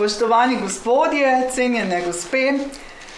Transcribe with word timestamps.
Spoštovani 0.00 0.56
gospodje, 0.56 1.50
cenjene 1.54 1.98
gospe, 2.02 2.52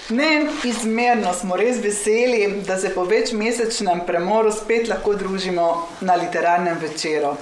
neizmerno 0.08 1.30
smo 1.34 1.54
res 1.56 1.76
veseli, 1.78 2.40
da 2.66 2.74
se 2.76 2.90
po 2.94 3.04
večmesečnem 3.06 4.00
premoru 4.06 4.50
spet 4.50 4.88
lahko 4.90 5.14
družimo 5.14 5.68
na 6.00 6.16
literarnem 6.18 6.80
večeru. 6.82 7.36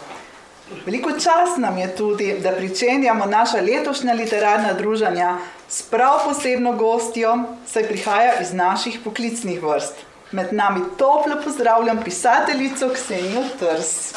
Veliko 0.84 1.14
čas 1.16 1.56
nam 1.56 1.78
je 1.78 1.88
tudi, 1.96 2.28
da 2.44 2.52
pričenjamo 2.52 3.26
naša 3.26 3.64
letošnja 3.64 4.12
literarna 4.12 4.74
druženja 4.76 5.38
s 5.68 5.82
prav 5.88 6.20
posebno 6.24 6.76
gostjo, 6.76 7.38
saj 7.66 7.88
prihaja 7.88 8.40
iz 8.42 8.52
naših 8.52 9.00
poklicnih 9.04 9.62
vrst. 9.62 10.04
Med 10.32 10.52
nami 10.52 10.84
toplo 10.98 11.40
pozdravljam 11.44 12.04
pisateljico 12.04 12.92
Ksenijo 12.92 13.48
Trs. 13.58 14.12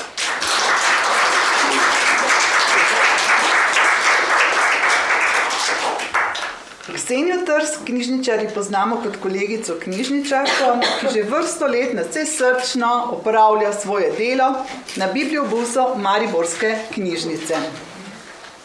Ksenijo 7.03 7.37
Trs, 7.37 7.85
knjižničari 7.85 8.47
poznamo 8.55 8.95
kot 9.03 9.17
kolegico 9.23 9.73
knjižničarko, 9.79 10.69
ki 10.99 11.09
že 11.13 11.23
vrsto 11.27 11.67
let 11.67 11.91
nadvse 11.97 12.23
srčno 12.25 12.91
opravlja 13.11 13.73
svoje 13.73 14.11
delo 14.17 14.47
na 14.95 15.09
bibliobusu 15.11 15.83
Mariborske 15.97 16.77
knjižnice. 16.93 17.59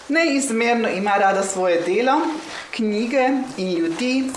Neizmerno 0.08 0.88
ima 0.88 1.16
rada 1.18 1.42
svoje 1.42 1.80
delo, 1.80 2.14
knjige 2.76 3.28
in 3.56 3.74
ljudi, 3.78 4.30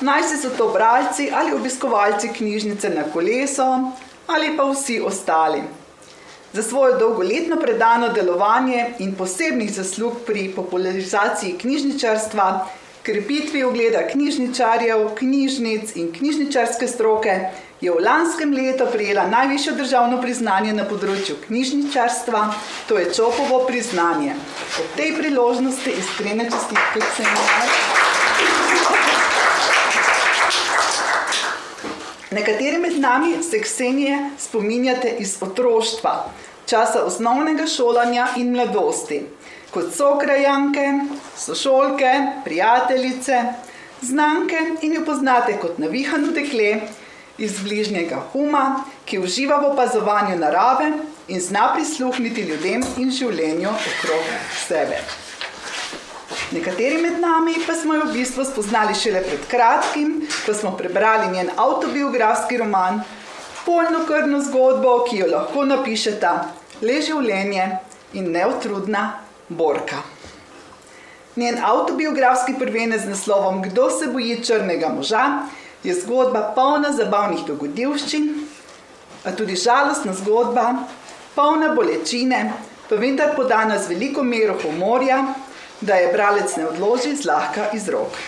naj 0.00 0.22
se 0.22 0.36
so 0.36 0.52
to 0.58 0.68
bralci 0.68 1.32
ali 1.34 1.56
obiskovalci 1.56 2.28
knjižnice 2.36 2.90
na 2.90 3.08
koleso 3.12 3.90
ali 4.26 4.56
pa 4.56 4.70
vsi 4.70 5.00
ostali. 5.00 5.62
Za 6.52 6.62
svojo 6.62 6.98
dolgoletno 6.98 7.56
predano 7.56 8.08
delovanje 8.08 8.90
in 8.98 9.14
posebnih 9.14 9.72
zaslug 9.72 10.12
pri 10.26 10.52
popularizaciji 10.56 11.58
knjižničarstva 11.58 12.66
krepitvi 13.06 13.62
ogleda 13.64 14.00
knjižničarjev, 14.10 15.08
knjižnic 15.14 15.92
in 15.94 16.12
knjižničarske 16.12 16.88
stroke, 16.88 17.40
je 17.80 17.92
v 17.92 18.00
lanskem 18.02 18.52
letu 18.52 18.86
prijela 18.92 19.26
najvišjo 19.30 19.74
državno 19.78 20.18
priznanje 20.22 20.72
na 20.74 20.84
področju 20.90 21.36
knjižničarstva, 21.44 22.40
to 22.88 22.98
je 22.98 23.12
Čopovo 23.14 23.60
priznanje. 23.68 24.34
Po 24.74 24.88
tej 24.96 25.12
priložnosti 25.20 25.94
iskrene 26.00 26.48
čestitke 26.50 27.00
k 27.00 27.30
Nekateri 32.34 32.82
med 32.82 32.98
nami 32.98 33.38
se 33.42 33.62
Ksenije 33.62 34.18
spominjate 34.38 35.14
iz 35.22 35.38
otroštva, 35.40 36.16
časa 36.66 37.06
osnovnega 37.06 37.70
šolanja 37.70 38.32
in 38.36 38.50
mladosti 38.52 39.22
kot 39.76 39.92
so 39.92 40.14
krajanke, 40.18 40.86
sošolke, 41.36 42.12
prijateljice, 42.44 43.42
znanke 44.00 44.56
in 44.82 44.94
jo 44.94 45.02
poznate 45.04 45.58
kot 45.60 45.78
navihano 45.78 46.32
dekle 46.32 46.70
iz 47.38 47.58
bližnjega 47.60 48.22
huma, 48.32 48.84
ki 49.04 49.18
uživa 49.18 49.58
v 49.60 49.72
opazovanju 49.74 50.38
narave 50.40 50.92
in 51.28 51.40
zna 51.40 51.68
prisluhniti 51.74 52.46
ljudem 52.48 52.84
in 52.96 53.12
življenju 53.12 53.68
okrog 53.68 54.30
sebe. 54.66 55.02
Nekateri 56.56 57.02
med 57.02 57.20
nami 57.20 57.58
pa 57.66 57.76
smo 57.76 57.98
jo 57.98 58.08
v 58.08 58.16
bistvu 58.16 58.48
spoznali 58.48 58.96
šele 58.96 59.20
pred 59.28 59.44
kratkim, 59.50 60.22
ko 60.46 60.54
smo 60.54 60.72
prebrali 60.78 61.28
njen 61.34 61.52
autobiografski 61.56 62.56
roman, 62.64 63.02
polno 63.66 64.06
krvno 64.08 64.40
zgodbo, 64.40 65.02
ki 65.04 65.20
jo 65.20 65.30
lahko 65.36 65.68
napišeta 65.68 66.34
le 66.80 66.98
življenje 67.02 67.68
in 68.16 68.32
neutrudna 68.32 69.25
Borka. 69.48 70.02
Njen 71.36 71.58
autobiografski 71.64 72.54
prvenec 72.58 73.02
z 73.02 73.08
naslovom 73.08 73.62
Kdo 73.62 73.90
se 73.90 74.06
boji 74.06 74.44
črnega 74.44 74.88
moža 74.88 75.24
je 75.84 75.94
zgodba 75.94 76.52
polna 76.54 76.92
zabavnih 76.92 77.44
dogodivščin, 77.46 78.30
a 79.24 79.32
tudi 79.32 79.56
žalostna 79.56 80.14
zgodba, 80.14 80.64
polna 81.34 81.68
bolečine, 81.74 82.40
pa 82.88 82.96
vendar 82.96 83.34
podana 83.36 83.78
z 83.78 83.92
veliko 83.92 84.22
mero 84.22 84.56
humorja, 84.62 85.20
da 85.80 85.94
je 85.94 86.12
bralec 86.12 86.56
ne 86.56 86.66
odloži 86.66 87.14
zlahka 87.16 87.70
iz 87.74 87.88
rok. 87.88 88.18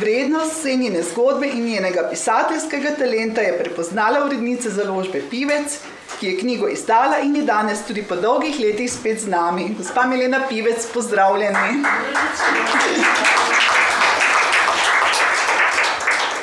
Vrednost 0.00 0.62
senjene 0.62 1.02
zgodbe 1.02 1.48
in 1.48 1.66
njenega 1.66 2.06
pisateljskega 2.10 2.94
talenta 2.98 3.42
je 3.42 3.58
prepoznala 3.58 4.24
urednica 4.26 4.70
založbe 4.70 5.22
Pivec, 5.30 5.78
ki 6.20 6.26
je 6.26 6.38
knjigo 6.38 6.68
izdala 6.68 7.18
in 7.18 7.36
je 7.36 7.42
danes 7.42 7.82
tudi 7.86 8.02
po 8.02 8.16
dolgih 8.16 8.60
letih 8.60 8.92
spet 8.92 9.20
z 9.20 9.28
nami. 9.28 9.74
Gospa 9.78 10.06
Milena 10.06 10.40
Pivec, 10.48 10.86
pozdravljeni. 10.94 11.84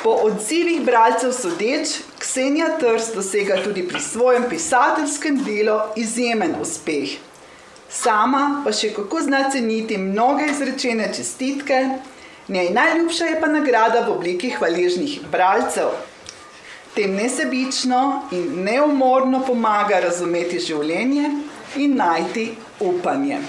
Po 0.02 0.10
odzivih 0.10 0.80
bralcev 0.82 1.32
sodeč, 1.32 1.88
Ksenija 2.18 2.68
Trs 2.78 3.14
dosega 3.14 3.62
tudi 3.64 3.88
pri 3.88 4.00
svojem 4.00 4.44
pisateljskem 4.50 5.44
delu 5.44 5.78
izjemen 5.96 6.54
uspeh. 6.60 7.18
Sama 7.90 8.62
pa 8.64 8.72
še 8.72 8.92
kako 8.96 9.20
zna 9.20 9.50
ceniti 9.52 9.98
mnoge 9.98 10.46
izrečene 10.50 11.10
čestitke, 11.14 11.82
njej 12.48 12.70
najljubša 12.72 13.24
je 13.24 13.40
pa 13.40 13.50
nagrada 13.52 14.00
v 14.06 14.14
obliki 14.16 14.50
hvaležnih 14.50 15.20
bralcev, 15.32 15.92
tem 16.94 17.14
nesebično 17.16 18.28
in 18.30 18.62
neumorno 18.64 19.40
pomaga 19.46 20.00
razumeti 20.00 20.60
življenje 20.60 21.30
in 21.76 21.96
najti 21.96 22.50
upanje. 22.80 23.40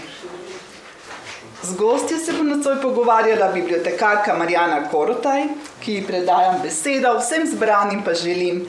Z 1.64 1.76
gostjo 1.80 2.18
se 2.20 2.34
bo 2.36 2.44
nocoj 2.44 2.82
pogovarjala 2.82 3.48
bibliotekarka 3.52 4.34
Marjana 4.36 4.82
Korotaj, 4.92 5.46
ki 5.80 5.94
ji 5.94 6.06
predajam 6.08 6.58
besedo, 6.64 7.14
vsem 7.20 7.48
zbranim 7.48 8.02
pa 8.04 8.14
želim 8.14 8.66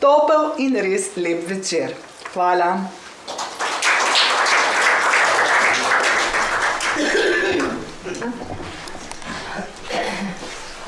topel 0.00 0.54
in 0.64 0.76
res 0.80 1.10
lep 1.16 1.44
večer. 1.48 1.92
Hvala. 2.32 2.70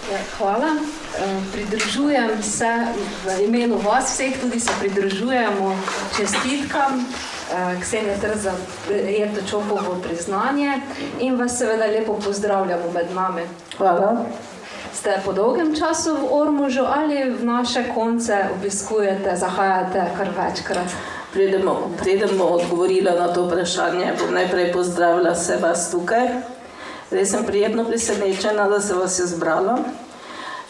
Ja, 0.08 0.24
hvala. 0.38 0.97
Eh, 1.18 1.40
pridružujem 1.52 2.42
se 2.42 2.70
v 3.26 3.42
imenu 3.44 3.78
vas 3.78 4.12
vseh, 4.14 4.40
tudi 4.40 4.60
se 4.60 4.70
pridružujemo 4.80 5.78
čestitkam 6.16 7.06
eh, 7.52 7.80
Ksenije 7.82 8.18
Trza 8.20 8.52
Jeto 8.90 9.40
Čopovo 9.50 9.98
priznanje 10.02 10.80
in 11.20 11.40
vas 11.40 11.58
seveda 11.58 11.86
lepo 11.86 12.12
pozdravljamo 12.24 12.92
med 12.94 13.06
nami. 13.14 13.42
Hvala. 13.78 14.16
Ste 14.94 15.20
po 15.24 15.32
dolgem 15.32 15.74
času 15.76 16.14
v 16.14 16.28
Ormužu 16.30 16.84
ali 16.86 17.30
v 17.30 17.44
naše 17.44 17.84
konce 17.94 18.44
obiskujete, 18.58 19.36
zahajate 19.36 20.10
kar 20.16 20.28
večkrat? 20.28 20.90
Predemo, 21.32 21.90
predemo 21.98 22.44
odgovorila 22.44 23.12
na 23.18 23.32
to 23.34 23.46
vprašanje, 23.46 24.12
bom 24.18 24.34
najprej 24.34 24.72
pozdravila 24.72 25.32
vse 25.34 25.56
vas 25.56 25.90
tukaj. 25.90 26.28
Res 27.10 27.30
sem 27.30 27.44
prijetno 27.44 27.84
presenečena, 27.84 28.68
da 28.68 28.80
se 28.80 28.94
vas 28.94 29.18
je 29.18 29.26
zbralo. 29.26 29.78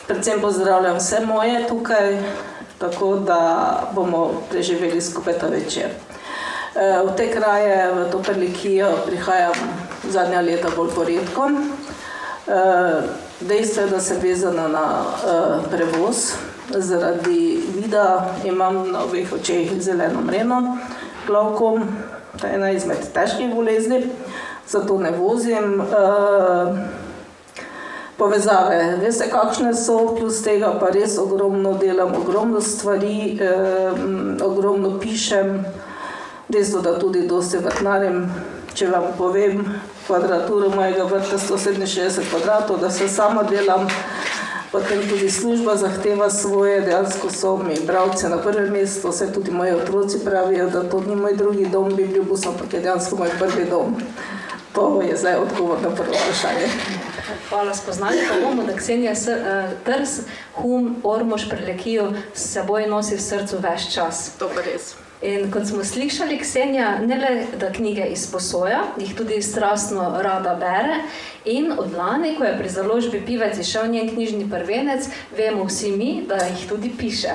Predvsem 0.08 0.40
pozdravljam 0.40 0.96
vse 0.96 1.20
moje 1.20 1.66
tukaj, 1.68 2.16
tako 2.78 3.16
da 3.16 3.72
bomo 3.94 4.30
preživeli 4.50 5.00
skupaj 5.00 5.38
ta 5.38 5.46
večer. 5.46 5.84
E, 5.84 7.02
v 7.04 7.16
te 7.16 7.26
kraje, 7.30 7.92
v 7.92 8.06
to 8.10 8.22
prilikijo, 8.22 8.88
prihajam 9.06 9.52
zadnja 10.08 10.40
leta 10.40 10.68
bolj 10.76 10.94
poredko. 10.94 11.50
E, 11.50 11.52
dejstvo 13.40 13.82
je, 13.82 13.88
da 13.88 14.00
se 14.00 14.16
vezana 14.22 14.68
na 14.68 14.86
e, 14.88 15.36
prevoz, 15.70 16.32
zaradi 16.70 17.60
vida 17.76 18.34
imam 18.44 18.90
na 18.92 19.04
obeh 19.04 19.32
očeh 19.32 19.76
zeleno 19.80 20.20
mreno, 20.24 20.78
glavkom, 21.26 21.84
to 22.40 22.46
je 22.46 22.54
ena 22.54 22.70
izmed 22.70 23.12
težkih 23.12 23.54
bolezni, 23.54 24.06
zato 24.68 24.98
ne 24.98 25.10
vozim 25.10 25.82
povezave. 28.18 28.98
Veste, 29.00 29.30
kakšne 29.30 29.72
so, 29.74 30.14
plus 30.18 30.42
tega 30.42 30.74
pa 30.80 30.90
res 30.90 31.18
ogromno 31.18 31.76
delam, 31.78 32.14
ogromno 32.18 32.60
stvari, 32.60 33.38
eh, 33.40 33.92
ogromno 34.42 34.98
pišem, 34.98 35.64
dejstvo, 36.48 36.80
da 36.82 36.98
tudi 36.98 37.26
dosti 37.28 37.62
vrtnarim, 37.62 38.26
če 38.74 38.88
vam 38.90 39.12
povem 39.18 39.62
kvadraturo 40.06 40.70
mojega 40.74 41.04
vrta 41.04 41.38
167 41.38 42.26
kvadratov, 42.30 42.80
da 42.80 42.90
se 42.90 43.08
sama 43.08 43.42
delam, 43.42 43.86
potem 44.72 45.02
tudi 45.08 45.30
služba 45.30 45.76
zahteva 45.76 46.30
svoje, 46.30 46.80
dejansko 46.80 47.30
so 47.30 47.56
mi 47.56 47.78
bravce 47.86 48.28
na 48.28 48.38
prvem 48.38 48.72
mestu, 48.72 49.12
vse 49.12 49.32
tudi 49.32 49.50
moji 49.50 49.72
otroci 49.72 50.24
pravijo, 50.24 50.70
da 50.70 50.82
to 50.82 51.00
ni 51.06 51.16
moj 51.16 51.36
drugi 51.36 51.66
dom, 51.66 51.94
bi 51.96 52.06
bil 52.06 52.22
bus, 52.22 52.46
ampak 52.46 52.72
je 52.72 52.80
dejansko 52.80 53.16
moj 53.16 53.30
prvi 53.38 53.68
dom. 53.70 53.96
To 54.78 55.02
je 55.02 55.16
zdaj 55.16 55.34
odgovor 55.34 55.82
na 55.82 55.90
prvo 55.90 56.14
vprašanje. 56.14 56.68
Hvala, 57.48 57.74
spoznali 57.74 58.18
pa 58.28 58.46
bomo, 58.46 58.62
da 58.62 58.76
Ksenija 58.76 59.12
uh, 59.12 59.72
Trs, 59.84 60.20
hum, 60.54 60.96
ormož, 61.02 61.48
prelekijo 61.50 62.12
s 62.34 62.52
seboj 62.52 62.86
nosi 62.86 63.18
v 63.18 63.26
srcu 63.26 63.58
več 63.58 63.90
čas. 63.94 64.30
To 64.38 64.50
pa 64.54 64.62
res. 64.62 64.94
In 65.22 65.50
kot 65.50 65.66
smo 65.66 65.84
slišali, 65.84 66.38
Ksenija 66.38 66.98
ne 66.98 67.16
le, 67.18 67.46
da 67.58 67.72
knjige 67.72 68.04
izposoja, 68.14 68.84
jih 68.98 69.16
tudi 69.16 69.42
strastno 69.42 70.12
rada 70.22 70.54
bere. 70.54 71.00
In 71.44 71.72
od 71.72 71.94
lani, 71.96 72.36
ko 72.38 72.44
je 72.44 72.58
pri 72.58 72.68
založbi 72.68 73.22
Pivec 73.26 73.58
išel 73.58 73.90
njen 73.90 74.12
knjižni 74.14 74.46
prvenec, 74.50 75.08
vemo 75.36 75.64
vsi 75.64 75.90
mi, 75.90 76.22
da 76.28 76.38
jih 76.44 76.68
tudi 76.68 76.92
piše. 76.98 77.34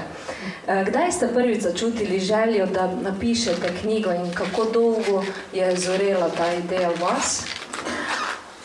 Eh, 0.67 0.85
kdaj 0.87 1.11
ste 1.11 1.27
prvič 1.27 1.61
začutili 1.61 2.19
željo, 2.19 2.65
da 2.65 2.87
napišete 3.01 3.73
knjigo 3.81 4.11
in 4.11 4.31
kako 4.33 4.65
dolgo 4.73 5.23
je 5.53 5.75
zorela 5.77 6.29
ta 6.37 6.53
ideja 6.53 6.89
v 6.89 7.01
vas? 7.01 7.43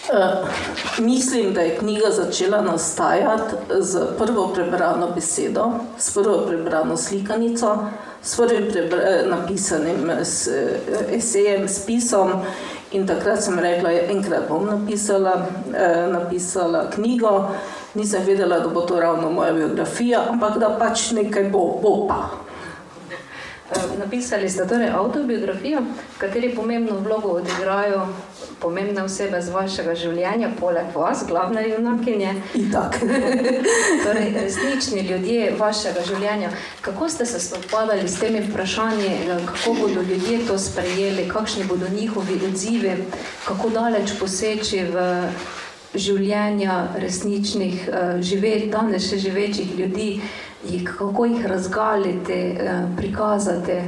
Uh, 0.08 0.48
mislim, 0.98 1.54
da 1.54 1.60
je 1.60 1.76
knjiga 1.78 2.10
začela 2.10 2.62
nastajati 2.62 3.54
z 3.80 4.00
prvo 4.18 4.48
prebrano 4.54 5.10
besedo, 5.14 5.70
s 5.98 6.14
prvo 6.14 6.46
prebrano 6.46 6.96
slikanico, 6.96 7.76
s 8.22 8.36
prvim 8.36 8.68
napisanim 9.26 10.10
s, 10.22 10.48
esejem, 11.12 11.68
spisom. 11.68 12.32
In 12.92 13.06
takrat 13.06 13.42
sem 13.44 13.58
rekla, 13.58 13.90
ja, 13.92 14.02
enkrat 14.08 14.48
bom 14.48 14.64
napisala, 14.66 15.46
eh, 15.76 16.06
napisala 16.12 16.90
knjigo. 16.90 17.50
Nisem 17.94 18.24
vedela, 18.24 18.60
da 18.60 18.68
bo 18.68 18.80
to 18.80 19.00
ravno 19.00 19.30
moja 19.30 19.52
biografija, 19.52 20.22
ampak 20.28 20.58
da 20.58 20.70
pač 20.78 21.10
nekaj 21.10 21.50
bo, 21.52 21.80
bo 21.82 22.06
pa. 22.08 22.30
Napisali 23.98 24.48
ste 24.48 24.64
torej 24.66 24.88
avtobiografijo, 24.88 25.80
v 25.80 26.18
kateri 26.18 26.54
pomembno 26.56 26.96
vlogo 27.04 27.28
odigrajo 27.28 28.06
pomembne 28.60 29.02
osebe 29.02 29.40
z 29.42 29.52
vašega 29.54 29.94
življenja, 29.94 30.50
poleg 30.60 30.90
vas, 30.94 31.24
glavne 31.28 31.62
junakinje. 31.68 32.34
torej, 34.04 34.32
resnični 34.34 35.04
ljudje 35.08 35.52
vašega 35.58 36.02
življenja. 36.08 36.50
Kako 36.80 37.08
ste 37.08 37.26
se 37.26 37.40
spopadali 37.40 38.08
s 38.08 38.18
temi 38.20 38.42
vprašanji, 38.46 39.12
kako 39.46 39.76
bodo 39.80 40.02
ljudje 40.02 40.42
to 40.48 40.58
sprejeli, 40.58 41.28
kakšni 41.28 41.64
bodo 41.70 41.88
njihovi 41.92 42.40
odzivi, 42.50 42.96
kako 43.46 43.70
daleč 43.70 44.16
poseči 44.20 44.84
v 44.92 45.06
življenja 45.94 46.76
resničnih, 47.00 47.88
uh, 47.88 48.20
žive, 48.20 48.68
danes 48.72 49.08
še 49.08 49.18
živečih 49.22 49.72
ljudi, 49.78 50.10
jih, 50.68 50.84
kako 50.84 51.24
jih 51.30 51.46
razgaliti, 51.48 52.40
uh, 52.60 52.86
prikazati. 52.98 53.80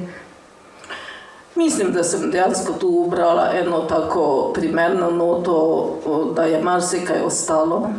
Mislim, 1.61 1.93
da 1.93 2.03
sem 2.05 2.31
dejansko 2.31 2.73
tu 2.73 2.89
ubrala 2.89 3.51
eno 3.55 3.81
tako 3.81 4.51
primerno 4.55 5.11
noto, 5.11 5.59
da 6.37 6.45
je 6.45 6.63
marsikaj 6.63 7.21
ostalo 7.21 7.91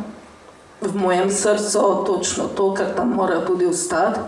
v 0.82 0.96
mojem 0.96 1.30
srcu, 1.30 2.04
točno 2.06 2.44
to, 2.58 2.74
kar 2.74 2.96
tam 2.96 3.10
mora 3.10 3.46
tudi 3.46 3.66
ostati. 3.66 4.20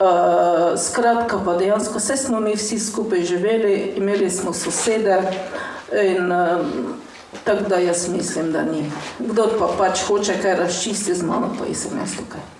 Uh, 0.00 0.80
skratka, 0.80 1.38
pa 1.44 1.56
dejansko 1.56 1.98
vse 1.98 2.16
smo 2.16 2.40
mi 2.40 2.54
vsi 2.56 2.78
skupaj 2.78 3.22
živeli, 3.22 3.92
imeli 3.96 4.30
smo 4.30 4.52
sosede 4.52 5.22
in 5.92 6.32
uh, 6.32 6.66
tako 7.44 7.68
da 7.68 7.76
jaz 7.76 8.08
mislim, 8.08 8.52
da 8.52 8.62
ni. 8.62 8.90
Kdo 9.18 9.48
pa 9.58 9.68
pač 9.78 10.06
hoče 10.08 10.40
kaj 10.42 10.56
razčistiti 10.56 11.14
z 11.14 11.22
mano, 11.22 11.52
pa 11.58 11.74
sem 11.74 11.98
jaz 12.00 12.16
tukaj. 12.16 12.53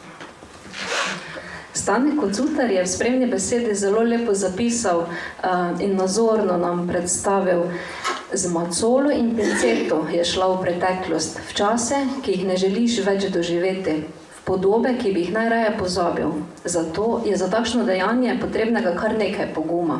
Stane 1.74 2.16
Kocutar 2.16 2.70
je 2.70 2.82
v 2.82 2.86
spremni 2.86 3.26
besedi 3.26 3.74
zelo 3.74 4.02
lepo 4.02 4.34
zapisal 4.34 4.98
uh, 4.98 5.80
in 5.82 5.96
nazorno 5.96 6.54
nam 6.56 6.86
predstavil, 6.88 7.66
z 8.32 8.46
macolo 8.52 9.10
in 9.10 9.34
pinceto 9.36 10.06
je 10.06 10.24
šla 10.24 10.54
v 10.54 10.60
preteklost, 10.62 11.38
v 11.50 11.52
čase, 11.54 11.98
ki 12.22 12.30
jih 12.30 12.44
ne 12.46 12.56
želiš 12.56 13.02
več 13.02 13.26
doživeti, 13.26 14.06
v 14.06 14.40
podobe, 14.46 14.94
ki 14.98 15.12
bi 15.12 15.26
jih 15.26 15.34
najraje 15.34 15.74
pozabil. 15.78 16.30
Zato 16.64 17.22
je 17.26 17.34
za 17.36 17.50
takšno 17.50 17.82
dejanje 17.82 18.38
potrebnega 18.38 18.94
kar 18.94 19.18
nekaj 19.18 19.50
poguma. 19.54 19.98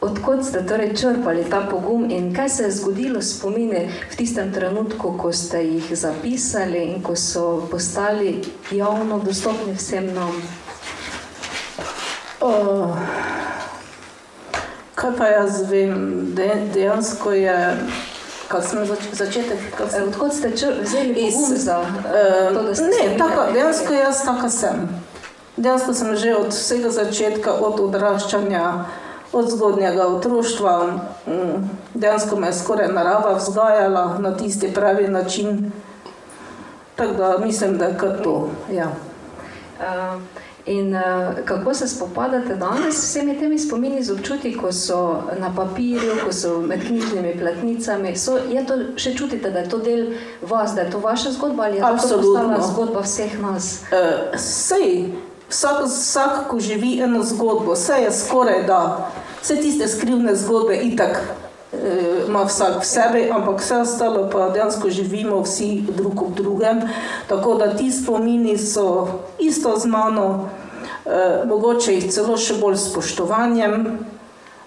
Odkud 0.00 0.44
ste 0.44 0.64
torej 0.64 0.96
črpali 0.96 1.44
ta 1.44 1.60
pogum 1.60 2.10
in 2.10 2.34
kaj 2.34 2.48
se 2.48 2.62
je 2.62 2.70
zgodilo 2.70 3.20
s 3.20 3.36
spomini 3.36 3.88
v 4.10 4.16
tistem 4.16 4.52
trenutku, 4.52 5.12
ko 5.18 5.32
ste 5.32 5.60
jih 5.60 5.92
zapisali 5.92 6.84
in 6.84 7.02
ko 7.02 7.16
so 7.16 7.68
postali 7.70 8.40
javno 8.72 9.18
dostopni 9.20 9.74
vsem 9.76 10.08
nam? 10.14 10.40
Oh, 12.40 12.96
kaj 14.94 15.12
pa 15.18 15.26
jaz 15.26 15.68
vem, 15.68 16.32
De, 16.34 16.48
dejansko 16.74 17.32
je. 17.32 17.76
Kaj 18.48 18.62
sem 18.62 18.86
zač 18.86 19.04
začetek? 19.12 19.60
Sem... 19.90 20.08
Odkud 20.08 20.32
ste 20.32 20.48
vzeli 20.80 21.28
pogum 21.28 21.60
za 21.60 21.76
uh, 21.84 22.56
to, 22.56 22.62
da 22.62 22.74
ste 22.74 22.88
ne, 22.88 23.18
tako, 23.18 23.52
dejansko 23.52 23.92
jaz 23.92 24.24
taka 24.24 24.48
sem. 24.48 24.88
Dejansko 25.60 25.92
sem 25.94 26.16
že 26.16 26.34
od 26.40 26.56
vsega 26.56 26.88
začetka, 26.88 27.52
od 27.52 27.80
odraščanja, 27.84 28.64
od 29.32 29.50
zgodnjega 29.50 30.06
otroštva, 30.06 30.86
um, 31.26 31.70
dejansko 31.94 32.36
me 32.36 32.46
je 32.46 32.52
skoraj 32.52 32.88
narava 32.92 33.34
vzgajala 33.34 34.18
na 34.18 34.36
tisti 34.36 34.74
pravi 34.74 35.08
način. 35.08 35.72
Tako 36.96 37.14
da 37.14 37.38
mislim, 37.38 37.78
da 37.78 37.84
je 37.84 37.98
kar 37.98 38.22
to. 38.22 38.48
Ja. 38.72 38.88
Uh, 39.80 40.20
In 40.66 40.94
uh, 40.94 41.00
kako 41.44 41.74
se 41.74 41.88
spopadate 41.88 42.56
danes 42.56 42.94
s 42.94 43.02
vsemi 43.02 43.38
temi 43.38 43.58
spomini, 43.58 44.02
z 44.04 44.12
občutki, 44.12 44.56
ko 44.56 44.72
so 44.72 45.22
na 45.40 45.54
papirju, 45.56 46.12
ko 46.24 46.32
so 46.32 46.60
med 46.60 46.84
knjižnimi 46.86 47.38
platnicami? 47.40 48.16
So, 48.16 48.36
je 48.36 48.66
to 48.66 48.76
še 48.96 49.14
čutite, 49.16 49.50
da 49.50 49.64
je 49.64 49.68
to 49.68 49.78
del 49.78 50.06
vas, 50.42 50.74
da 50.74 50.84
je 50.84 50.90
to 50.90 50.98
vaša 50.98 51.30
zgodba 51.30 51.64
ali 51.64 51.76
je 51.76 51.82
Absolutno. 51.84 52.56
to 52.56 52.68
zgodba 52.72 53.00
vseh 53.00 53.40
nas? 53.40 53.80
Uh, 53.88 54.38
sej, 54.38 55.08
vsak, 55.50 55.84
vsak, 55.84 56.48
ko 56.48 56.60
živi 56.60 57.00
eno 57.02 57.22
zgodbo, 57.24 57.74
vse 57.74 58.02
je 58.04 58.12
skoraj 58.12 58.62
da, 58.66 59.10
vse 59.42 59.56
tiste 59.56 59.88
skrivne 59.88 60.34
zgodbe, 60.36 60.76
itak 60.76 61.20
uh, 61.20 62.28
ima 62.28 62.44
vsak 62.44 62.80
v 62.80 62.86
sebi, 62.86 63.30
ampak 63.30 63.60
vse 63.60 63.82
ostalo 63.82 64.28
pa 64.30 64.48
dejansko 64.54 64.90
živimo 64.90 65.42
vsi 65.42 65.82
drug 65.96 66.22
ob 66.22 66.34
drugem. 66.34 66.82
Tako 67.28 67.54
da 67.54 67.74
ti 67.76 67.90
spomini 67.92 68.58
so 68.58 69.08
isto 69.38 69.76
z 69.78 69.86
mano, 69.86 70.26
uh, 71.04 71.48
mogoče 71.48 71.94
jih 71.94 72.12
celo 72.12 72.38
še 72.38 72.54
bolj 72.60 72.78
spoštovanjem. 72.78 73.98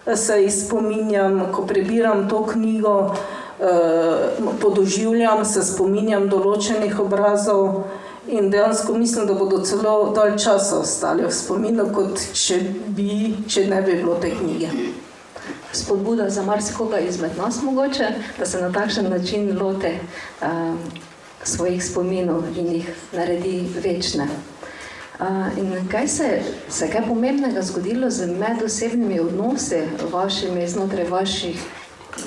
Se 0.03 0.35
jih 0.41 0.51
spominjam, 0.51 1.45
ko 1.55 1.63
prebiram 1.63 2.27
to 2.29 2.41
knjigo, 2.43 3.15
eh, 3.63 4.35
podoživljam, 4.61 5.45
se 5.45 5.63
spominjam 5.63 6.27
določenih 6.27 6.99
obrazov 6.99 7.85
in 8.27 8.49
dejansko 8.51 8.93
mislim, 8.93 9.27
da 9.27 9.33
bodo 9.33 9.59
celo 9.65 10.11
dalj 10.15 10.37
časa 10.37 10.79
ostali 10.79 11.25
v 11.25 11.31
spominu, 11.31 11.89
kot 11.93 12.19
če, 12.33 12.59
bi, 12.87 13.35
če 13.47 13.67
ne 13.67 13.81
bi 13.81 13.97
bilo 13.99 14.15
te 14.21 14.31
knjige 14.35 14.69
spodbuda 15.73 16.29
za 16.29 16.43
marsikoga 16.43 16.99
izmed 16.99 17.31
nas, 17.37 17.61
mogoče, 17.61 18.07
da 18.39 18.45
se 18.45 18.61
na 18.61 18.71
takšen 18.71 19.09
način 19.09 19.59
lote 19.61 19.97
uh, 20.41 20.47
svojih 21.43 21.85
spominov 21.85 22.43
in 22.57 22.67
jih 22.73 22.89
naredi 23.13 23.67
večne. 23.83 24.27
Uh, 25.19 25.57
in 25.57 25.87
kaj 25.91 26.07
se 26.07 26.41
je 26.81 26.91
kaj 26.91 27.07
pomembnega 27.07 27.61
zgodilo 27.61 28.09
z 28.09 28.27
medosebnimi 28.27 29.19
odnosi, 29.19 29.81
vašimi, 30.11 30.67
znotraj 30.67 31.09
vaših 31.09 31.63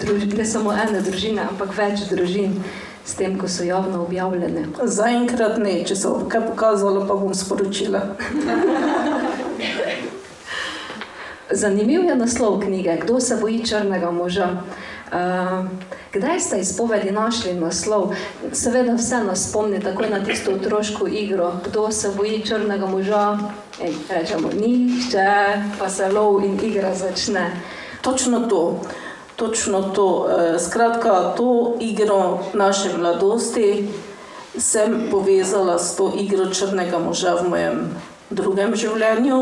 družin, 0.00 0.36
ne 0.36 0.44
samo 0.44 0.72
ene 0.72 1.00
družine, 1.00 1.42
ampak 1.50 1.76
več 1.76 2.06
družin, 2.10 2.62
s 3.06 3.14
tem, 3.14 3.38
ko 3.38 3.48
so 3.48 3.64
javno 3.64 4.02
objavljene? 4.02 4.66
Zaenkrat 4.82 5.58
ne, 5.62 5.84
če 5.86 5.96
se 5.96 6.08
bo 6.08 6.26
kaj 6.28 6.46
pokazalo, 6.50 7.06
pa 7.06 7.14
bom 7.14 7.34
sporočila. 7.34 8.02
Zanimiv 11.50 12.04
je 12.04 12.16
naslov 12.16 12.60
knjige, 12.60 12.96
kdo 13.04 13.20
se 13.20 13.36
boji 13.40 13.64
črnega 13.66 14.10
moža. 14.10 14.48
Uh, 15.06 15.66
kdaj 16.12 16.40
ste 16.40 16.58
izpovedi 16.58 17.10
našli 17.10 17.54
naslov? 17.54 18.14
Seveda 18.52 18.94
vse 18.98 19.22
nas 19.24 19.48
spomni 19.50 19.80
takoj 19.80 20.10
na 20.10 20.24
tisto 20.24 20.52
otroško 20.52 21.06
igro, 21.06 21.52
kdo 21.68 21.92
se 21.92 22.10
boji 22.16 22.42
črnega 22.46 22.86
moža. 22.86 23.38
Ej, 23.82 23.94
rečemo, 24.10 24.50
nišče, 24.60 25.28
pa 25.78 25.88
se 25.88 26.08
lov 26.08 26.44
in 26.44 26.58
igra 26.62 26.94
začne. 26.94 27.50
Točno 28.02 28.40
to. 28.40 28.80
Točno 29.36 29.82
to. 29.82 30.28
Skratka, 30.58 31.34
to 31.36 31.76
igro 31.80 32.38
naše 32.54 32.96
mladosti 32.98 33.88
sem 34.58 35.08
povezala 35.10 35.78
s 35.78 35.96
to 35.96 36.12
igro 36.16 36.48
črnega 36.48 36.98
moža 36.98 37.34
v 37.34 37.48
mojem 37.48 37.80
drugem 38.30 38.74
življenju. 38.74 39.38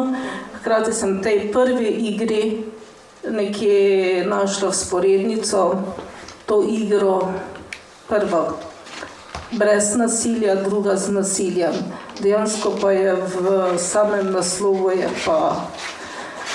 Hkrati 0.58 0.92
sem 0.92 1.18
v 1.18 1.22
tej 1.22 1.38
prvi 1.54 1.88
igri 2.10 2.42
nekje 3.24 4.24
našla 4.26 4.72
sporednico, 4.74 5.78
to 6.46 6.60
igro, 6.66 7.32
prva 8.08 8.42
brez 9.58 9.94
nasilja, 9.96 10.54
druga 10.54 10.96
z 10.96 11.12
nasiljem. 11.14 11.74
Dejansko 12.20 12.74
pa 12.80 12.90
je 12.90 13.14
v 13.14 13.78
samem 13.78 14.32
naslovu 14.32 14.90
je 14.90 15.08
pa 15.24 15.70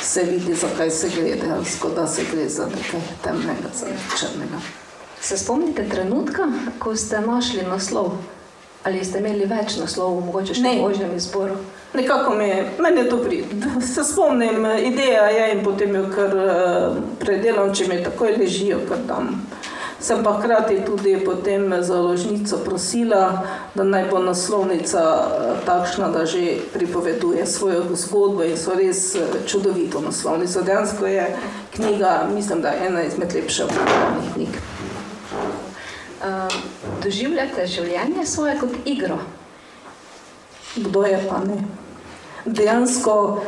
se 0.10 0.24
vidi, 0.24 0.54
zakaj 0.56 0.90
se 0.90 1.10
gre, 1.10 1.36
dejansko, 1.36 1.90
da 1.96 2.08
se 2.08 2.22
gre 2.32 2.50
za 2.50 2.66
nekaj 2.66 3.02
temnega, 3.24 3.70
za 3.74 3.86
nekaj 3.86 4.18
črnega. 4.20 4.60
Se 5.22 5.38
spomnite 5.38 5.90
trenutka, 5.90 6.48
ko 6.80 6.96
ste 6.96 7.22
našli 7.22 7.62
naslov? 7.70 8.12
Ali 8.84 9.04
ste 9.06 9.20
imeli 9.20 9.46
več 9.46 9.76
naslovov, 9.78 10.24
mogoče 10.26 10.56
še 10.56 10.64
v 10.64 10.82
možnem 10.82 11.14
izboru? 11.16 11.60
Ne. 11.94 12.02
nekako 12.02 12.34
mi, 12.40 12.48
meni 12.80 13.04
je 13.04 13.10
to 13.10 13.18
pride. 13.24 13.72
Se 13.94 14.04
spomnim, 14.04 14.66
ideja 14.82 15.28
je 15.30 15.52
in 15.54 15.64
potem 15.64 15.96
jo 15.96 16.06
kar 16.16 16.34
predelam, 17.20 17.74
če 17.76 17.90
mi 17.92 18.02
takoj 18.04 18.34
ležijo, 18.40 18.80
kar 18.90 19.06
tam. 19.08 19.36
Sem 20.02 20.24
pa 20.24 20.34
hkrati 20.40 20.82
tudi 20.86 21.18
potem 21.26 21.84
založnico 21.84 22.58
prosila, 22.66 23.44
da 23.76 23.84
naj 23.84 24.06
bo 24.12 24.20
naslovnica 24.20 25.02
takšna, 25.66 26.08
da 26.08 26.26
že 26.26 26.64
pripoveduje 26.74 27.46
svojo 27.46 27.84
zgodbo 27.96 28.44
in 28.44 28.58
so 28.58 28.76
res 28.76 29.16
čudovito 29.46 30.02
naslovnico. 30.02 30.62
Dejansko 30.62 31.06
je 31.06 31.36
knjiga, 31.76 32.30
mislim, 32.36 32.62
da 32.62 32.70
je 32.70 32.88
ena 32.88 33.04
izmed 33.04 33.34
lepših 33.36 33.66
prebranih 33.68 34.34
knjig. 34.34 34.56
Uh, 36.20 36.52
doživljate 37.04 37.68
življenje 37.68 38.26
svoje 38.26 38.58
kot 38.60 38.72
igro? 38.86 39.20
Kdo 40.76 41.04
je 41.06 41.20
pa 41.30 41.44
ne? 41.44 41.64
Dejansko 42.46 43.44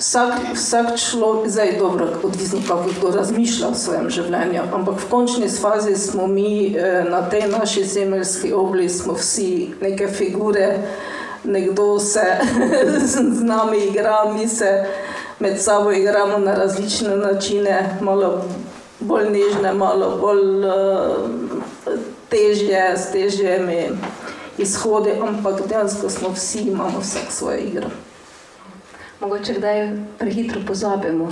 vsak, 0.00 0.32
vsak 0.54 0.96
človek, 0.96 1.50
zdaj 1.50 1.76
dobro, 1.78 2.08
odvisno 2.22 2.60
kako 2.68 2.88
kdo 2.98 3.10
razmišlja 3.10 3.68
o 3.68 3.74
svojem 3.74 4.08
življenju, 4.10 4.62
ampak 4.72 4.96
v 5.02 5.08
končni 5.10 5.48
fazi 5.48 5.94
smo 5.96 6.26
mi 6.26 6.76
na 7.10 7.20
tej 7.28 7.48
naši 7.52 7.84
zemeljski 7.84 8.52
obli, 8.52 8.88
smo 8.88 9.14
vsi 9.14 9.74
neke 9.80 10.08
figure, 10.08 10.78
nekdo 11.44 11.98
se 11.98 12.24
z 13.12 13.44
nami 13.44 13.84
igra, 13.92 14.24
mi 14.32 14.48
se 14.48 14.86
med 15.38 15.60
sabo 15.60 15.92
igramo 15.92 16.38
na 16.38 16.54
različne 16.54 17.16
načine, 17.16 17.98
malo 18.00 18.44
bolj 19.00 19.30
nežne, 19.30 19.72
malo 19.72 20.16
bolj 20.20 20.64
težje, 22.28 22.92
s 22.96 23.12
težjimi 23.12 23.88
izhodi, 24.58 25.12
ampak 25.20 25.66
dejansko 25.68 26.10
smo 26.10 26.28
vsi, 26.32 26.68
imamo 26.72 27.00
vsak 27.00 27.32
svojo 27.32 27.58
igro. 27.58 27.88
Mogoče 29.20 29.54
kdaj 29.54 29.90
prehitro 30.18 30.60
pozabimo, 30.66 31.26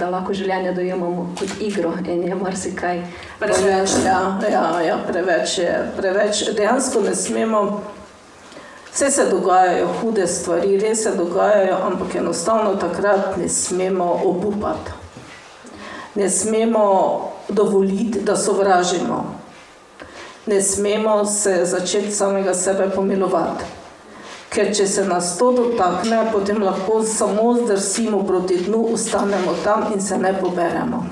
da 0.00 0.06
lahko 0.08 0.32
življenje 0.32 0.70
dojemamo 0.72 1.26
kot 1.36 1.50
igro 1.60 1.90
in 2.08 2.22
je 2.24 2.38
marsikaj. 2.40 3.02
Preveč, 3.38 3.96
ja, 4.06 4.20
ja, 4.48 4.62
ja, 4.80 4.94
preveč 5.04 5.58
je, 5.58 5.74
preveč. 5.96 6.40
Dejansko 6.56 7.02
ne 7.04 7.12
smemo, 7.14 7.60
vse 8.94 9.10
se 9.10 9.28
dogajajo 9.28 9.92
hude 10.00 10.24
stvari, 10.26 10.78
res 10.80 11.04
se 11.04 11.12
dogajajo, 11.20 11.76
ampak 11.90 12.16
enostavno 12.22 12.78
takrat 12.80 13.36
ne 13.36 13.48
smemo 13.48 14.08
obupati. 14.24 14.96
Ne 16.14 16.30
smemo 16.30 16.88
dovoliti, 17.48 18.24
da 18.24 18.40
sovražimo. 18.40 19.22
Ne 20.46 20.62
smemo 20.62 21.24
se 21.28 21.60
začeti 21.64 22.12
samega 22.12 22.54
sebe 22.54 22.88
pomilovati. 22.94 23.83
Ker 24.54 24.68
če 24.74 24.86
se 24.86 25.02
nas 25.04 25.32
to 25.38 25.50
dotakne, 25.52 26.20
potem 26.32 26.62
lahko 26.62 27.00
samo 27.02 27.54
zdrsimo 27.58 28.22
proti 28.26 28.60
dnu, 28.66 28.84
ostanemo 28.94 29.56
tam 29.64 29.88
in 29.94 30.00
se 30.00 30.18
ne 30.18 30.30
poberemo. 30.40 31.06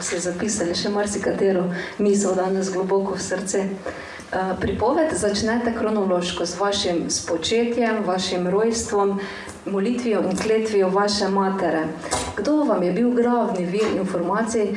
Se 0.00 0.20
zapisali 0.22 0.74
še 0.74 0.92
marsikatero 0.94 1.64
misel 1.98 2.38
danes 2.38 2.70
globoko 2.70 3.18
v 3.18 3.24
srce. 3.24 3.64
Pripoved 4.60 5.10
začnete 5.18 5.74
kronološko 5.74 6.46
z 6.46 6.60
vašim 6.60 7.02
spočetjem, 7.10 8.04
vašim 8.06 8.46
rojstvom, 8.48 9.18
molitvijo 9.66 10.22
in 10.22 10.38
kletvijo 10.38 10.88
vaše 10.94 11.28
matere. 11.28 11.82
Kdo 12.36 12.62
vam 12.70 12.82
je 12.82 12.92
bil 12.92 13.10
glavni 13.10 13.66
vir 13.66 13.90
informacij 13.96 14.70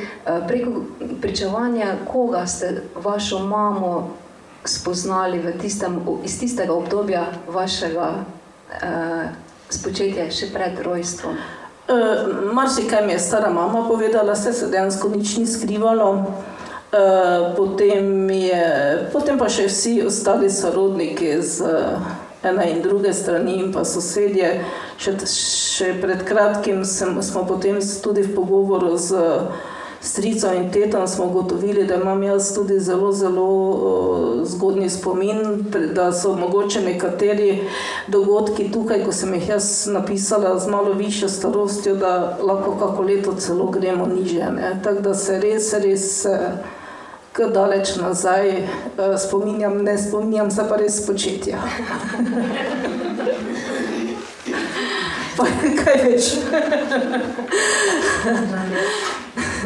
preko 0.48 0.82
pričevanja, 1.22 1.94
koga 2.10 2.46
ste 2.46 2.82
vašo 2.98 3.38
mamo 3.46 4.23
spoznali 4.64 5.42
tistem, 5.60 6.00
iz 6.24 6.38
tistega 6.40 6.72
obdobja 6.72 7.26
vašega 7.48 8.08
uh, 8.14 9.24
spočetja, 9.68 10.30
še 10.30 10.50
pred 10.54 10.80
rojstvom? 10.84 11.36
Uh, 11.84 12.52
Marsikaj 12.56 13.06
mi 13.06 13.12
je 13.12 13.18
stara 13.18 13.50
mama 13.50 13.84
povedala, 13.88 14.36
se 14.36 14.66
dejansko 14.66 15.08
nič 15.08 15.36
ni 15.36 15.46
skrivalo. 15.46 16.10
Uh, 16.94 17.56
potem, 17.56 18.30
je, 18.30 18.66
potem 19.12 19.38
pa 19.38 19.48
še 19.50 19.66
vsi 19.66 19.98
ostali 20.06 20.46
sorodniki 20.50 21.42
z 21.42 21.66
uh, 21.66 21.98
ene 22.46 22.68
in 22.70 22.82
druge 22.82 23.12
strani, 23.12 23.58
in 23.58 23.72
pa 23.74 23.82
sosedje. 23.84 24.60
Še, 24.96 25.16
še 25.26 25.88
pred 26.00 26.22
kratkim 26.24 26.84
sem, 26.86 27.16
smo 27.22 27.42
potem 27.48 27.80
tudi 28.04 28.22
v 28.22 28.34
pogovoru 28.36 28.94
z 28.96 29.18
uh, 30.04 30.06
strico 30.06 30.52
in 30.52 30.70
tetom 30.70 31.08
smo 31.08 31.24
ugotovili, 31.24 31.86
da 31.86 31.94
imam 31.94 32.22
jaz 32.22 32.54
tudi 32.54 32.80
zelo, 32.80 33.12
zelo 33.12 33.70
uh, 33.70 34.46
zgodni 34.46 34.90
spomin, 34.90 35.64
da 35.94 36.12
so 36.12 36.36
mogoče 36.36 36.80
nekateri 36.80 37.64
dogodki 38.08 38.72
tukaj, 38.72 39.04
ko 39.04 39.12
sem 39.12 39.34
jih 39.34 39.48
jaz 39.48 39.86
napisala 39.86 40.58
z 40.58 40.68
malo 40.68 40.92
višjo 40.92 41.28
starostjo, 41.28 41.94
da 41.94 42.38
lahko 42.42 42.76
kako 42.78 43.02
leto 43.02 43.34
celo 43.34 43.66
gremo 43.66 44.06
niže. 44.06 44.46
Tako 44.84 45.00
da 45.00 45.14
se 45.14 45.40
res, 45.40 45.72
res 45.72 46.26
kar 47.32 47.50
daleč 47.50 47.96
nazaj 47.96 48.50
uh, 48.50 48.64
spominjam, 49.18 49.82
ne 49.82 49.98
spominjam 49.98 50.50
se 50.50 50.62
pa 50.68 50.76
res 50.76 51.06
početja. 51.06 51.58
Pa 55.34 55.44
kaj 55.50 55.96
več? 56.04 56.28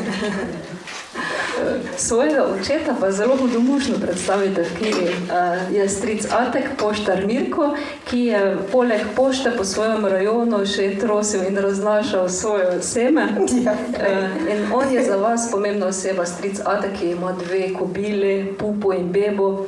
Svojega 1.96 2.44
očeta 2.44 2.94
pa 3.00 3.10
zelo 3.10 3.36
hudomušno 3.36 3.94
predstavite 4.00 4.62
v 4.62 4.78
knjigi. 4.78 5.10
Je 5.72 5.88
stric 5.88 6.26
Atek, 6.32 6.64
poštar 6.78 7.26
Mirko, 7.26 7.74
ki 8.10 8.20
je 8.20 8.56
poleg 8.72 9.00
pošte 9.16 9.50
po 9.56 9.64
svojem 9.64 10.06
rajonu 10.06 10.66
še 10.66 10.94
trosil 11.00 11.42
in 11.48 11.58
raznašal 11.58 12.28
svoje 12.28 12.82
seme. 12.82 13.28
Ja. 13.58 13.74
In 14.52 14.72
on 14.72 14.92
je 14.92 15.02
za 15.04 15.16
vas 15.16 15.50
pomembna 15.50 15.86
oseba, 15.86 16.26
stric 16.26 16.60
Atek, 16.64 16.94
ki 16.98 17.10
ima 17.10 17.32
dve 17.32 17.72
kobili, 17.74 18.54
pupo 18.58 18.92
in 18.92 19.12
bebo. 19.12 19.66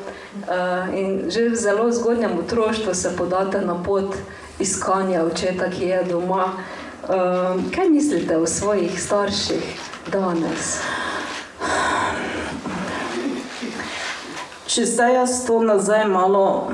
In 0.94 1.30
že 1.30 1.48
v 1.50 1.56
zelo 1.56 1.90
zgodnjem 1.92 2.38
otroštvu 2.38 2.94
se 2.94 3.16
podate 3.18 3.60
na 3.60 3.74
pot 3.82 4.14
iskanja 4.58 5.24
očeta, 5.24 5.70
ki 5.70 5.84
je 5.84 6.04
doma. 6.04 6.52
Kaj 7.74 7.88
mislite 7.90 8.36
o 8.36 8.46
svojih 8.46 9.02
starših? 9.02 9.89
Danes. 10.08 10.78
Če 14.70 14.86
zdaj 14.86 15.14
jaz 15.14 15.32
to 15.46 15.58
nazaj 15.66 16.04
malo 16.08 16.70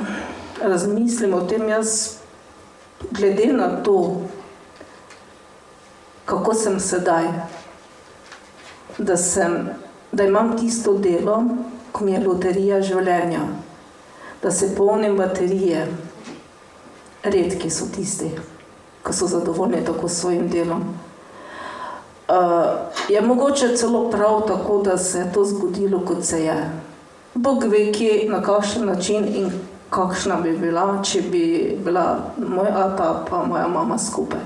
razmislim 0.62 1.34
o 1.34 1.40
tem, 1.48 1.68
jaz 1.68 2.18
glede 3.10 3.52
na 3.52 3.68
to, 3.82 4.22
kako 6.24 6.54
sem 6.54 6.80
sedaj, 6.80 7.30
da, 8.98 9.16
sem, 9.16 9.68
da 10.12 10.24
imam 10.24 10.56
tisto 10.58 10.98
delo, 10.98 11.42
ko 11.92 12.04
mi 12.04 12.12
je 12.12 12.20
loterija 12.26 12.82
življenja, 12.82 13.46
da 14.42 14.50
se 14.50 14.74
polnim 14.76 15.16
baterije, 15.16 15.86
redki 17.24 17.70
so 17.70 17.88
tisti, 17.94 18.30
ki 19.06 19.12
so 19.12 19.28
zadovoljni 19.30 19.84
tako 19.84 20.08
s 20.08 20.20
svojim 20.20 20.48
delom. 20.52 20.84
Uh, 22.28 22.34
je 23.08 23.20
mogoče 23.20 23.76
celo 23.76 24.10
prav 24.10 24.46
tako, 24.48 24.82
da 24.82 24.98
se 24.98 25.18
je 25.18 25.32
to 25.32 25.44
zgodilo, 25.44 26.00
kot 26.06 26.24
se 26.24 26.44
je. 26.44 26.70
Bog 27.34 27.64
ve, 27.64 27.92
kje, 27.92 28.28
na 28.28 28.42
kakšen 28.42 28.86
način 28.86 29.28
in 29.34 29.50
kakšna 29.90 30.40
bi 30.40 30.56
bila, 30.58 31.02
če 31.02 31.20
bi 31.30 31.76
bila 31.84 32.32
moj 32.36 32.68
ata 32.74 33.24
pa 33.30 33.44
moja 33.46 33.68
mama 33.68 33.98
skupaj. 33.98 34.40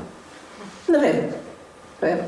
Ne 0.88 0.99
vem. 0.99 1.16
vem. 2.00 2.18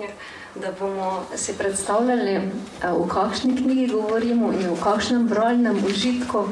Ja, 0.00 0.08
da 0.54 0.72
bomo 0.80 1.22
si 1.34 1.52
predstavljali, 1.58 2.40
v 2.82 3.08
kakšni 3.08 3.56
knjigi 3.56 3.86
govorimo 3.92 4.52
in 4.52 4.70
v 4.70 4.80
kakšnem 4.80 5.28
bralnem 5.28 5.84
užitku, 5.84 6.46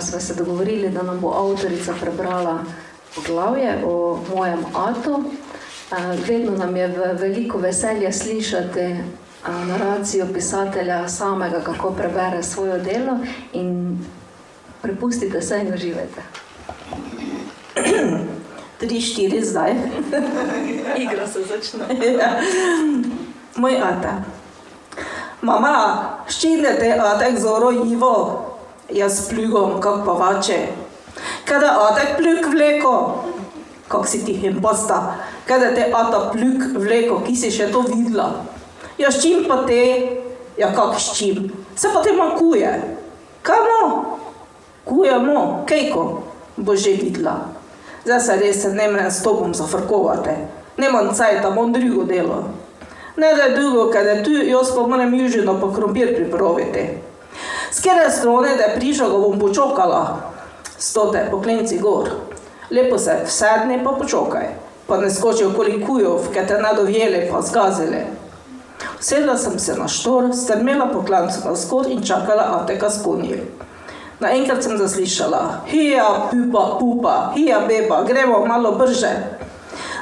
smo 0.00 0.20
se 0.20 0.34
dogovorili, 0.34 0.88
da 0.88 1.02
nam 1.02 1.20
bo 1.20 1.34
avtorica 1.34 1.94
prebrala 2.00 2.60
poglavje 3.14 3.82
o 3.86 4.18
mojem 4.34 4.64
atu. 4.74 5.24
Vedno 6.28 6.56
nam 6.56 6.76
je 6.76 7.14
veliko 7.20 7.58
veselje 7.58 8.12
slišati 8.12 8.96
naracijo 9.48 10.26
pisatelja 10.34 11.08
samega, 11.08 11.60
kako 11.60 11.90
prebere 11.90 12.42
svoje 12.42 12.78
delo 12.78 13.18
in 13.52 13.98
prepustite 14.82 15.42
se 15.42 15.60
in 15.60 15.74
uživajte. 15.74 16.22
Tri, 18.78 19.00
štiri 19.00 19.44
zdaj. 19.44 19.74
Igra 21.04 21.26
se 21.26 21.42
začne. 21.42 21.84
Ja. 22.18 22.40
Moj 23.56 23.76
ata. 23.76 24.22
Mama, 25.42 25.74
ščirjate 26.28 26.94
atek 27.04 27.38
zoro 27.38 27.70
Ivo, 27.70 28.14
jaz 28.90 29.28
pljugom, 29.28 29.80
kak 29.80 30.04
pa 30.06 30.12
vače. 30.12 30.58
Kada 31.44 31.76
atek 31.90 32.16
pljug 32.16 32.46
vleko, 32.54 33.24
kak 33.92 34.08
si 34.08 34.24
ti 34.24 34.32
himposta 34.40 35.20
kada 35.44 35.74
te 35.76 35.92
ata 35.92 36.32
pljuk 36.32 36.80
vleko, 36.80 37.20
ki 37.20 37.36
si 37.36 37.52
še 37.52 37.68
to 37.68 37.84
videla. 37.84 38.40
Ja, 38.96 39.12
s 39.12 39.20
čim 39.20 39.44
pa 39.44 39.62
te? 39.68 39.84
Ja, 40.56 40.72
kak 40.72 40.96
s 40.96 41.12
čim? 41.12 41.52
Se 41.76 41.92
pa 41.92 42.00
te 42.00 42.16
makuje. 42.16 42.72
Kaj 43.44 43.60
no? 43.68 43.82
Kujemo, 44.88 45.64
kejko, 45.68 46.22
bo 46.56 46.76
že 46.76 46.96
videla. 46.96 47.52
Zdaj 48.04 48.20
se 48.20 48.36
res 48.40 48.64
ne 48.72 48.88
morem 48.90 49.10
s 49.10 49.22
tobom 49.22 49.54
zafrkovati. 49.54 50.34
Nemam 50.76 51.12
cajt, 51.14 51.44
imam 51.44 51.72
drugo 51.72 52.04
delo. 52.08 52.42
Ne 53.16 53.34
da 53.36 53.42
je 53.42 53.56
drugo, 53.56 53.90
ker 53.92 54.06
je 54.06 54.24
tu, 54.24 54.32
jaz 54.32 54.72
pa 54.74 54.86
moram 54.88 55.14
južino 55.14 55.60
pa 55.60 55.68
krompir 55.74 56.14
pripraviti. 56.16 56.88
Z 57.72 57.82
kere 57.84 58.10
strone, 58.10 58.56
da 58.56 58.72
je 58.72 58.76
prišel, 58.76 59.10
ga 59.12 59.18
bom 59.18 59.38
počokala. 59.40 60.32
Stote, 60.78 61.28
poklenci 61.30 61.78
gor. 61.78 62.10
Lepo 62.72 62.98
se 62.98 63.20
vsedni 63.26 63.84
pa 63.84 63.90
počokaj. 63.90 64.46
Pa 64.86 64.96
ne 64.96 65.10
skoči 65.10 65.44
okoli 65.44 65.82
kujov, 65.86 66.30
ker 66.32 66.46
te 66.48 66.56
ne 66.58 66.72
dovjeli 66.76 67.28
pa 67.30 67.42
zgazili. 67.42 68.00
Sedla 69.00 69.36
sem 69.36 69.58
se 69.58 69.74
na 69.74 69.88
štor, 69.88 70.30
strmela 70.34 70.86
po 70.92 71.02
klancu 71.02 71.44
na 71.44 71.56
skor 71.56 71.86
in 71.90 72.02
čakala 72.02 72.60
Ateka 72.60 72.90
s 72.90 73.02
konji. 73.04 73.42
Naenkrat 74.20 74.62
sem 74.62 74.78
zaslišala, 74.78 75.66
hija, 75.66 76.30
pupa, 76.30 76.76
pupa, 76.80 77.32
hija, 77.34 77.60
beba, 77.68 78.04
gremo 78.08 78.46
malo 78.46 78.72
brže. 78.72 79.10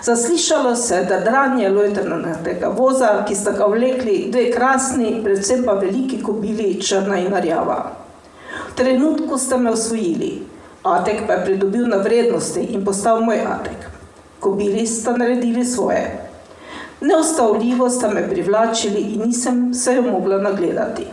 Zaslišalo 0.05 0.77
se, 0.77 1.05
da 1.09 1.21
dranje 1.21 1.69
lojtrnega 1.69 2.69
voza, 2.77 3.25
ki 3.29 3.35
sta 3.35 3.53
ga 3.53 3.67
vlekli 3.67 4.29
dve 4.31 4.51
krasni, 4.53 5.21
predvsem 5.25 5.65
pa 5.65 5.73
veliki 5.73 6.23
kobili, 6.23 6.81
črna 6.83 7.19
in 7.19 7.35
rjava. 7.35 7.93
V 8.71 8.77
trenutku 8.77 9.39
ste 9.39 9.57
me 9.57 9.71
osvojili, 9.71 10.43
Atek 10.83 11.27
pa 11.27 11.33
je 11.33 11.45
pridobil 11.45 11.87
na 11.89 11.97
vrednosti 11.97 12.61
in 12.61 12.85
postal 12.85 13.21
moj 13.21 13.41
Atek. 13.45 13.91
Kobili 14.41 14.87
sta 14.87 15.13
naredili 15.17 15.65
svoje. 15.65 16.31
Neustavljivo 17.01 17.91
sta 17.91 18.09
me 18.09 18.29
privlačili 18.29 19.01
in 19.01 19.23
nisem 19.27 19.75
se 19.75 19.95
jo 19.95 20.03
mogla 20.03 20.39
nagledati. 20.39 21.07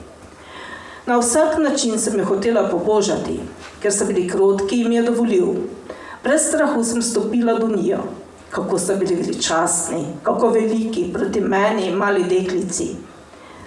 Na 1.06 1.18
vsak 1.18 1.58
način 1.58 2.00
sem 2.00 2.20
jo 2.20 2.26
hotela 2.26 2.70
pobožati, 2.70 3.40
ker 3.82 3.92
so 3.92 4.06
bili 4.06 4.28
krotki 4.28 4.82
in 4.82 4.90
mi 4.90 4.96
je 4.96 5.04
dovolil. 5.04 5.48
Brez 6.24 6.48
strahu 6.48 6.84
sem 6.84 7.02
stopila 7.02 7.54
do 7.60 7.68
njo, 7.68 8.00
kako 8.50 8.80
so 8.80 8.96
bili 8.96 9.16
veličastni, 9.16 10.06
kako 10.24 10.50
veliki 10.50 11.10
proti 11.14 11.42
meni, 11.42 11.92
mali 11.92 12.24
deklici. 12.24 12.96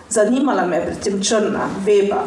Zanimala 0.09 0.66
me 0.66 0.76
je 0.76 0.83
predvsem 0.87 1.23
črna, 1.23 1.69
veba. 1.87 2.25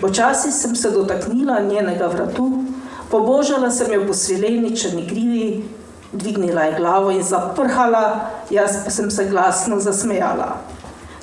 Počasi 0.00 0.52
sem 0.52 0.76
se 0.76 0.90
dotaknila 0.90 1.60
njenega 1.60 2.06
vratu, 2.06 2.67
pobožala 3.10 3.70
sem 3.70 3.92
jo 3.92 4.06
po 4.06 4.14
svileni 4.14 4.76
črni 4.76 5.06
grivi, 5.06 5.64
dvignila 6.12 6.62
je 6.62 6.76
glavo 6.78 7.10
in 7.10 7.22
zaprhala, 7.22 8.30
jaz 8.50 8.84
pa 8.84 8.90
sem 8.90 9.10
se 9.10 9.24
glasno 9.24 9.80
zasmejala. 9.80 10.56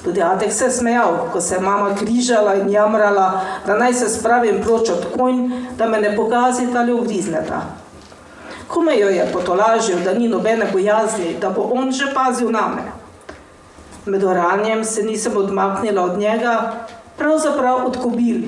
Tudi 0.04 0.22
Atek 0.22 0.54
se 0.54 0.66
je 0.66 0.72
smejal, 0.72 1.30
ko 1.34 1.42
se 1.42 1.56
je 1.56 1.62
mama 1.62 1.96
križala 1.96 2.56
in 2.56 2.70
jamrala, 2.70 3.42
da 3.66 3.78
naj 3.78 3.94
se 3.94 4.10
spravim 4.10 4.62
proč 4.64 4.90
od 4.90 5.06
konj, 5.18 5.50
da 5.78 5.88
me 5.88 6.02
ne 6.02 6.16
pogazita 6.16 6.80
ali 6.80 6.94
ugrizneta. 6.94 7.62
Ko 8.68 8.82
me 8.82 9.00
jo 9.00 9.10
je 9.10 9.30
potolažil, 9.34 9.98
da 10.04 10.14
ni 10.14 10.28
nobene 10.28 10.68
bojazni, 10.72 11.38
da 11.42 11.50
bo 11.50 11.70
on 11.74 11.92
že 11.92 12.14
pazil 12.14 12.52
name. 12.52 12.86
Med 14.06 14.24
oranjem 14.24 14.84
se 14.84 15.04
nisem 15.04 15.38
odmaknila 15.38 16.04
od 16.04 16.18
njega, 16.18 16.74
pravzaprav 17.18 17.86
od 17.86 17.98
kobil. 17.98 18.42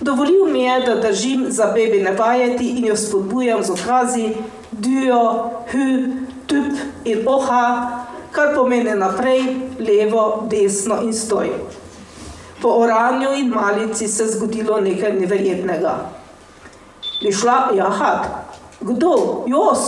Dovolil 0.00 0.46
mi 0.46 0.62
je, 0.62 0.80
da 0.80 0.94
držim 0.94 1.46
za 1.48 1.72
bebine 1.74 2.12
vajeti 2.12 2.68
in 2.68 2.84
jo 2.86 2.96
spodbujam 2.96 3.62
z 3.62 3.70
okazi, 3.70 4.34
dujo, 4.70 5.50
hu, 5.72 5.86
tup 6.46 6.78
in 7.04 7.28
oha, 7.28 7.90
kar 8.32 8.54
pomeni 8.54 8.94
naprej, 8.94 9.42
levo, 9.78 10.46
desno 10.50 11.00
in 11.02 11.12
stoj. 11.12 11.50
Po 12.62 12.68
oranju 12.68 13.28
in 13.38 13.48
malici 13.48 14.08
se 14.08 14.22
je 14.22 14.28
zgodilo 14.28 14.80
nekaj 14.80 15.12
neverjetnega. 15.12 15.94
Bi 17.22 17.32
šla 17.32 17.70
jahat? 17.74 18.26
Kdo? 18.80 19.44
Jaz? 19.46 19.78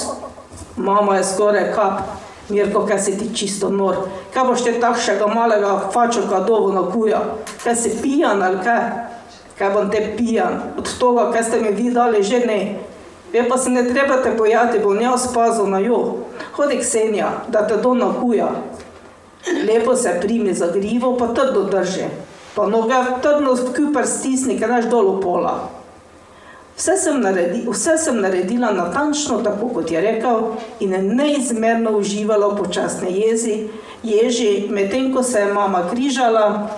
Mama 0.77 1.17
je 1.17 1.25
skoraj 1.25 1.73
kap. 1.75 2.01
Mirko, 2.49 2.87
kaj 2.87 2.99
si 2.99 3.19
ti 3.19 3.35
čisto 3.35 3.69
nor? 3.71 3.97
Kaj 4.35 4.45
boš 4.45 4.65
te 4.65 4.73
takšnega 4.81 5.27
malega 5.27 5.91
fačoka 5.93 6.41
dovo 6.41 6.73
nakuja? 6.73 7.21
Kaj 7.65 7.77
si 7.77 7.95
pijan 8.03 8.43
ali 8.43 8.59
kaj? 8.65 9.10
Kaj 9.61 9.71
bom 9.71 9.91
te 9.93 10.01
pijan? 10.17 10.55
Od 10.81 10.89
toga, 10.99 11.27
kaj 11.33 11.43
ste 11.45 11.59
mi 11.61 11.71
vi 11.77 11.91
dali, 11.93 12.23
že 12.25 12.39
ne. 12.49 12.77
Ve 13.33 13.43
pa 13.49 13.59
se 13.59 13.71
ne 13.71 13.83
treba 13.85 14.23
te 14.23 14.31
bojati, 14.39 14.79
bom 14.79 15.01
jaz 15.01 15.27
spazil 15.29 15.67
na 15.69 15.79
jo. 15.79 15.99
Hodi 16.57 16.79
Ksenija, 16.81 17.45
da 17.49 17.67
te 17.69 17.77
do 17.77 17.93
nakuja. 17.95 18.49
Lepo 19.67 19.97
se 19.97 20.17
primi 20.21 20.55
za 20.55 20.71
grivo, 20.73 21.17
pa 21.19 21.29
trdo 21.35 21.65
drži. 21.69 22.09
Pa 22.55 22.67
noge 22.67 22.95
trdno 23.23 23.53
skupaj 23.57 24.07
stisni, 24.07 24.57
ker 24.59 24.73
naš 24.73 24.89
dol 24.89 25.21
pola. 25.21 25.69
Vse 26.81 26.97
sem, 26.97 27.21
naredi, 27.21 27.67
vse 27.69 27.99
sem 28.01 28.17
naredila 28.21 28.73
natančno 28.73 29.43
tako, 29.45 29.69
kot 29.69 29.91
je 29.93 30.01
rekel, 30.01 30.55
in 30.81 30.97
neizmerno 31.17 31.99
uživala 31.99 32.49
v 32.49 32.63
počasni 32.63 33.13
jezi, 33.21 33.57
ježi, 34.03 34.69
medtem 34.71 35.13
ko 35.13 35.23
se 35.23 35.45
je 35.45 35.53
mama 35.53 35.85
križala 35.91 36.71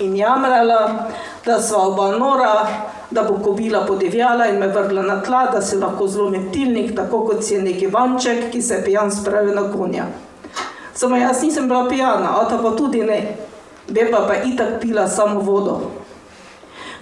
in 0.00 0.16
jamrala, 0.16 1.08
da 1.44 1.60
sva 1.62 1.86
oba 1.86 2.16
nora, 2.16 2.66
da 3.10 3.22
bo 3.22 3.38
kobila 3.44 3.86
podivjala 3.86 4.46
in 4.46 4.58
me 4.58 4.68
vrgla 4.68 5.02
na 5.02 5.22
tla, 5.22 5.46
da 5.52 5.60
se 5.62 5.76
lahko 5.76 6.08
zlomim 6.08 6.52
tilnik, 6.52 6.96
tako 6.96 7.24
kot 7.26 7.44
si 7.44 7.54
je 7.54 7.62
neki 7.62 7.86
vanček, 7.86 8.50
ki 8.52 8.62
se 8.62 8.74
je 8.74 8.84
pijan 8.84 9.10
spravil 9.10 9.54
na 9.54 9.72
konja. 9.72 10.04
Samo 10.94 11.16
jaz 11.16 11.42
nisem 11.42 11.68
bila 11.68 11.88
pijana, 11.88 12.40
Ata 12.40 12.58
pa 12.62 12.70
tudi 12.76 13.02
ne. 13.02 13.36
Beba 13.88 14.26
pa 14.26 14.34
itak 14.34 14.80
pila 14.80 15.08
samo 15.08 15.40
vodo. 15.40 15.80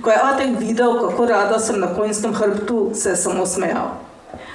Ko 0.02 0.10
je 0.10 0.16
Atek 0.22 0.58
videl, 0.58 0.98
kako 1.00 1.26
rada 1.26 1.58
sem 1.58 1.80
na 1.80 1.94
konjskem 1.94 2.34
hrbtu, 2.34 2.90
se 2.94 3.10
je 3.10 3.16
samo 3.16 3.46
smejal. 3.46 3.94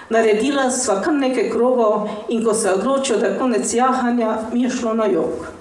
Naredila 0.09 0.71
sva 0.71 1.01
kar 1.01 1.13
nekaj 1.13 1.49
krogov 1.49 2.09
in 2.29 2.45
ko 2.45 2.53
se 2.53 2.67
je 2.67 2.73
odločil, 2.73 3.19
da 3.19 3.27
je 3.27 3.39
konec 3.39 3.73
jahanja, 3.73 4.37
mi 4.53 4.63
je 4.63 4.69
šlo 4.69 4.93
na 4.93 5.05
jog. 5.05 5.58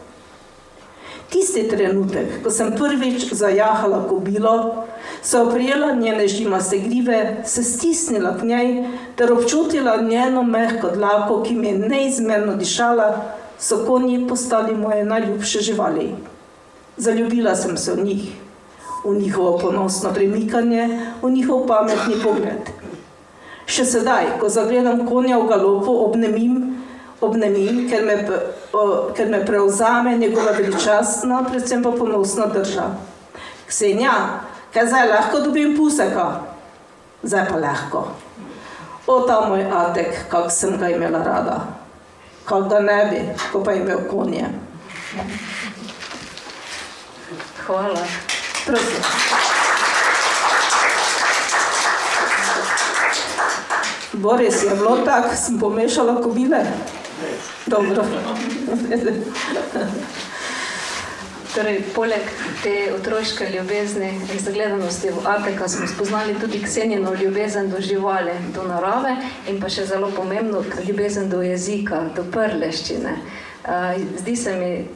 Tisti 1.29 1.67
trenutek, 1.69 2.39
ko 2.43 2.51
sem 2.51 2.73
prvič 2.73 3.33
zajahala 3.37 4.07
kobilo, 4.09 4.85
se 5.23 5.41
oprijela 5.41 5.93
njene 5.93 6.29
žimaste 6.29 6.79
grive, 6.79 7.43
se 7.45 7.63
stisnila 7.63 8.33
k 8.39 8.43
njej 8.49 8.85
ter 9.17 9.33
občutila 9.33 9.97
njeno 10.03 10.43
mehko 10.43 10.91
dlako, 10.91 11.43
ki 11.43 11.55
mi 11.55 11.67
je 11.67 11.79
neizmerno 11.79 12.55
dišala, 12.57 13.25
so 13.59 13.85
konji 13.87 14.29
postali 14.29 14.75
moje 14.75 15.05
najljubše 15.05 15.61
živali. 15.61 16.15
Zaljubila 16.97 17.55
sem 17.55 17.77
se 17.77 17.93
v 17.93 18.05
njih, 18.05 18.33
v 19.05 19.15
njihovo 19.21 19.59
ponosno 19.59 20.11
premikanje, 20.15 20.89
v 21.23 21.31
njihov 21.31 21.67
pametni 21.67 22.15
pogled. 22.23 22.73
Še 23.67 23.85
sedaj, 23.85 24.39
ko 24.41 24.49
zagledam 24.49 25.05
konja 25.07 25.37
v 25.39 25.49
galopu, 25.49 25.93
obnemim, 26.07 26.68
obnemim 27.21 27.89
ker, 27.91 28.05
me, 28.05 28.17
o, 28.73 29.11
ker 29.17 29.29
me 29.29 29.47
prevzame 29.47 30.17
njegova 30.19 30.53
veličastna, 30.59 31.43
predvsem 31.51 31.83
pa 31.83 31.91
ponosna 31.91 32.47
drža. 32.47 32.91
Ksenja, 33.67 34.13
kaj 34.75 34.87
zdaj 34.87 35.09
lahko 35.09 35.41
dobim 35.41 35.77
puseka? 35.77 36.29
Zdaj 37.23 37.49
pa 37.49 37.57
lahko. 37.57 38.05
O 39.07 39.21
ta 39.21 39.41
moj 39.49 39.65
Atek, 39.73 40.29
kak 40.29 40.53
sem 40.53 40.79
ga 40.79 40.89
imela 40.89 41.23
rada. 41.25 41.61
Kak 42.45 42.69
ga 42.69 42.81
ne 42.81 43.05
bi, 43.11 43.23
ko 43.53 43.65
pa 43.65 43.73
je 43.73 43.81
imel 43.81 43.99
konje. 44.11 44.47
Hvala. 47.67 48.05
Prosim. 48.67 49.03
Boris, 54.13 54.63
je 54.63 54.71
bilo 54.71 54.97
tako, 55.05 55.37
sem 55.37 55.59
pomešala 55.59 56.23
kobile? 56.23 56.65
Dobro. 57.67 58.05
Torej, 61.55 61.83
poleg 61.95 62.21
te 62.63 62.93
otroške 62.95 63.49
ljubezni 63.55 64.09
in 64.33 64.39
zagledanosti 64.39 65.11
v 65.11 65.25
Ateka 65.27 65.69
smo 65.69 65.87
spoznali 65.87 66.35
tudi 66.41 66.63
Ksenjino 66.63 67.15
ljubezen 67.15 67.71
do 67.71 67.81
živali, 67.81 68.33
do 68.55 68.63
narave 68.63 69.17
in 69.49 69.61
pa 69.61 69.69
še 69.69 69.87
zelo 69.87 70.11
pomembno 70.17 70.63
ljubezen 70.87 71.31
do 71.31 71.43
jezika, 71.43 72.05
do 72.17 72.25
prleščine. 72.33 73.17
Uh, 73.65 73.97
zdi 74.21 74.37
se 74.37 74.57
mi 74.57 74.87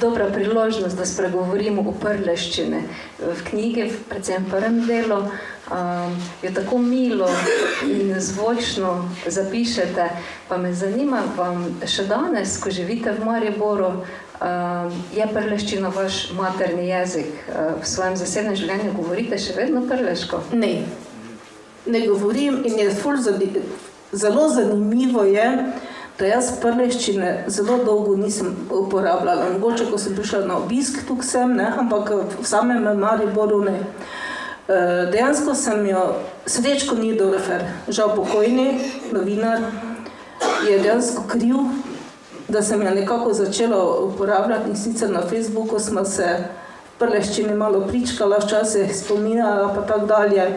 dobra 0.00 0.26
priložnost, 0.30 0.96
da 0.96 1.06
spregovorimo 1.06 1.82
o 1.88 1.92
prleščini. 1.92 2.82
V 3.18 3.44
knjigi, 3.50 3.88
predvsem 4.08 4.44
v 4.44 4.50
prvem 4.50 4.78
delu, 4.86 5.18
um, 5.24 6.16
jo 6.42 6.52
tako 6.54 6.78
milo 6.78 7.28
in 7.86 8.14
zvočno 8.20 9.10
zapišete. 9.26 10.08
Pa 10.48 10.56
me 10.56 10.74
zanima, 10.74 11.22
vam 11.36 11.66
še 11.86 12.06
danes, 12.08 12.58
ko 12.60 12.70
živite 12.70 13.12
v 13.16 13.24
Mariboru, 13.24 13.90
um, 13.98 14.94
je 15.16 15.26
prleščina 15.32 15.92
vaš 15.94 16.30
materni 16.38 16.88
jezik. 16.88 17.32
Uh, 17.48 17.76
v 17.82 17.86
svojem 17.88 18.16
zasebnem 18.16 18.56
življenju 18.56 18.96
govorite 18.96 19.38
še 19.40 19.56
vedno 19.56 19.84
prleško? 19.88 20.44
Ne, 20.52 20.84
ne 21.86 22.06
govorim 22.06 22.62
in 22.64 22.78
je 22.78 22.90
zelo 24.12 24.48
zanimivo 24.48 25.24
je, 25.24 25.72
da 26.18 26.26
jaz 26.26 26.50
prleščine 26.60 27.44
zelo 27.46 27.78
dolgo 27.84 28.16
nisem 28.16 28.54
uporabljala. 28.70 29.52
Mogoče, 29.52 29.86
ko 29.90 29.98
sem 29.98 30.16
prišla 30.16 30.46
na 30.46 30.56
obisk 30.58 31.04
tukaj 31.06 31.28
sem, 31.28 31.52
ne, 31.56 31.68
ampak 31.78 32.10
v 32.40 32.46
samem 32.46 32.88
Mariboru 32.98 33.60
ne. 33.64 33.76
Eh, 34.68 35.06
dejansko 35.12 35.54
sem 35.54 35.86
jo, 35.86 36.02
Srečko 36.46 36.96
Nidorfer, 36.98 37.62
žal 37.88 38.10
pokojni, 38.16 38.80
novinar, 39.12 39.62
je 40.68 40.78
dejansko 40.78 41.22
kriv, 41.28 41.70
da 42.48 42.62
sem 42.62 42.82
jo 42.82 42.90
nekako 42.90 43.32
začela 43.32 43.78
uporabljati 44.04 44.70
in 44.70 44.76
sicer 44.76 45.10
na 45.10 45.22
Facebooku 45.22 45.78
smo 45.78 46.04
se 46.04 46.26
v 46.34 46.98
prleščini 46.98 47.54
malo 47.54 47.86
pričkala, 47.86 48.42
včasih 48.44 48.92
spominjala 48.96 49.72
pa 49.74 49.86
tako 49.86 50.06
dalje. 50.06 50.50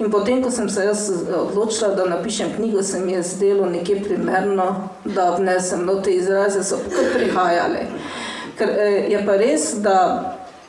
In 0.00 0.10
potem, 0.10 0.42
ko 0.42 0.50
sem 0.50 0.68
se 0.68 0.84
jaz 0.84 1.10
odločila, 1.28 1.92
da 1.94 2.06
napišem 2.08 2.54
knjigo, 2.56 2.82
se 2.82 3.00
mi 3.00 3.12
je 3.12 3.22
zdelo 3.22 3.66
nekje 3.66 4.02
primerno, 4.02 4.88
da 5.04 5.34
vnesem 5.36 5.84
no 5.84 5.98
te 6.00 6.14
izraze, 6.16 6.64
so 6.64 6.78
kar 6.88 7.10
prihajale. 7.14 7.84
Ker 8.56 8.70
eh, 8.78 9.10
je 9.12 9.20
pa 9.26 9.36
res, 9.36 9.74
da 9.84 9.96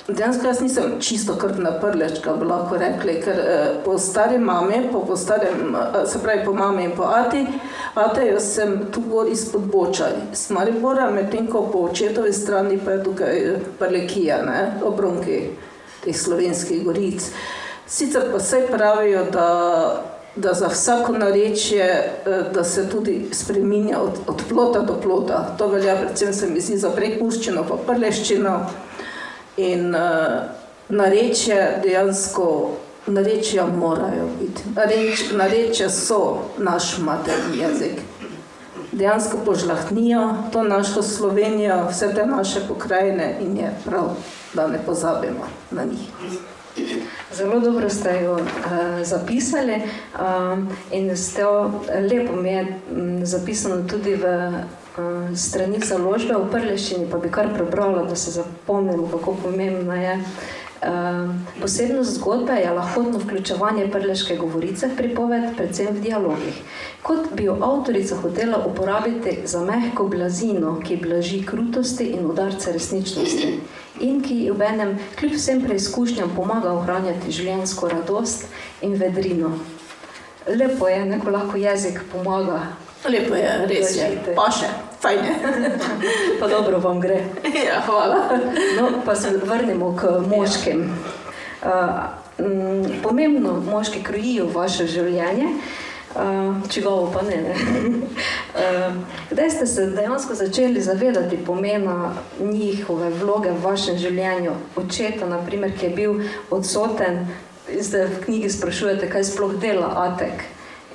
dejansko 0.08 0.48
jaz 0.48 0.60
nisem 0.62 0.84
čisto 1.00 1.36
krvna 1.36 1.72
prlečka, 1.80 2.34
bi 2.34 2.46
lahko 2.46 2.78
rekli, 2.78 3.22
ker 3.24 3.40
eh, 3.40 3.70
po 3.86 3.98
stari 3.98 4.38
mami, 4.38 4.82
po, 4.92 5.06
po 5.08 5.16
starem, 5.18 5.76
eh, 5.76 6.06
se 6.08 6.20
pravi 6.20 6.46
po 6.46 6.54
mami 6.54 6.84
in 6.84 6.92
po 6.98 7.04
ati, 7.04 7.46
ate 7.96 8.28
jaz 8.28 8.52
sem 8.56 8.78
tu 8.92 9.02
gor 9.08 9.32
izpod 9.32 9.62
boča, 9.72 10.10
iz 10.34 10.50
Maribora, 10.52 11.10
medtem 11.12 11.48
ko 11.48 11.68
po 11.72 11.86
očetovi 11.88 12.34
strani 12.34 12.80
pa 12.86 12.92
je 12.92 13.04
tukaj 13.04 13.38
eh, 13.38 13.60
prlekija, 13.80 14.42
ne, 14.46 14.62
obronki 14.84 15.42
teh 16.04 16.18
slovenskih 16.18 16.84
goric. 16.86 17.32
Sicer 17.92 18.32
pa 18.32 18.38
vse 18.38 18.68
pravijo, 18.72 19.26
da, 19.32 20.04
da 20.36 20.54
za 20.54 20.68
vsako 20.68 21.12
narečje, 21.12 21.86
eh, 22.26 22.44
da 22.54 22.64
se 22.64 22.90
tudi 22.90 23.30
spreminja 23.32 24.00
od, 24.00 24.12
od 24.28 24.44
plota 24.50 24.80
do 24.80 25.02
plota. 25.02 25.56
To 25.58 25.68
velja 25.68 25.96
predvsem 25.96 26.34
se 26.34 26.50
mi 26.50 26.62
zdi 26.62 26.78
za 26.78 26.90
prekuščino 26.90 27.66
pa 27.68 27.76
prleščino. 27.76 28.60
In 29.58 29.96
uh, 29.96 30.02
narečje 30.90 31.82
dejansko, 31.84 32.46
narečja 33.08 33.66
morajo 33.68 34.30
biti. 34.40 34.64
Nareč, 34.76 35.26
narečja 35.36 35.90
so 35.90 36.38
naš 36.58 36.98
materni 36.98 37.60
jezik. 37.60 38.00
Dejansko 38.92 39.38
požlahnijo 39.46 40.24
to 40.54 40.64
našo 40.64 41.04
Slovenijo, 41.04 41.84
vse 41.90 42.14
te 42.16 42.26
naše 42.26 42.64
pokrajine 42.68 43.38
in 43.42 43.58
je 43.58 43.76
prav, 43.86 44.16
da 44.54 44.68
ne 44.68 44.80
pozabimo 44.86 45.52
na 45.72 45.84
njih. 45.84 46.08
Zelo 47.34 47.60
dobro 47.60 47.90
ste 47.90 48.22
jo 48.24 48.34
uh, 48.34 48.42
zapisali 49.04 49.76
um, 49.76 50.70
in 50.92 51.18
ste 51.18 51.42
jo 51.42 51.82
lepo 52.12 52.36
mi 52.36 52.50
je 52.50 52.80
um, 52.92 53.26
zapisano 53.26 53.88
tudi 53.88 54.16
v 54.16 54.26
uh, 54.26 55.36
strani 55.36 55.80
založbe 55.80 56.36
v 56.36 56.50
prleščini, 56.52 57.08
pa 57.12 57.18
bi 57.18 57.32
kar 57.32 57.54
prebrala, 57.54 58.04
da 58.04 58.16
se 58.16 58.32
zapomnimo, 58.32 59.08
kako 59.08 59.36
pomembna 59.44 59.96
je. 59.96 60.20
Uh, 60.82 61.30
posebnost 61.62 62.16
zgodbe 62.18 62.54
je 62.54 62.72
lahkotno 62.72 63.20
vključevanje 63.20 63.88
prleške 63.92 64.36
govorice 64.36 64.88
v 64.88 64.96
pripoved, 64.98 65.52
predvsem 65.58 65.92
v 65.96 66.02
dialogih. 66.02 66.58
Kot 67.02 67.34
bi 67.36 67.44
jo 67.44 67.58
avtorica 67.62 68.16
hotela 68.16 68.66
uporabiti 68.66 69.38
za 69.46 69.62
mehko 69.66 70.08
blazino, 70.08 70.80
ki 70.82 70.98
blaži 70.98 71.44
krutosti 71.46 72.12
in 72.18 72.26
udarce 72.26 72.74
resničnosti 72.74 73.54
in 74.02 74.22
ki 74.22 74.38
ob 74.52 74.62
enem 74.66 74.96
kljub 75.20 75.36
vsem 75.36 75.62
preizkušnjam 75.66 76.34
pomaga 76.36 76.74
ohranjati 76.74 77.32
življenjsko 77.32 77.90
radost 77.92 78.48
in 78.82 78.96
vedrino. 79.00 79.52
Lepo 80.48 80.88
je, 80.90 81.04
neko 81.06 81.34
lahko 81.34 81.60
jezik 81.62 82.02
pomaga. 82.12 82.62
Lepo 83.06 83.38
je, 83.38 83.52
res 83.70 83.94
je, 83.98 84.10
pa 84.38 84.48
še, 84.54 84.70
fajn 85.02 85.26
je. 85.26 85.36
Pa 86.42 86.50
dobro 86.50 86.80
vam 86.82 87.00
gre. 87.02 87.20
ja, 87.68 87.82
hvala. 87.86 88.40
No, 88.78 88.90
pa 89.06 89.16
se 89.16 89.36
vrnemo 89.38 89.92
k 89.98 90.16
moškim. 90.26 90.84
Uh, 91.62 92.02
m, 92.42 93.02
pomembno 93.04 93.60
moški 93.66 94.02
krojijo 94.06 94.48
vaše 94.54 94.88
življenje, 94.90 95.50
uh, 95.50 95.91
čigovo 96.70 97.12
pa 97.14 97.22
ne. 97.22 97.38
ne. 97.38 97.54
uh, 97.56 98.96
kdaj 99.30 99.50
ste 99.50 99.66
se 99.68 99.86
dejansko 99.86 100.36
začeli 100.36 100.82
zavedati 100.82 101.38
pomena 101.38 102.14
njihove 102.40 103.10
vloge 103.10 103.52
v 103.52 103.64
vašem 103.64 103.98
življenju? 103.98 104.52
Očeta, 104.76 105.26
naprimer, 105.26 105.72
ki 105.78 105.86
je 105.86 105.96
bil 105.96 106.24
odsoten, 106.50 107.28
zdaj 107.80 108.06
v 108.06 108.24
knjigi 108.26 108.50
sprašujete, 108.50 109.10
kaj 109.10 109.24
sploh 109.24 109.56
dela 109.60 109.94
Atek. 110.08 110.44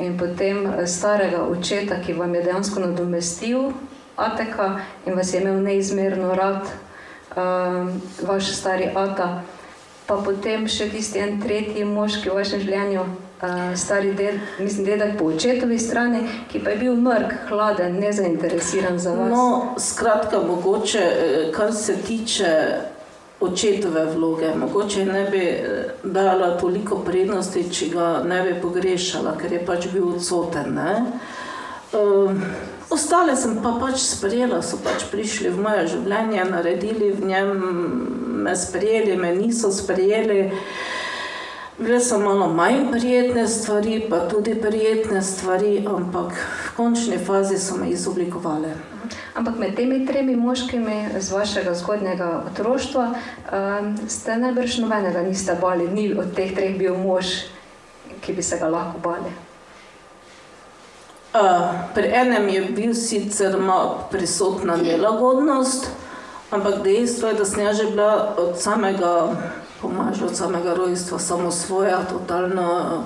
In 0.00 0.18
potem 0.18 0.66
eh, 0.66 0.86
starega 0.86 1.46
očeta, 1.48 2.00
ki 2.04 2.12
vam 2.12 2.34
je 2.34 2.42
dejansko 2.42 2.80
nadomestil 2.80 3.72
Ateka 4.16 4.80
in 5.06 5.16
vas 5.16 5.32
je 5.32 5.40
imel 5.40 5.60
neizmerno 5.60 6.34
rad, 6.34 6.68
um, 7.36 8.00
vaš 8.22 8.52
stari 8.56 8.88
Ata, 8.94 9.42
pa 10.06 10.16
potem 10.24 10.64
še 10.68 10.88
tisti 10.88 11.20
en 11.20 11.40
tretji 11.40 11.84
moški 11.84 12.30
v 12.30 12.38
vašem 12.38 12.62
življenju, 12.64 13.02
uh, 13.04 13.25
stari 13.76 14.14
ded, 14.14 14.34
mislim, 14.58 14.84
dedek 14.84 15.18
po 15.18 15.24
očetovi 15.24 15.78
strani, 15.78 16.20
ki 16.52 16.60
pa 16.64 16.70
je 16.70 16.76
bil 16.76 16.96
mrk, 16.96 17.32
hladen, 17.48 17.98
nezainteresiran 18.00 18.98
za 18.98 19.12
vas. 19.12 19.30
No, 19.30 19.74
skratka, 19.78 20.40
mogoče, 20.40 20.98
eh, 20.98 21.52
kar 21.52 21.74
se 21.74 21.96
tiče 21.96 22.76
očetove 23.40 24.04
vloge, 24.04 24.54
mogoče 24.54 25.04
ne 25.04 25.24
bi 25.30 25.38
eh, 25.38 25.84
dala 26.04 26.56
toliko 26.56 26.96
prednosti, 26.96 27.66
če 27.72 27.88
ga 27.88 28.22
ne 28.24 28.42
bi 28.42 28.60
pogrešala, 28.62 29.36
ker 29.40 29.52
je 29.52 29.66
pač 29.66 29.88
bil 29.92 30.08
odsoten. 30.14 30.74
Ne? 30.74 31.02
Um, 31.92 32.42
ostale 32.90 33.36
sem 33.36 33.60
pa 33.62 33.76
pač 33.80 34.00
sprejela, 34.00 34.62
so 34.62 34.80
pač 34.84 35.04
prišli 35.12 35.52
v 35.52 35.60
moje 35.60 35.86
življenje, 35.92 36.44
naredili 36.50 37.12
v 37.12 37.28
njem, 37.28 37.52
me 38.42 38.56
sprejeli, 38.56 39.16
me 39.16 39.34
niso 39.36 39.70
sprejeli. 39.72 40.50
Bile 41.78 42.00
so 42.00 42.18
malo 42.18 42.48
manj 42.48 42.90
prijetne 42.92 43.48
stvari, 43.48 44.06
pa 44.10 44.28
tudi 44.28 44.54
prijetne 44.54 45.22
stvari, 45.22 45.84
ampak 45.96 46.32
v 46.32 46.76
končni 46.76 47.18
fazi 47.18 47.58
so 47.58 47.76
me 47.76 47.90
izoblikovale. 47.90 48.72
Ampak 49.34 49.58
med 49.58 49.76
temi 49.76 50.06
tremi 50.06 50.36
moškimi 50.36 51.20
z 51.20 51.32
vašega 51.32 51.74
zgodnjega 51.74 52.42
otroštva 52.48 53.10
um, 53.12 54.08
ste 54.08 54.36
najbrž 54.36 54.78
nobenega 54.78 55.22
niste 55.22 55.52
bali, 55.60 55.88
ni 55.88 56.14
od 56.16 56.32
teh 56.32 56.54
treh 56.56 56.78
bil 56.78 56.96
mož, 56.96 57.44
ki 58.24 58.32
bi 58.32 58.42
se 58.42 58.56
ga 58.56 58.72
lahko 58.72 59.02
bali. 59.04 59.34
Uh, 61.36 61.76
pri 61.94 62.08
enem 62.08 62.48
je 62.48 62.64
bil 62.72 62.94
sicer 62.94 63.52
prisotna 64.10 64.76
nelagodnost, 64.86 65.90
ampak 66.50 66.80
dejstvo 66.80 67.28
je, 67.28 67.34
da 67.34 67.44
sem 67.44 67.66
jaz 67.68 67.76
že 67.76 67.90
bila 67.92 68.32
od 68.40 68.56
samega, 68.56 69.36
pomaž, 69.82 70.22
od 70.22 70.36
samega 70.36 70.74
rojstva 70.74 71.18
samo 71.18 71.50
svoja, 71.50 72.04
totalno. 72.04 73.04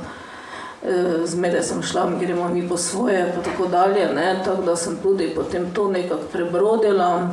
eh, 0.83 1.27
Zmeraj 1.27 1.63
sem 1.63 1.83
šla, 1.83 2.11
gremo 2.21 2.49
mi 2.49 2.69
po 2.69 2.77
svoje, 2.77 3.33
pa 3.37 3.43
tako 3.43 3.67
dalje. 3.67 4.15
Ne? 4.15 4.43
Tako 4.45 4.63
da 4.63 4.77
sem 4.77 4.97
tudi 5.03 5.33
potem 5.35 5.71
to 5.75 5.89
nekako 5.89 6.23
prebrodila. 6.33 7.29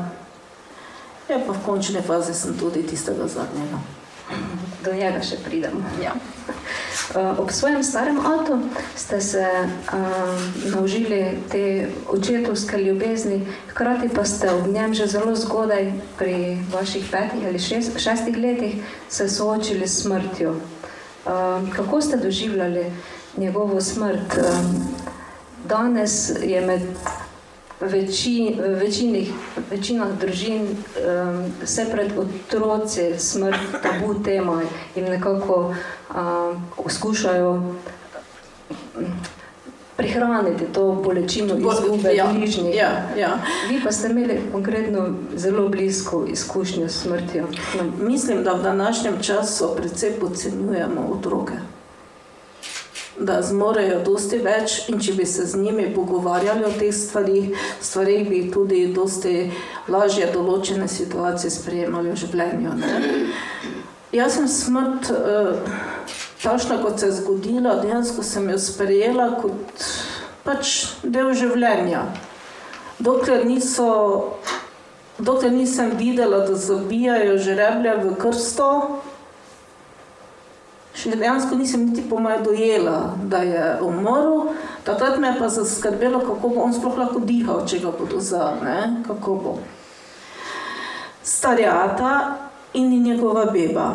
Ja, 1.30 1.40
pa 1.48 1.54
v 1.54 1.66
končni 1.66 2.02
fazi 2.02 2.34
sem 2.34 2.58
tudi 2.58 2.84
tistega 2.84 3.28
zadnjega. 3.28 3.97
Do 4.86 4.94
njega 4.94 5.22
še 5.26 5.40
pridemo. 5.46 5.82
Ja. 6.04 6.14
Uh, 7.16 7.40
ob 7.42 7.52
svojem 7.52 7.84
starem 7.84 8.20
avtu 8.20 8.60
ste 8.96 9.22
se 9.22 9.44
uh, 9.44 9.94
naučili 10.74 11.38
te 11.52 11.88
očetovske 12.08 12.78
ljubezni, 12.78 13.42
hkrati 13.72 14.10
pa 14.10 14.26
ste 14.26 14.52
ob 14.54 14.68
njem 14.68 14.94
že 14.94 15.08
zelo 15.08 15.36
zgodaj, 15.36 15.92
pri 16.18 16.58
vaših 16.74 17.10
petih 17.12 17.48
ali 17.48 17.60
šest, 17.60 18.00
šestih 18.00 18.38
letih, 18.38 18.76
se 19.10 19.30
soočili 19.30 19.88
s 19.88 20.02
smrtjo. 20.02 20.52
Uh, 20.52 21.70
kako 21.76 22.02
ste 22.02 22.18
doživljali 22.18 22.86
njegovo 23.38 23.82
smrt? 23.82 24.38
Uh, 24.38 24.46
danes 25.68 26.32
je 26.44 26.62
med 26.62 26.82
veči, 27.80 28.56
v 28.58 28.74
večini, 28.80 29.28
večinah 29.70 30.18
družin 30.20 30.66
um, 30.66 31.44
vse 31.62 31.86
pred 31.92 32.12
otroci 32.18 33.14
smrt 33.20 33.82
tabu 33.84 34.14
tema 34.24 34.62
in 34.96 35.06
nekako 35.06 35.74
um, 36.16 36.90
skušajo 36.90 37.76
prihraniti 39.98 40.66
to 40.74 41.02
bolečino 41.04 41.58
izgube 41.58 42.16
ja, 42.16 42.28
bližnjih. 42.34 42.76
ja, 42.76 43.10
ja. 43.18 43.40
Vi 43.70 43.82
pa 43.84 43.92
ste 43.92 44.10
imeli 44.10 44.42
konkretno 44.52 45.14
zelo 45.36 45.70
blisko 45.70 46.26
izkušnjo 46.30 46.90
s 46.90 47.02
smrtjo. 47.02 47.48
Mislim, 48.00 48.44
da 48.44 48.54
v 48.54 48.64
današnjem 48.64 49.22
času 49.22 49.74
precej 49.78 50.12
podcenjujemo 50.20 51.08
otroke. 51.12 51.54
Da 53.20 53.40
zmorejo 53.42 54.04
dosti 54.06 54.38
več 54.46 54.84
in 54.92 55.00
če 55.02 55.16
bi 55.18 55.26
se 55.26 55.46
z 55.50 55.58
njimi 55.58 55.88
pogovarjali 55.96 56.68
o 56.68 56.74
teh 56.78 56.94
stvarih, 56.94 57.56
stvarih 57.82 58.28
bi 58.30 58.42
tudi 58.54 58.84
dosti 58.94 59.52
lažje 59.90 60.28
določene 60.34 60.88
situacije 60.88 61.50
sprejemali 61.52 62.14
v 62.14 62.20
življenju. 62.22 62.76
Ne? 62.78 62.92
Jaz 64.14 64.38
sem 64.38 64.48
smrt, 64.48 65.10
eh, 65.10 65.58
takšna 66.44 66.78
kot 66.84 67.00
se 67.00 67.10
je 67.10 67.18
zgodila, 67.18 67.80
dejansko 67.82 68.24
sem 68.24 68.50
jo 68.50 68.58
sprejela 68.58 69.32
kot 69.42 69.90
pač 70.46 70.94
del 71.04 71.34
življenja. 71.34 72.06
Dokler 73.00 73.46
niso 73.46 73.90
Dokler 75.18 75.52
nisem 75.52 75.92
videla, 75.98 76.44
da 76.46 76.56
zabijajo 76.56 77.38
žreblje 77.42 77.94
v 78.04 78.16
krsto, 78.22 79.00
Še 80.98 81.14
dejansko 81.14 81.56
nisem 81.56 81.84
niti 81.86 82.02
po 82.10 82.18
mojem 82.18 82.44
dojela, 82.44 83.14
da 83.30 83.44
je 83.46 83.66
umrl. 83.86 84.48
Takrat 84.84 85.20
me 85.22 85.30
je 85.30 85.40
pa 85.40 85.50
zaskrbelo, 85.50 86.24
kako 86.26 86.50
bo 86.50 86.64
on 86.66 86.74
sploh 86.74 86.98
lahko 86.98 87.22
dihal, 87.22 87.62
če 87.70 87.84
ga 87.84 87.92
bodo 87.94 88.18
za, 88.18 88.56
ne, 88.64 89.04
kako 89.06 89.36
bo. 89.44 89.54
Starjata 91.22 92.14
in 92.74 92.98
njegova 93.04 93.46
beba. 93.54 93.92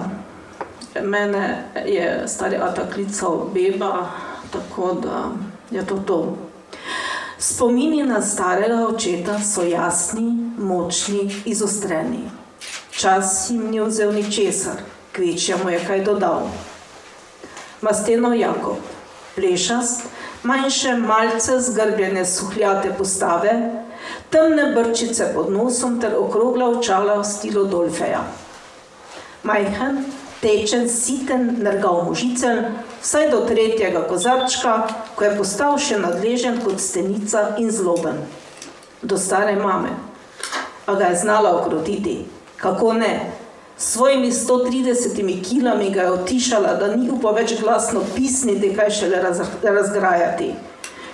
Mene 1.02 1.64
je 1.86 2.22
starjata 2.28 2.86
klical 2.94 3.48
beba, 3.54 4.06
tako 4.52 4.94
da 5.02 5.26
je 5.74 5.86
to 5.86 5.98
to. 6.06 6.22
Spomini 7.38 8.02
na 8.06 8.22
starega 8.22 8.84
očeta 8.86 9.40
so 9.42 9.64
jasni, 9.66 10.28
močni, 10.58 11.26
izostreni. 11.44 12.28
Čas 12.90 13.50
jim 13.50 13.70
ni 13.70 13.80
vzel 13.80 14.12
ničesar, 14.12 14.84
kvečjemu 15.12 15.70
je 15.70 15.80
kaj 15.86 16.04
dodal. 16.04 16.46
Masteno 17.82 18.34
Jakob, 18.34 18.76
plešast, 19.34 20.02
manjše, 20.42 20.94
malce 20.94 21.60
zgrbljene 21.60 22.24
suhljate 22.26 22.92
postave, 22.98 23.82
temne 24.30 24.66
brčice 24.74 25.32
pod 25.34 25.50
nosom 25.52 26.00
ter 26.00 26.14
okrogla 26.18 26.68
očala 26.68 27.18
v 27.18 27.24
stilu 27.24 27.64
Dolfeja. 27.64 28.22
Majhen, 29.42 30.04
tečen, 30.40 30.86
siten, 30.88 31.56
nergal 31.58 32.04
možicel, 32.06 32.62
vsaj 33.02 33.30
do 33.30 33.42
tretjega 33.50 34.06
kozarčka, 34.06 34.76
ko 35.18 35.24
je 35.24 35.36
postal 35.42 35.74
še 35.78 35.98
nadležen 35.98 36.62
kot 36.62 36.78
stenica 36.80 37.48
in 37.58 37.74
zloben. 37.74 38.22
Do 39.02 39.18
stare 39.18 39.58
mame. 39.58 39.96
A 40.86 40.94
ga 40.94 41.10
je 41.10 41.18
znala 41.26 41.56
okrotiti. 41.58 42.20
Kako 42.62 42.92
ne? 42.92 43.41
S 43.78 43.92
svojimi 43.92 44.32
130 44.32 45.48
kilami 45.48 45.90
ga 45.90 46.02
je 46.02 46.10
otišala, 46.10 46.74
da 46.74 46.96
ni 46.96 47.10
upal 47.10 47.34
več 47.34 47.54
glasno 47.60 48.02
pisniti, 48.14 48.74
kaj 48.76 48.90
šele 48.90 49.22
raz, 49.22 49.40
razgrajati. 49.62 50.52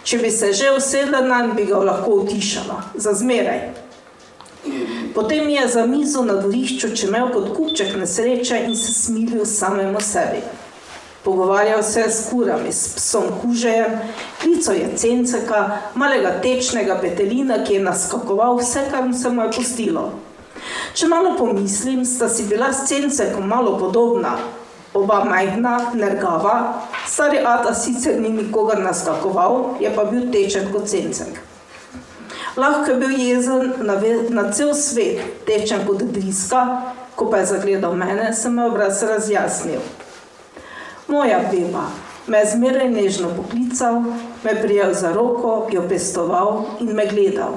Če 0.04 0.18
bi 0.18 0.30
se 0.30 0.52
že 0.52 0.72
usedla 0.76 1.20
na 1.20 1.42
njega, 1.42 1.54
bi 1.54 1.64
ga 1.68 1.78
lahko 1.78 2.22
utišala, 2.22 2.82
za 2.94 3.12
zmeraj. 3.12 3.60
Potem 5.14 5.48
je 5.48 5.68
za 5.68 5.86
mizo 5.86 6.22
na 6.24 6.34
dvorišču 6.34 6.96
čemel 6.96 7.32
kot 7.32 7.52
kupček 7.56 7.96
nesreče 7.96 8.62
in 8.66 8.76
se 8.76 8.92
smilil 8.92 9.44
samemu 9.44 10.00
sebi. 10.00 10.42
Pogovarjal 11.24 11.82
se 11.82 12.00
je 12.00 12.10
s 12.10 12.30
kurami, 12.30 12.72
s 12.72 12.94
psom 12.94 13.24
kužejem, 13.42 13.98
klico 14.40 14.72
je 14.72 14.88
cenceka, 14.96 15.78
malega 15.94 16.40
tečnega 16.42 16.98
petelina, 17.00 17.64
ki 17.64 17.74
je 17.74 17.82
naskakoval 17.84 18.56
vse, 18.56 18.86
kar 18.90 19.10
se 19.22 19.30
mu 19.30 19.42
je 19.42 19.50
pustilo. 19.56 20.12
Če 20.94 21.08
malo 21.08 21.34
pomislim, 21.38 22.04
sta 22.04 22.28
si 22.28 22.46
bila 22.48 22.72
s 22.72 22.88
cencekom 22.88 23.46
malo 23.48 23.76
podobna, 23.78 24.36
oba 24.94 25.22
majhna, 25.24 25.92
nergava, 25.94 26.54
stari 27.06 27.38
Ata 27.44 27.74
sicer 27.74 28.20
ni 28.20 28.32
nikogar 28.34 28.80
naskakoval, 28.82 29.76
je 29.80 29.92
pa 29.94 30.04
bil 30.04 30.30
tečen 30.32 30.72
kot 30.72 30.88
cencek. 30.90 31.38
Lahko 32.58 32.90
je 32.90 32.96
bil 32.98 33.14
jezen 33.14 33.72
na, 33.86 33.94
na 34.34 34.48
cel 34.50 34.74
svet, 34.74 35.22
tečen 35.46 35.86
kot 35.86 36.02
driska, 36.02 36.64
ko 37.14 37.30
pa 37.30 37.42
je 37.42 37.52
zagledal 37.52 37.94
mene, 37.94 38.32
sem 38.34 38.54
me 38.54 38.66
obraz 38.66 39.02
razjasnil. 39.02 39.82
Moja 41.08 41.38
beba 41.50 41.86
me 42.28 42.38
je 42.38 42.50
zmeraj 42.52 42.90
nežno 42.90 43.30
poklical, 43.36 44.02
me 44.44 44.62
prijel 44.62 44.94
za 44.94 45.12
roko, 45.12 45.68
jo 45.72 45.82
pestoval 45.88 46.64
in 46.80 46.92
me 46.92 47.06
gledal. 47.06 47.56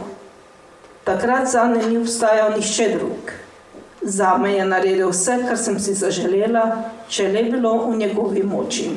Takrat 1.03 1.47
za 1.47 1.63
me 1.65 1.81
ni 1.87 1.97
obstajal 1.97 2.51
nišče 2.57 2.89
drug. 2.97 3.31
Za 4.01 4.37
me 4.37 4.53
je 4.53 4.65
naredil 4.65 5.09
vse, 5.09 5.39
kar 5.47 5.57
sem 5.57 5.79
si 5.79 5.93
zaželela, 5.97 6.61
če 7.09 7.27
le 7.33 7.43
bilo 7.49 7.71
v 7.87 7.95
njegovi 7.97 8.43
moči. 8.43 8.89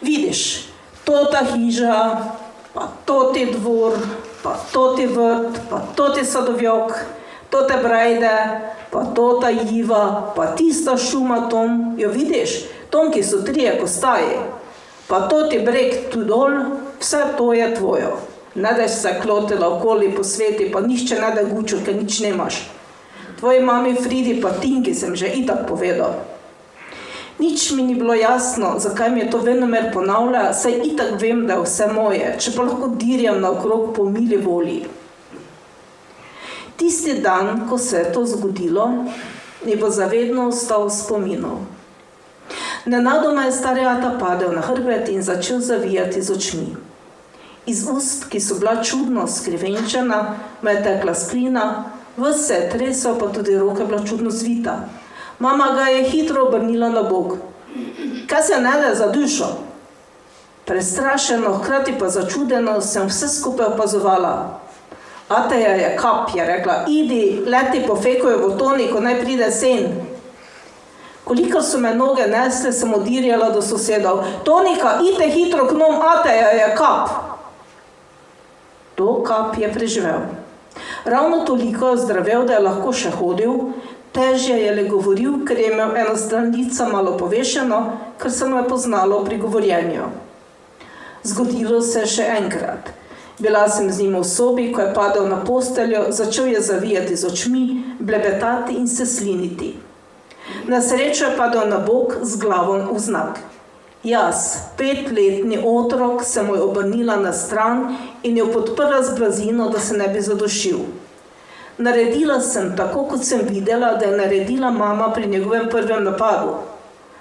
Vidiš, 0.00 0.68
to 1.04 1.24
ta 1.32 1.42
hiža, 1.44 1.98
pa 2.72 2.88
to 3.04 3.32
ti 3.34 3.46
dvor, 3.52 3.98
pa 4.42 4.56
to 4.72 4.94
ti 4.96 5.06
vrt, 5.06 5.60
pa 5.70 5.80
to 5.96 6.08
ti 6.08 6.24
sadovjok, 6.24 6.92
to 7.50 7.62
te 7.68 7.76
brajde, 7.82 8.36
pa 8.90 9.04
to 9.16 9.26
ta 9.40 9.50
jiva, 9.50 10.32
pa 10.36 10.46
tista 10.56 10.96
šuma 10.96 11.48
tom, 11.50 11.96
jo 11.98 12.08
vidiš, 12.12 12.64
tom, 12.90 13.12
ki 13.12 13.22
so 13.22 13.42
trije 13.44 13.76
kostaji, 13.80 14.40
pa 15.08 15.20
to 15.28 15.42
ti 15.50 15.58
breg 15.58 16.08
tu 16.12 16.24
dol, 16.24 16.56
vse 17.00 17.24
to 17.36 17.52
je 17.52 17.74
tvojo. 17.74 18.16
Ne 18.56 18.72
da 18.72 18.88
si 18.88 19.00
se 19.00 19.18
klotila 19.22 19.68
okoli 19.68 20.14
po 20.16 20.24
sveti, 20.24 20.70
pa 20.72 20.80
nišče 20.80 21.20
ne 21.20 21.34
da 21.34 21.42
gučo, 21.44 21.76
ker 21.84 21.96
nič 21.96 22.20
nemaš. 22.20 22.62
Tvoji 23.38 23.60
mami 23.60 23.94
Fridi 23.94 24.40
pa 24.40 24.50
Tinki 24.50 24.94
sem 24.94 25.16
že 25.16 25.28
itak 25.28 25.68
povedal. 25.68 26.14
Nič 27.38 27.70
mi 27.76 27.82
ni 27.82 27.94
bilo 27.94 28.14
jasno, 28.14 28.78
zakaj 28.78 29.10
mi 29.10 29.20
je 29.20 29.30
to 29.30 29.38
venomer 29.38 29.90
ponavlja, 29.92 30.54
saj 30.56 30.80
itak 30.88 31.20
vem, 31.20 31.44
da 31.46 31.58
je 31.58 31.66
vse 31.66 31.88
moje, 31.92 32.30
če 32.40 32.54
pa 32.56 32.64
lahko 32.64 32.88
dirjam 32.96 33.42
naokrog 33.44 33.92
po 33.92 34.08
mili 34.08 34.40
volji. 34.40 34.86
Tisti 36.80 37.20
dan, 37.20 37.68
ko 37.68 37.78
se 37.78 37.98
je 37.98 38.12
to 38.12 38.24
zgodilo, 38.24 38.88
mi 39.64 39.76
bo 39.76 39.90
zavedno 39.90 40.48
ostal 40.48 40.88
spominov. 40.90 41.60
Nenadoma 42.86 43.44
je 43.44 43.52
starjata 43.52 44.16
padel 44.20 44.56
na 44.56 44.64
hrbet 44.64 45.08
in 45.08 45.22
začel 45.22 45.60
zavijati 45.60 46.22
z 46.22 46.32
očmi. 46.32 46.95
Iz 47.66 47.88
ust, 47.90 48.28
ki 48.30 48.40
so 48.40 48.54
bila 48.54 48.82
čudno 48.82 49.26
skrivenčena, 49.26 50.36
me 50.62 50.72
je 50.72 50.82
tekla 50.82 51.14
sklina, 51.14 51.84
vse 52.16 52.68
tresel, 52.72 53.18
pa 53.18 53.26
tudi 53.26 53.58
roke 53.58 53.84
bila 53.84 54.04
čudno 54.06 54.30
zvita. 54.30 54.76
Mama 55.38 55.72
ga 55.74 55.88
je 55.90 56.04
hitro 56.10 56.46
obrnila 56.46 56.88
na 56.88 57.02
bok. 57.02 57.32
Kaj 58.26 58.42
se 58.42 58.60
ne 58.60 58.72
da 58.82 58.94
za 58.94 59.08
dušo? 59.08 59.46
Prestrašeno, 60.64 61.52
hkrati 61.52 61.94
pa 61.98 62.08
začudeno, 62.08 62.80
sem 62.80 63.06
vse 63.06 63.28
skupaj 63.28 63.66
opazovala. 63.66 64.60
Ateja 65.28 65.74
je 65.74 65.96
kap, 65.96 66.30
je 66.34 66.46
rekla, 66.46 66.84
idi, 66.88 67.42
leti 67.46 67.82
po 67.86 67.96
fekoju 67.96 68.48
v 68.48 68.58
toni, 68.58 68.88
ko 68.92 69.00
naj 69.00 69.20
pride 69.20 69.50
sen. 69.50 69.90
Koliko 71.24 71.62
so 71.62 71.78
me 71.78 71.94
noge 71.94 72.26
nesle, 72.26 72.72
sem 72.72 72.94
odirjala 72.94 73.50
do 73.50 73.62
sosedov. 73.62 74.22
Tonika, 74.44 75.00
ide 75.02 75.26
hitro 75.30 75.66
k 75.66 75.74
nom, 75.74 75.98
Ateja 76.02 76.48
je 76.48 76.74
kap. 76.78 77.35
To 78.96 79.22
kap 79.22 79.58
je 79.58 79.68
preživel. 79.72 80.26
Ravno 81.04 81.44
toliko 81.44 81.88
je 81.88 81.96
zdravel, 81.96 82.46
da 82.46 82.56
je 82.56 82.64
lahko 82.64 82.92
še 82.92 83.12
hodil, 83.12 83.72
težje 84.12 84.56
je 84.56 84.74
le 84.74 84.84
govoril, 84.88 85.42
ker 85.44 85.58
je 85.60 85.72
imel 85.72 85.96
eno 85.96 86.16
stran 86.16 86.50
lica 86.52 86.88
malo 86.88 87.16
povešeno, 87.20 87.80
ker 88.18 88.32
se 88.32 88.48
mu 88.48 88.56
je 88.56 88.68
poznalo 88.68 89.24
pri 89.24 89.38
govorjenju. 89.38 90.08
Zgodilo 91.22 91.80
se 91.82 92.04
je 92.04 92.12
še 92.16 92.28
enkrat. 92.38 92.92
Bila 93.38 93.66
sem 93.68 93.90
z 93.92 94.00
njim 94.00 94.16
v 94.16 94.24
sobi, 94.24 94.70
ko 94.72 94.80
je 94.80 94.94
padel 94.96 95.28
na 95.28 95.42
posteljo, 95.44 96.06
začel 96.08 96.46
je 96.54 96.60
zavijati 96.60 97.16
z 97.16 97.28
očmi, 97.28 97.64
blebetati 98.00 98.78
in 98.80 98.88
se 98.88 99.06
sliniti. 99.06 99.74
Na 100.68 100.80
srečo 100.80 101.24
je 101.28 101.36
padel 101.36 101.68
na 101.68 101.78
bok 101.78 102.16
z 102.22 102.40
glavo 102.40 102.78
v 102.92 102.98
znak. 102.98 103.42
Jaz, 104.04 104.58
petletni 104.76 105.58
otrok, 105.64 106.22
sem 106.24 106.46
jo 106.48 106.68
obrnila 106.68 107.16
na 107.16 107.32
stran 107.32 107.96
in 108.22 108.36
jo 108.36 108.46
podprla 108.52 109.02
z 109.02 109.18
blazino, 109.18 109.68
da 109.68 109.80
se 109.80 109.96
ne 109.96 110.08
bi 110.08 110.20
zadošil. 110.20 110.78
Naredila 111.78 112.40
sem 112.40 112.76
tako, 112.76 113.04
kot 113.10 113.24
sem 113.24 113.42
videla, 113.48 113.94
da 113.94 114.06
je 114.06 114.16
naredila 114.16 114.70
mama 114.70 115.10
pri 115.12 115.26
njegovem 115.26 115.68
prvem 115.70 116.04
napadu. 116.04 116.54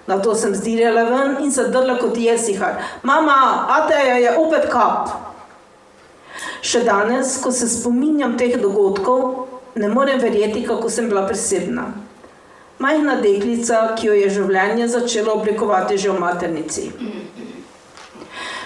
Na 0.08 0.22
to 0.22 0.36
sem 0.36 0.56
zdirjala 0.56 1.04
ven 1.04 1.38
in 1.44 1.52
zadrla 1.52 1.98
kot 1.98 2.18
jesihar. 2.18 2.78
Mama, 3.04 3.66
Ateja 3.70 4.18
je 4.22 4.38
opet 4.38 4.70
kap. 4.70 5.10
Še 6.62 6.84
danes, 6.86 7.40
ko 7.42 7.52
se 7.52 7.68
spominjam 7.70 8.38
teh 8.38 8.60
dogodkov, 8.62 9.48
ne 9.76 9.90
morem 9.90 10.22
verjeti, 10.22 10.64
kako 10.68 10.90
sem 10.90 11.10
bila 11.10 11.26
presebna. 11.28 11.90
Majhna 12.80 13.16
deklica, 13.24 13.96
ki 13.96 14.08
jo 14.08 14.14
je 14.14 14.30
življenje 14.36 14.88
začelo 14.92 15.38
oblikovati 15.40 15.98
že 15.98 16.12
v 16.12 16.20
maternici. 16.20 16.90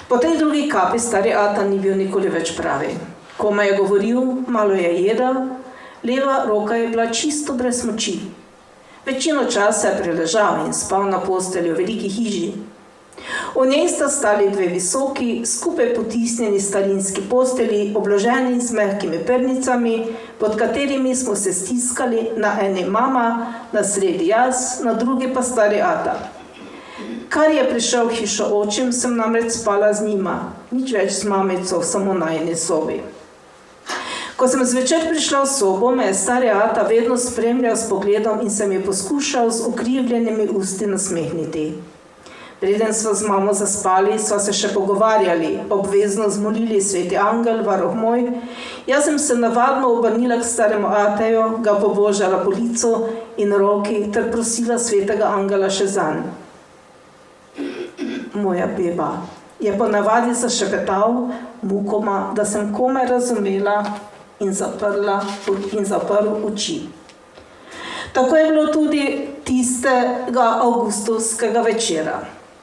Po 0.10 0.18
tej 0.18 0.40
drugi 0.42 0.66
kapi 0.66 0.98
stari 0.98 1.30
Ata 1.30 1.62
ni 1.64 1.78
bil 1.78 1.94
nikoli 1.94 2.32
več 2.34 2.56
pravi. 2.58 2.96
Ko 3.38 3.52
me 3.54 3.68
je 3.68 3.78
govoril, 3.78 4.42
malo 4.50 4.74
je 4.74 4.90
jedel, 5.06 5.38
leva 6.04 6.42
roka 6.50 6.76
je 6.76 6.88
bila 6.90 7.06
čisto 7.14 7.54
brez 7.54 7.84
moči. 7.86 8.18
Večino 9.06 9.46
časa 9.46 9.94
je 9.94 10.02
preležal 10.02 10.66
in 10.66 10.74
spal 10.74 11.06
na 11.06 11.22
postelju 11.22 11.78
v 11.78 11.78
veliki 11.78 12.10
hiži. 12.10 12.50
V 13.56 13.66
njej 13.66 13.88
sta 13.88 14.10
stali 14.10 14.50
dve 14.50 14.68
visoki, 14.68 15.42
skupaj 15.46 15.94
potisnjeni 15.96 16.60
starinski 16.60 17.22
posteli, 17.30 17.94
obloženi 17.96 18.62
z 18.62 18.72
mehkimi 18.72 19.20
pernicami, 19.28 20.08
pod 20.40 20.56
katerimi 20.56 21.16
smo 21.16 21.36
se 21.36 21.54
stiskali, 21.54 22.30
na 22.36 22.58
eni 22.62 22.86
mama, 22.86 23.54
na 23.72 23.84
sredi 23.84 24.28
jaz, 24.28 24.56
na 24.84 24.94
drugi 24.94 25.34
pa 25.34 25.44
stari 25.44 25.82
Ata. 25.82 26.20
Kar 27.30 27.52
je 27.52 27.70
prišel 27.70 28.08
v 28.08 28.16
hišo 28.16 28.46
očem, 28.58 28.94
sem 28.94 29.16
namreč 29.16 29.52
spala 29.52 29.94
z 29.94 30.08
njima, 30.08 30.54
nič 30.72 30.94
več 30.94 31.12
z 31.22 31.30
mamico, 31.30 31.82
samo 31.86 32.14
na 32.14 32.34
eni 32.34 32.56
sobi. 32.56 33.02
Ko 34.40 34.48
sem 34.48 34.64
zvečer 34.66 35.04
prišla 35.12 35.44
v 35.44 35.52
sobo, 35.52 35.92
me 35.92 36.08
je 36.08 36.14
stari 36.16 36.50
Ata 36.50 36.88
vedno 36.88 37.18
spremljal 37.18 37.76
s 37.76 37.90
pogledom 37.90 38.40
in 38.42 38.50
se 38.50 38.68
mi 38.68 38.76
je 38.76 38.86
poskušal 38.86 39.52
z 39.52 39.68
ukrivljenimi 39.68 40.48
usti 40.48 40.88
nasmehniti. 40.88 41.99
Preden 42.60 42.94
smo 42.94 43.14
z 43.14 43.28
mamo 43.28 43.54
zaspali, 43.54 44.20
smo 44.20 44.36
se 44.40 44.52
še 44.54 44.74
pogovarjali, 44.74 45.60
obvezno 45.72 46.26
zmolili 46.30 46.82
sveti 46.84 47.16
angel, 47.18 47.62
varoh 47.64 47.94
moj. 47.96 48.26
Jaz 48.88 49.06
sem 49.08 49.20
se 49.20 49.38
navadno 49.40 49.88
obrnila 49.96 50.36
k 50.42 50.44
staremu 50.44 50.88
Ateju, 50.88 51.44
ga 51.64 51.78
pobožala 51.80 52.42
po 52.44 52.52
licu 52.52 52.92
in 53.40 53.56
roki 53.56 54.12
ter 54.12 54.28
prosila 54.32 54.76
svetega 54.76 55.30
angela 55.32 55.70
še 55.72 55.88
za 55.88 56.10
njim. 56.18 56.28
Moja 58.34 58.68
beba 58.68 59.14
je 59.60 59.72
po 59.78 59.88
navadi 59.88 60.36
zašepetal, 60.36 61.30
mukoma, 61.62 62.34
da 62.36 62.46
sem 62.46 62.74
komaj 62.76 63.08
razumela 63.08 63.86
in 64.40 64.52
zaprla 64.54 65.22
in 65.72 65.86
zaprl 65.86 66.44
oči. 66.48 66.82
Tako 68.14 68.36
je 68.36 68.52
bilo 68.52 68.68
tudi 68.68 69.06
tistega 69.48 70.50
avgustovskega 70.60 71.62
večera. 71.62 72.20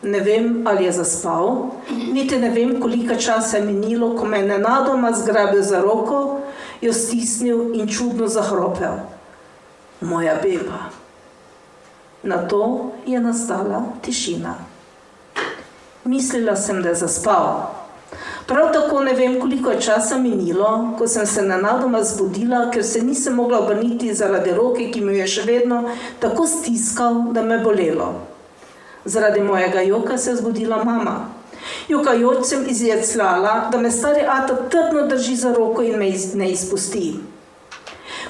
Ne 0.07 0.21
vem, 0.21 0.63
ali 0.67 0.85
je 0.85 0.93
zaspal, 1.01 1.73
niti 2.13 2.39
ne 2.39 2.51
vem, 2.51 2.77
koliko 2.81 3.17
časa 3.19 3.57
je 3.57 3.65
minilo, 3.65 4.13
ko 4.15 4.27
me 4.27 4.39
je 4.39 4.47
nenadoma 4.47 5.11
zgrabil 5.13 5.63
za 5.63 5.81
roko, 5.83 6.41
jo 6.81 6.93
stisnil 6.93 7.75
in 7.75 7.89
čudno 7.89 8.29
zahropel. 8.29 9.03
Moja 10.01 10.37
beba. 10.43 10.87
Na 12.23 12.39
to 12.47 12.93
je 13.07 13.21
nastala 13.21 13.83
tišina. 14.03 14.55
Mislila 16.05 16.57
sem, 16.57 16.83
da 16.83 16.89
je 16.89 17.03
zaspal. 17.03 17.75
Prav 18.47 18.71
tako 18.73 19.03
ne 19.03 19.13
vem, 19.15 19.41
koliko 19.41 19.71
je 19.71 19.81
časa 19.81 20.19
minilo, 20.19 20.95
ko 20.99 21.09
sem 21.09 21.27
se 21.27 21.43
nenadoma 21.43 22.03
zbudila, 22.03 22.71
ker 22.71 22.85
se 22.85 23.03
nisem 23.03 23.35
mogla 23.35 23.59
obrniti 23.59 24.15
zaradi 24.15 24.55
roke, 24.55 24.87
ki 24.93 25.01
mi 25.01 25.19
je 25.19 25.27
še 25.27 25.43
vedno 25.43 25.83
tako 26.23 26.47
stiskal, 26.47 27.33
da 27.35 27.43
me 27.43 27.59
bolelo. 27.59 28.36
Zaradi 29.07 29.41
mojega 29.41 29.81
joka 29.81 30.19
se 30.19 30.31
je 30.31 30.37
zbudila 30.37 30.85
mama. 30.85 31.29
Jokajoč 31.89 32.47
sem 32.47 32.65
izjecljala, 32.69 33.69
da 33.73 33.79
me 33.79 33.91
stari 33.91 34.21
Ata 34.29 34.57
trdno 34.71 35.07
drži 35.07 35.37
za 35.37 35.53
roko 35.53 35.83
in 35.83 35.99
me 35.99 36.09
iz, 36.09 36.35
ne 36.35 36.51
izpusti. 36.51 37.15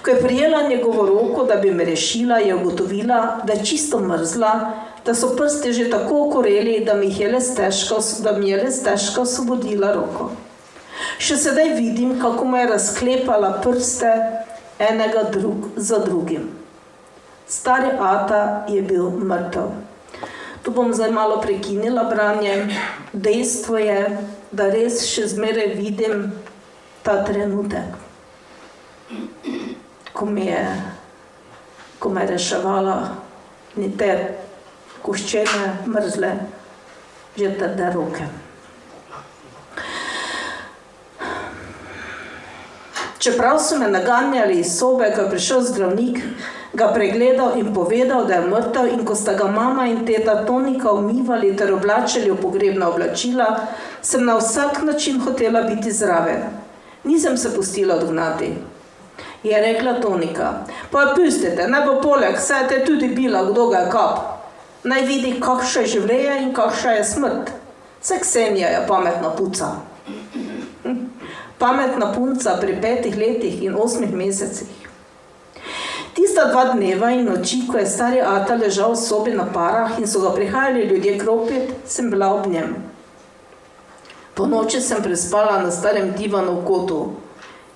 Ko 0.05 0.11
je 0.11 0.21
prijela 0.21 0.69
njegovo 0.69 1.07
roko, 1.07 1.45
da 1.45 1.57
bi 1.57 1.71
me 1.71 1.85
rešila, 1.85 2.39
je 2.39 2.55
ugotovila, 2.55 3.41
da 3.45 3.53
je 3.53 3.65
čisto 3.65 4.01
mrzla, 4.01 4.73
da 5.07 5.15
so 5.15 5.37
prsti 5.37 5.73
že 5.73 5.91
tako 5.91 6.29
okoreli, 6.29 6.85
da 6.85 6.95
mi 6.95 7.15
je 7.19 7.33
le 7.33 7.41
stežko, 7.41 7.99
da 8.23 8.33
mi 8.33 8.51
je 8.51 8.63
le 8.63 8.71
stežko 8.71 9.23
osvobodila 9.23 9.93
roko. 9.93 10.31
Še 11.19 11.37
sedaj 11.37 11.73
vidim, 11.77 12.21
kako 12.21 12.45
mu 12.45 12.57
je 12.57 12.67
razklepala 12.67 13.51
prste 13.65 14.13
enega 14.79 15.23
drug 15.33 15.69
za 15.77 15.99
drugim. 15.99 16.49
Stari 17.49 17.91
Ata 18.01 18.67
je 18.69 18.83
bil 18.83 19.11
mrtev. 19.11 19.71
Tu 20.67 20.73
bom 20.75 20.91
zdaj 20.91 21.11
malo 21.15 21.39
prekinila 21.41 22.05
branje. 22.11 22.67
Dejstvo 23.13 23.79
je, 23.79 24.19
da 24.51 24.67
res 24.67 25.05
še 25.07 25.29
zmeraj 25.31 25.77
vidim 25.79 26.33
ta 27.07 27.21
trenutek, 27.23 27.95
ko 30.11 30.27
mi 30.27 30.49
je, 30.49 30.65
ko 32.03 32.11
me 32.11 32.25
je 32.25 32.33
reševala 32.33 32.97
ni 33.79 33.93
te 33.95 34.11
koščene, 35.07 35.87
mrzle, 35.87 36.33
že 37.39 37.53
trde 37.63 37.93
roke. 37.95 38.27
Čeprav 43.23 43.63
so 43.63 43.79
me 43.79 43.87
naganjali 43.87 44.59
iz 44.67 44.75
sobe, 44.75 45.15
ko 45.15 45.29
je 45.29 45.31
prišel 45.31 45.63
zdravnik, 45.71 46.19
ga 46.77 46.93
pregledal 46.93 47.57
in 47.59 47.75
povedal, 47.75 48.27
da 48.27 48.35
je 48.35 48.47
mrtev, 48.47 48.93
in 48.93 49.05
ko 49.05 49.15
sta 49.15 49.35
ga 49.35 49.49
mama 49.49 49.87
in 49.87 50.05
teta 50.07 50.45
Tonika 50.45 50.93
umivali 50.93 51.57
ter 51.57 51.73
oblačili 51.73 52.31
v 52.31 52.37
pogrebna 52.37 52.89
oblačila, 52.89 53.67
sem 54.03 54.25
na 54.25 54.37
vsak 54.37 54.83
način 54.83 55.21
hotela 55.21 55.63
biti 55.63 55.93
zraven. 55.93 56.43
Nisem 57.05 57.37
se 57.37 57.55
pustila 57.55 57.95
odgnati. 57.95 58.53
Je 59.43 59.61
rekla 59.61 60.01
Tonika, 60.01 60.53
pa 60.91 61.15
pustite, 61.17 61.69
naj 61.69 61.87
bo 61.87 62.01
poleg, 62.03 62.39
saj 62.39 62.69
te 62.69 62.85
tudi 62.85 63.09
bila, 63.09 63.45
kdo 63.51 63.69
ga 63.69 63.79
je 63.79 63.91
kap. 63.91 64.19
Naj 64.85 65.03
vidi, 65.03 65.37
kakšno 65.41 65.83
je 65.83 65.93
življenje 65.97 66.43
in 66.43 66.53
kakšna 66.55 66.99
je 66.99 67.05
smrt. 67.05 67.53
Vse 68.03 68.19
Ksenija 68.21 68.69
je 68.69 68.87
pametna 68.89 69.31
puca. 69.31 69.73
Pametna 71.59 72.13
punca 72.13 72.59
pri 72.61 72.77
petih 72.83 73.17
letih 73.17 73.63
in 73.63 73.75
osmih 73.75 74.13
mesecih. 74.15 74.86
Tista 76.17 76.47
dva 76.49 76.73
dneva 76.73 77.11
in 77.13 77.27
noči, 77.29 77.67
ko 77.69 77.77
je 77.77 77.85
stari 77.85 78.23
Ata 78.25 78.55
ležal 78.57 78.95
v 78.97 78.97
sobi 78.97 79.33
na 79.37 79.45
parah 79.45 79.99
in 80.01 80.09
so 80.09 80.25
ga 80.25 80.31
prihajali 80.33 80.89
ljudje 80.89 81.19
kropit, 81.21 81.75
sem 81.85 82.09
bila 82.11 82.31
ob 82.33 82.47
njem. 82.49 82.73
Po 84.33 84.47
noči 84.49 84.81
sem 84.81 85.03
prespala 85.05 85.61
na 85.61 85.69
starem 85.69 86.15
divanu 86.17 86.57
v 86.61 86.65
kotu. 86.65 87.01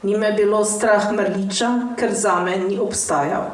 Ni 0.03 0.17
me 0.17 0.33
bilo 0.33 0.65
strah 0.65 1.13
mrliča, 1.13 1.93
ker 2.01 2.17
za 2.17 2.41
me 2.41 2.57
ni 2.57 2.81
obstajal. 2.81 3.53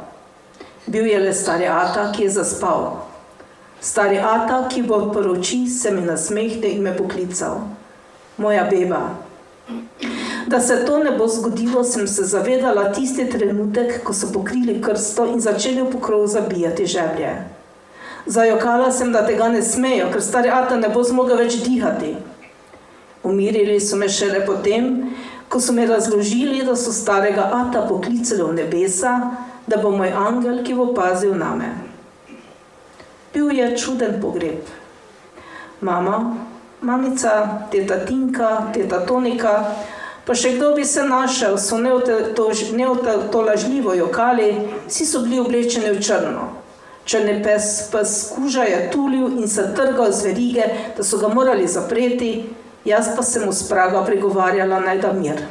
Bil 0.86 1.10
je 1.10 1.18
le 1.18 1.34
stari 1.34 1.66
Ata, 1.66 2.12
ki 2.14 2.22
je 2.22 2.38
zaspal. 2.38 3.02
Stari 3.82 4.22
Ata, 4.22 4.68
ki 4.70 4.86
bo 4.86 5.10
poroči, 5.10 5.66
se 5.66 5.90
mi 5.90 6.06
nasmehnil 6.06 6.70
in 6.70 6.86
me 6.86 6.94
poklical. 6.94 7.66
Moja 8.38 8.70
beba. 8.70 9.18
Da 10.46 10.60
se 10.60 10.84
to 10.84 10.98
ne 10.98 11.10
bo 11.10 11.26
zgodilo, 11.28 11.84
sem 11.84 12.06
se 12.06 12.24
zavedala 12.24 12.92
tisti 12.92 13.26
trenutek, 13.30 14.02
ko 14.04 14.14
so 14.14 14.30
pokrili 14.32 14.78
krsto 14.82 15.26
in 15.26 15.40
začeli 15.40 15.82
v 15.82 15.90
pokrov 15.90 16.26
zabijati 16.26 16.86
žeblje. 16.86 17.32
Zajokala 18.26 18.90
sem, 18.90 19.12
da 19.12 19.26
tega 19.26 19.48
ne 19.48 19.62
smejo, 19.62 20.10
ker 20.12 20.22
stari 20.22 20.50
Ata 20.50 20.76
ne 20.76 20.88
bo 20.88 21.02
zmogel 21.02 21.38
več 21.42 21.58
dihati. 21.62 22.14
Umirili 23.26 23.80
so 23.80 23.98
me 23.98 24.08
šele 24.08 24.44
potem, 24.46 25.10
ko 25.48 25.60
so 25.60 25.74
mi 25.74 25.86
razložili, 25.86 26.62
da 26.66 26.76
so 26.76 26.94
starega 26.94 27.50
Ata 27.54 27.82
poklicali 27.88 28.42
v 28.42 28.54
nebesa, 28.60 29.16
da 29.66 29.82
bo 29.82 29.90
moj 29.90 30.14
angel, 30.14 30.62
ki 30.62 30.74
bo 30.78 30.92
pazil 30.94 31.34
name. 31.34 31.72
Bil 33.34 33.50
je 33.50 33.72
čuden 33.78 34.20
pogreb. 34.22 34.62
Mama, 35.80 36.36
mamica, 36.80 37.66
teta 37.70 37.98
Tinka, 38.06 38.70
teta 38.74 39.02
Tonika, 39.06 39.74
pa 40.26 40.34
še 40.34 40.56
kdo 40.56 40.72
bi 40.74 40.84
se 40.84 41.04
našel, 41.06 41.54
so 41.58 41.78
neotolažljivo 41.78 43.94
jokali, 43.94 44.68
vsi 44.88 45.06
so 45.06 45.20
bili 45.22 45.40
oblečeni 45.40 45.92
v 45.94 46.02
črno. 46.02 46.48
Črni 47.06 47.36
pes 47.42 47.90
pes 47.92 48.32
kuža 48.34 48.64
je 48.66 48.80
tulil 48.90 49.38
in 49.38 49.48
se 49.48 49.68
trgal 49.74 50.12
z 50.12 50.24
verige, 50.26 50.64
da 50.96 51.04
so 51.06 51.20
ga 51.22 51.28
morali 51.30 51.68
zapreti, 51.70 52.48
jaz 52.84 53.12
pa 53.16 53.22
sem 53.22 53.44
mu 53.46 53.52
s 53.54 53.68
praga 53.68 54.02
pregovarjala 54.02 54.80
naj 54.82 54.98
da 55.04 55.12
mir. 55.12 55.44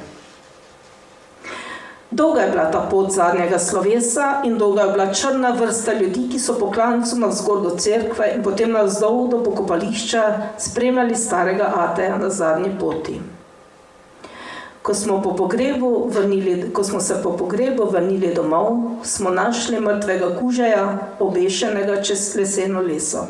Dolga 2.12 2.42
je 2.42 2.52
bila 2.52 2.66
ta 2.72 2.82
pot 2.92 3.12
zadnjega 3.12 3.60
slovesa 3.60 4.42
in 4.44 4.58
dolga 4.58 4.82
je 4.82 4.92
bila 4.92 5.14
črna 5.14 5.54
vrsta 5.56 5.94
ljudi, 5.94 6.28
ki 6.32 6.40
so 6.40 6.60
po 6.60 6.72
klancu 6.72 7.16
navzgor 7.20 7.62
do 7.64 7.72
cerkve 7.80 8.34
in 8.36 8.44
potem 8.44 8.72
navzdol 8.72 9.28
do 9.32 9.44
pokopališča 9.44 10.24
spremljali 10.60 11.16
starega 11.16 11.72
Ateja 11.76 12.18
na 12.18 12.30
zadnji 12.30 12.76
poti. 12.80 13.35
Ko 14.86 14.94
smo, 14.94 15.22
po 15.22 15.34
pogrebu 15.36 16.10
vrnili, 16.14 16.74
ko 16.74 16.84
smo 16.84 17.00
se 17.02 17.16
po 17.24 17.32
pogrebu 17.38 17.88
vrnili 17.90 18.34
domov, 18.34 18.78
smo 19.04 19.30
našli 19.30 19.80
mrtvega 19.80 20.36
kužeja, 20.40 20.98
obešenega 21.20 22.02
čez 22.02 22.36
leseno 22.36 22.82
leso. 22.82 23.24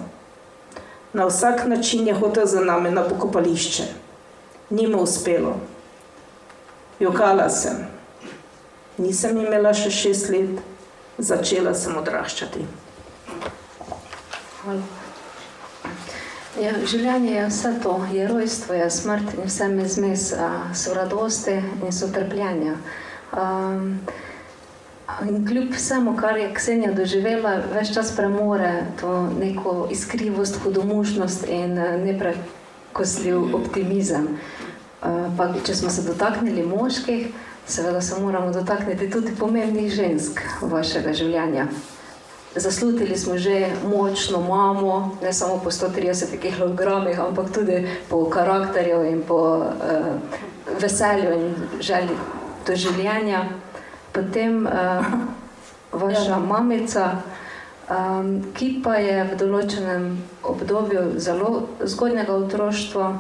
Na 1.14 1.26
vsak 1.26 1.64
način 1.66 2.08
je 2.08 2.14
hotel 2.14 2.46
za 2.46 2.60
nami 2.60 2.92
na 2.92 3.04
pokopališče. 3.08 3.84
Ni 4.70 4.88
mu 4.88 5.02
uspelo. 5.02 5.56
Jokala 7.00 7.48
sem. 7.50 7.88
Nisem 8.98 9.38
imela 9.38 9.72
še 9.74 9.92
šest 9.92 10.30
let, 10.36 10.60
začela 11.18 11.72
sem 11.74 11.96
odraščati. 11.96 12.68
Hvala. 14.60 14.95
Ja, 16.56 16.72
življenje 16.88 17.34
je 17.34 17.48
vse 17.50 17.70
to, 17.84 17.94
je 18.16 18.28
rojstvo, 18.30 18.78
je 18.78 18.86
smrt 18.94 19.34
in 19.36 19.50
vse 19.50 19.66
me 19.68 19.88
zmes, 19.92 20.30
so 20.72 20.94
radosti 20.96 21.58
in 21.84 21.92
so 21.92 22.08
trpljenja. 22.16 22.78
Um, 23.36 23.98
in 25.28 25.42
kljub 25.48 25.74
vsemu, 25.76 26.14
kar 26.16 26.40
je 26.40 26.54
Ksenija 26.56 26.94
doživela, 26.96 27.58
več 27.74 27.92
čas 27.98 28.14
premore 28.16 28.86
to 29.02 29.12
neko 29.36 29.90
iskrivost, 29.92 30.62
hudomušnost 30.64 31.44
in 31.52 31.76
neprekosljiv 32.06 33.52
optimizem. 33.60 34.38
Uh, 35.04 35.28
pa, 35.36 35.50
če 35.60 35.76
smo 35.76 35.92
se 35.92 36.08
dotaknili 36.08 36.64
moških, 36.64 37.28
seveda 37.68 38.00
se 38.00 38.22
moramo 38.24 38.56
dotakniti 38.56 39.12
tudi 39.12 39.36
pomembnih 39.36 39.92
žensk 39.92 40.40
vašega 40.64 41.18
življenja. 41.20 41.68
Zaslutili 42.56 43.18
smo 43.18 43.38
že 43.38 43.68
močno 43.88 44.40
mamo, 44.42 45.18
ne 45.24 45.34
samo 45.34 45.60
po 45.64 45.72
130 45.72 46.40
kg, 46.40 46.82
ampak 47.20 47.52
tudi 47.52 47.88
po 48.10 48.30
karakterju 48.30 49.04
in 49.04 49.24
po 49.28 49.58
uh, 49.58 49.66
veselju 50.82 51.34
in 51.34 51.56
želji 51.82 52.16
doživljenja. 52.68 53.46
Potem 54.12 54.68
uh, 54.68 55.06
vaša 55.92 56.32
Ja. 56.32 56.40
mamica, 56.40 57.12
um, 57.90 58.44
ki 58.54 58.82
pa 58.84 58.96
je 58.96 59.24
v 59.24 59.36
določenem 59.36 60.24
obdobju 60.44 61.20
zelo 61.20 61.68
zgodnjega 61.84 62.34
otroštva, 62.34 63.18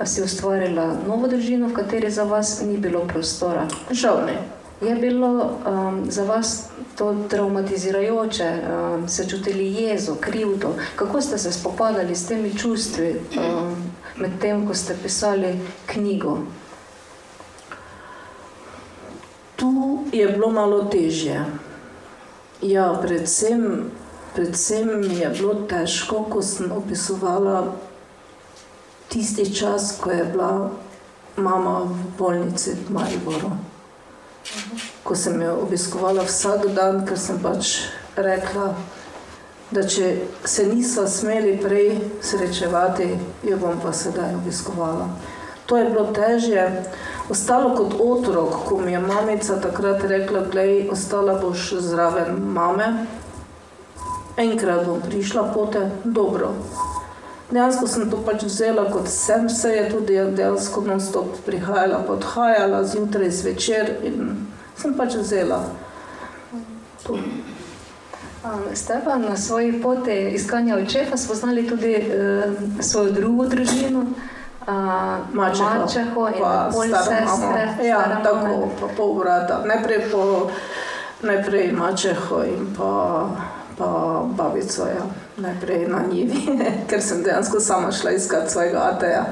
a 0.00 0.06
si 0.06 0.22
ustvarila 0.22 0.96
novo 1.06 1.28
družino, 1.28 1.68
v 1.68 1.76
kateri 1.76 2.10
za 2.10 2.24
vas 2.24 2.62
ni 2.64 2.78
bilo 2.78 3.04
prostora. 3.04 3.68
Žal 3.90 4.24
ne. 4.26 4.59
Je 4.80 4.94
bilo 4.94 5.28
um, 5.66 6.10
za 6.10 6.24
vas 6.24 6.68
to 6.98 7.16
traumatizirajoče, 7.28 8.52
um, 8.52 9.08
se 9.08 9.28
čutili 9.28 9.72
jezo, 9.72 10.14
krivdo? 10.20 10.68
Kako 10.96 11.20
ste 11.20 11.38
se 11.38 11.52
spopadali 11.52 12.16
s 12.16 12.26
temi 12.26 12.58
čustvi, 12.58 13.20
um, 13.36 13.76
medtem 14.16 14.66
ko 14.66 14.74
ste 14.74 14.96
pisali 15.02 15.60
knjigo? 15.86 16.38
Tu 19.56 19.98
je 20.12 20.28
bilo 20.28 20.50
malo 20.50 20.84
težje. 20.84 21.44
Ja, 22.62 22.98
predvsem, 23.02 23.90
predvsem 24.34 25.02
je 25.02 25.28
bilo 25.28 25.54
težko, 25.54 26.24
ko 26.30 26.42
sem 26.42 26.72
opisovala 26.72 27.76
tisti 29.08 29.54
čas, 29.54 29.98
ko 30.00 30.10
je 30.10 30.24
bila 30.24 30.70
mama 31.36 31.80
v 31.84 32.16
bolnici 32.18 32.70
v 32.70 32.92
Mariboru. 32.92 33.69
Ko 35.04 35.16
sem 35.16 35.42
jo 35.42 35.56
obiskovala 35.62 36.24
vsak 36.26 36.66
dan, 36.74 37.04
ker 37.06 37.18
sem 37.18 37.38
pač 37.42 37.74
rekla, 38.16 38.74
da 39.70 39.84
če 39.86 40.14
se 40.44 40.66
niso 40.66 41.06
smeli 41.08 41.58
prej 41.62 42.00
srečevati, 42.22 43.12
jo 43.46 43.58
bom 43.60 43.78
pa 43.82 43.92
sedaj 43.94 44.34
obiskovala. 44.40 45.08
To 45.70 45.76
je 45.78 45.84
bilo 45.90 46.10
težje. 46.12 46.64
Ostalo 47.30 47.76
kot 47.78 47.94
otrok, 48.02 48.56
ko 48.66 48.78
mi 48.82 48.92
je 48.92 48.98
mamica 48.98 49.60
takrat 49.62 50.02
rekla, 50.02 50.40
da 50.50 50.64
ostala 50.90 51.36
boš 51.38 51.72
zraven 51.78 52.40
mame, 52.54 52.88
enkrat 54.36 54.86
bom 54.86 54.98
prišla 55.00 55.52
pote, 55.54 55.90
dobro. 56.04 56.50
Dejansko 57.50 57.86
sem 57.86 58.10
to 58.10 58.20
pač 58.26 58.44
vzela 58.46 58.84
kot 58.92 59.08
sem, 59.08 59.48
se 59.48 59.68
je 59.68 59.88
tudi 59.90 60.18
dejansko 60.36 60.84
non-stop 60.86 61.40
prihajala, 61.46 62.04
odhajala 62.08 62.84
zjutraj, 62.84 63.30
zvečer 63.30 63.96
in 64.06 64.46
sem 64.78 64.94
pač 64.94 65.18
vzela. 65.18 65.64
To. 67.06 67.18
Um, 68.40 68.62
ste 68.74 69.00
pa 69.04 69.18
na 69.18 69.36
svoji 69.36 69.82
poti 69.82 70.30
iskanja 70.32 70.76
očeta 70.76 71.16
spoznali 71.16 71.66
tudi 71.68 71.96
uh, 71.96 72.54
svojo 72.80 73.12
drugo 73.12 73.46
družino, 73.46 74.00
uh, 74.00 74.66
Mačeho, 75.32 75.80
Mačeho 75.80 76.28
in 76.28 76.44
pol 76.72 76.88
sestre. 76.88 77.84
Ja, 77.84 78.20
tako, 78.24 78.70
pa 78.80 78.86
pol 78.96 79.14
brata. 79.18 79.60
Najprej, 79.66 80.06
po, 80.12 80.50
najprej 81.22 81.72
mačeho 81.72 82.44
in 82.46 82.70
pa, 82.78 83.26
pa 83.76 83.90
babico, 84.36 84.86
ja. 84.86 85.04
Najprej 85.40 85.86
na 85.88 86.02
njivi, 86.12 86.42
ker 86.90 87.02
sem 87.02 87.22
dejansko 87.22 87.60
sama 87.60 87.92
šla 87.92 88.10
iskat 88.10 88.50
svojega 88.50 88.78
ateja. 88.92 89.24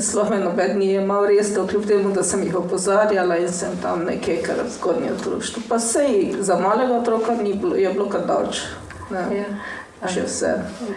Sloven 0.00 0.42
noben 0.42 0.78
ni 0.78 0.94
imel 0.94 1.26
res 1.26 1.52
to, 1.54 1.66
kljub 1.66 1.84
temu, 1.86 2.10
da 2.12 2.22
sem 2.22 2.42
jih 2.42 2.56
opozarjala 2.58 3.36
in 3.38 3.52
sem 3.52 3.76
tam 3.82 4.02
nekaj, 4.04 4.40
kar 4.42 4.56
zgodnje 4.68 5.12
otroštvo. 5.12 5.62
Pa 5.68 5.78
sej 5.78 6.32
za 6.40 6.56
malega 6.58 6.96
otroka 6.96 7.34
ni 7.34 7.54
bilo, 7.54 7.76
je 7.76 7.92
bilo 7.92 8.08
kar 8.08 8.26
daleč. 8.26 8.64
Ne, 9.10 9.22
Ja. 9.36 10.08
še 10.08 10.22
vse. 10.22 10.48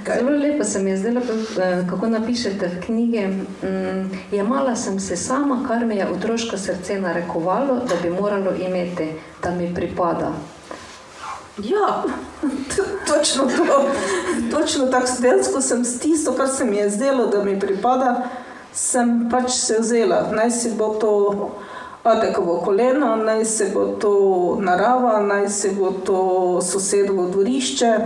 Kaj. 0.03 0.17
Zelo 0.19 0.31
lepo 0.31 0.63
se 0.63 0.79
mi 0.79 0.89
je 0.89 0.97
zdelo, 0.97 1.21
eh, 1.21 1.83
kako 1.89 2.07
napišete 2.07 2.67
v 2.67 2.81
knjigi. 2.81 3.21
Mm, 3.63 4.09
Jemala 4.31 4.75
sem 4.75 4.99
se 4.99 5.15
sama, 5.15 5.61
kar 5.67 5.85
mi 5.85 5.95
je 5.95 6.07
otroško 6.07 6.57
srce 6.57 6.99
narekovalo, 6.99 7.79
da 7.85 7.95
bi 8.03 8.09
moralo 8.11 8.51
imeti, 8.59 9.07
da 9.43 9.51
mi 9.51 9.75
pripada. 9.75 10.31
Ja, 11.63 12.03
točno 13.07 13.43
to. 13.43 13.85
Točno 14.51 14.85
tako 14.85 15.07
dejansko 15.19 15.61
sem 15.61 15.85
s 15.85 15.99
tisto, 15.99 16.31
kar 16.33 16.47
se 16.47 16.65
mi 16.65 16.77
je 16.77 16.89
zdelo, 16.89 17.27
da 17.27 17.43
mi 17.43 17.59
pripada, 17.59 18.29
sem 18.73 19.29
pač 19.31 19.51
se 19.51 19.77
vzela. 19.79 20.29
Naj 20.31 20.51
si 20.51 20.71
bo 20.77 20.87
to 20.87 21.49
Adekovo 22.03 22.61
koleno, 22.65 23.15
naj 23.15 23.45
se 23.45 23.71
bo 23.73 23.85
to 23.85 24.57
narava, 24.59 25.19
naj 25.19 25.49
se 25.49 25.71
bo 25.79 25.91
to 25.91 26.61
sosedovo 26.61 27.27
dvorišče. 27.27 27.97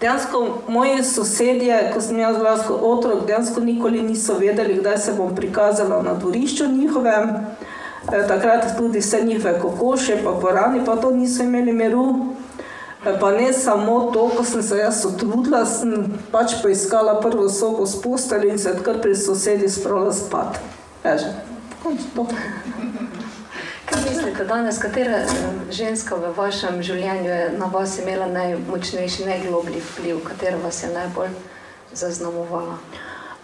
Dejansko 0.00 0.58
moji 0.68 1.04
sosedje, 1.04 1.90
ko 1.94 2.00
sem 2.00 2.18
jaz 2.18 2.36
kot 2.68 2.80
otrok, 2.82 3.26
dejansko 3.26 3.60
nikoli 3.60 4.02
niso 4.02 4.34
vedeli, 4.38 4.74
kdaj 4.74 4.98
se 4.98 5.12
bom 5.12 5.34
prikazala 5.34 6.02
na 6.02 6.14
dvorišču 6.14 6.68
njihovem. 6.68 7.30
Eh, 8.12 8.26
Takrat 8.28 8.76
tudi 8.76 8.98
vse 8.98 9.22
njihove 9.24 9.60
kokoše, 9.60 10.16
pa 10.24 10.32
porani, 10.40 10.80
pa 10.86 10.96
to 10.96 11.10
niso 11.10 11.42
imeli 11.42 11.72
miru. 11.72 12.14
Eh, 13.06 13.18
Pa 13.20 13.30
ne 13.30 13.52
samo 13.52 14.10
to, 14.14 14.30
ko 14.36 14.44
sem 14.44 14.62
se 14.62 14.78
jaz 14.78 15.04
utrudila, 15.04 15.66
sem 15.66 16.12
pač 16.30 16.54
poiskala 16.62 17.20
prvo 17.20 17.48
sobo 17.48 17.86
s 17.86 18.02
posteljo 18.02 18.50
in 18.50 18.58
se 18.58 18.76
kar 18.84 19.00
pri 19.02 19.16
sosedi 19.16 19.68
spravila 19.68 20.12
spat. 20.12 20.60
Eže, 21.04 21.32
konč 21.82 22.00
to. 22.14 22.26
Kaj 23.90 24.04
mislite 24.10 24.44
danes, 24.44 24.78
katera 24.78 25.18
eh, 25.18 25.26
ženska 25.70 26.14
v 26.14 26.30
vašem 26.36 26.82
življenju 26.82 27.30
je 27.30 27.50
na 27.58 27.66
vas 27.66 27.98
imela 27.98 28.26
najmočnejši, 28.30 29.26
najgloblji 29.26 29.82
vpliv, 29.82 30.22
katera 30.24 30.62
vas 30.62 30.82
je 30.82 30.92
najbolj 30.94 31.34
zaznamovala? 31.94 32.78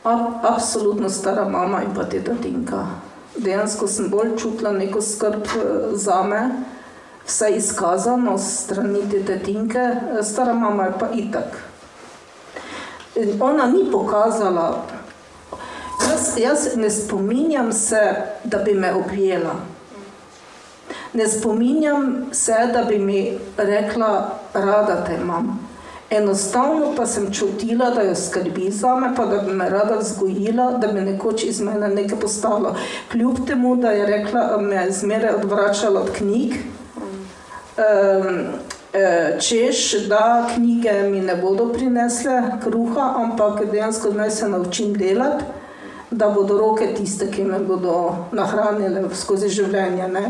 A, 0.04 0.14
absolutno 0.54 1.10
stara 1.10 1.48
mama 1.48 1.82
in 1.82 1.90
pa 1.94 2.04
teta 2.04 2.38
Tinka. 2.42 2.86
Dejansko 3.36 3.88
sem 3.90 4.06
bolj 4.10 4.36
čutila 4.38 4.70
neko 4.72 5.02
skrb 5.02 5.42
eh, 5.42 5.96
za 5.98 6.22
me, 6.22 6.46
vse 7.28 7.48
izkazano 7.56 8.38
strani 8.38 9.10
tete 9.10 9.38
Tinke, 9.38 9.78
eh, 9.78 10.22
stara 10.22 10.54
mama 10.54 10.84
je 10.84 10.92
pa 11.00 11.06
itak. 11.14 11.62
In 13.16 13.42
ona 13.42 13.66
ni 13.66 13.90
pokazala, 13.92 14.84
jaz, 16.08 16.38
jaz 16.38 16.76
ne 16.76 16.90
spominjam 16.90 17.72
se, 17.72 18.14
da 18.44 18.58
bi 18.58 18.74
me 18.74 18.94
objela. 18.94 19.54
Ne 21.12 21.28
spominjam 21.28 22.26
se, 22.32 22.56
da 22.72 22.84
bi 22.84 22.98
mi 22.98 23.38
rekla, 23.56 24.30
rada 24.54 25.04
te 25.04 25.14
imam. 25.22 25.68
Enostavno 26.10 26.94
pa 26.96 27.06
sem 27.06 27.32
čutila, 27.32 27.90
da 27.90 28.02
jo 28.02 28.14
skrbi 28.14 28.70
za 28.70 28.96
me, 28.96 29.14
pa 29.16 29.26
da 29.26 29.38
bi 29.38 29.52
me 29.52 29.68
rada 29.68 29.96
vzgojila, 29.96 30.70
da 30.70 30.88
bi 30.88 31.00
nekoč 31.00 31.44
iz 31.44 31.60
mene 31.60 31.88
nekaj 31.88 32.20
postalo. 32.20 32.76
Kljub 33.12 33.46
temu, 33.46 33.76
da 33.76 33.90
je 33.90 34.06
rekla, 34.06 34.56
me 34.60 34.76
je 34.76 34.92
zmeraj 34.92 35.34
odvračala 35.34 36.00
od 36.00 36.12
knjig, 36.12 36.54
češ, 39.40 40.08
da 40.08 40.48
knjige 40.54 40.92
mi 41.10 41.20
ne 41.20 41.36
bodo 41.36 41.72
prinesle 41.72 42.42
kruha, 42.64 43.12
ampak 43.16 43.64
dejansko 43.70 44.12
naj 44.12 44.30
se 44.30 44.48
naučim 44.48 44.94
delati 44.94 45.44
da 46.10 46.30
bodo 46.30 46.58
roke 46.58 46.94
tiste, 46.96 47.30
ki 47.30 47.44
me 47.44 47.58
bodo 47.58 48.14
nahranile 48.32 49.02
skozi 49.14 49.48
življenje. 49.52 50.08
Ne? 50.08 50.22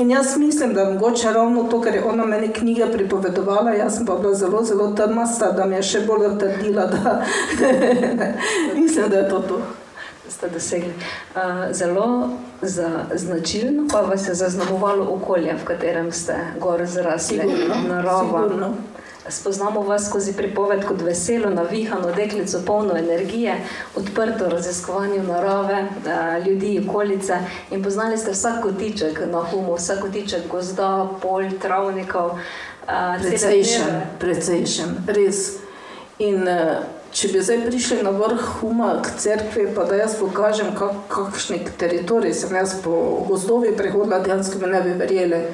In 0.00 0.10
jaz 0.10 0.36
mislim, 0.40 0.72
da 0.74 0.86
mogoče 0.90 1.32
ravno 1.32 1.66
to, 1.68 1.80
ker 1.80 1.94
je 1.94 2.04
ona 2.04 2.24
meni 2.26 2.48
knjige 2.52 2.88
pripovedovala, 2.92 3.74
jaz 3.76 4.00
pa 4.06 4.16
bila 4.16 4.34
zelo, 4.34 4.64
zelo 4.64 4.90
trmasta, 4.96 5.52
da 5.52 5.66
mi 5.66 5.76
je 5.76 5.82
še 5.92 6.00
bolj 6.08 6.38
trdila, 6.40 6.86
da 6.86 7.20
mislim, 8.80 9.10
da 9.10 9.16
je 9.16 9.28
to 9.28 9.44
to. 9.48 9.60
Ste 10.30 10.48
dosegli. 10.48 10.92
Uh, 11.34 11.72
zelo 11.72 12.30
za, 12.62 12.90
značilno 13.14 13.88
pa 13.92 14.00
vas 14.00 14.28
je 14.28 14.34
zaznamovalo 14.34 15.04
okolje, 15.10 15.54
v 15.62 15.64
katerem 15.64 16.12
ste 16.12 16.34
gor 16.60 16.86
zrasli, 16.86 17.42
narava. 17.88 18.24
sigurno. 18.24 18.74
Spoznamo 19.28 19.80
vas 19.82 20.06
skozi 20.08 20.32
pripoved 20.32 20.84
kot 20.84 21.00
veselo, 21.02 21.50
navihano 21.50 22.12
deklico, 22.12 22.62
polno 22.66 22.96
energije, 22.96 23.54
odprto 23.96 24.48
raziskovanju 24.48 25.22
narave, 25.22 25.74
eh, 26.06 26.40
ljudi, 26.46 26.86
okolice 26.88 27.38
in 27.70 27.82
poznali 27.82 28.18
ste 28.18 28.30
vsak 28.30 28.62
kotiček 28.62 29.20
na 29.32 29.42
humu, 29.42 29.74
vsak 29.74 30.00
kotiček 30.00 30.48
gozda, 30.50 31.08
polj, 31.22 31.58
travnikov. 31.58 32.38
eh, 32.88 33.18
Precejšen, 33.20 34.00
precejšen, 34.20 34.96
res. 35.06 35.56
In 36.18 36.48
eh, 36.48 36.78
če 37.12 37.28
bi 37.32 37.42
zdaj 37.42 37.64
prišli 37.66 38.02
na 38.02 38.10
vrh 38.14 38.40
Huma 38.60 39.02
k 39.02 39.10
cerkvi, 39.18 39.68
pa 39.74 39.84
da 39.84 39.96
jaz 39.98 40.14
pokažem, 40.20 40.74
kak, 40.78 40.94
kakšni 41.10 41.64
teritorij 41.78 42.34
sem 42.34 42.54
jaz 42.54 42.76
po 42.84 43.24
gozdovi 43.28 43.74
prehodila, 43.76 44.20
dejansko 44.22 44.58
mi 44.62 44.70
ne 44.72 44.82
bi 44.82 44.96
verjeli. 45.00 45.44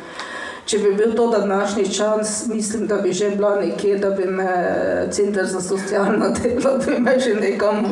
Če 0.67 0.79
bi 0.83 0.91
bil 0.99 1.13
to 1.15 1.29
današnji 1.31 1.85
čas, 1.95 2.47
mislim, 2.51 2.87
da 2.91 2.97
bi 2.97 3.13
že 3.13 3.31
bila 3.31 3.55
nekje, 3.61 3.99
da 4.03 4.11
bi 4.11 4.25
me 4.27 4.49
center 5.15 5.47
za 5.47 5.61
socialno 5.63 6.33
delo, 6.43 6.73
bi 6.87 6.99
me 7.01 7.15
že 7.21 7.35
nekam, 7.35 7.85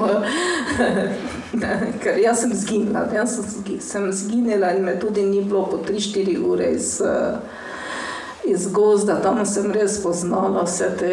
ker 2.02 2.18
jaz 2.18 2.40
sem 2.42 2.54
zginila, 2.54 3.06
jaz 3.14 3.36
sem, 3.36 3.44
zgi- 3.44 3.80
sem 3.80 4.12
zginila 4.12 4.72
in 4.74 4.84
me 4.84 4.98
tudi 5.00 5.22
ni 5.22 5.44
bilo 5.44 5.66
po 5.70 5.78
3-4 5.88 6.34
ure 6.42 6.72
iz, 6.74 6.98
iz 8.44 8.66
gozda, 8.72 9.20
tam 9.22 9.46
sem 9.46 9.70
res 9.72 10.02
poznala 10.02 10.64
vse 10.66 10.90
te 10.98 11.12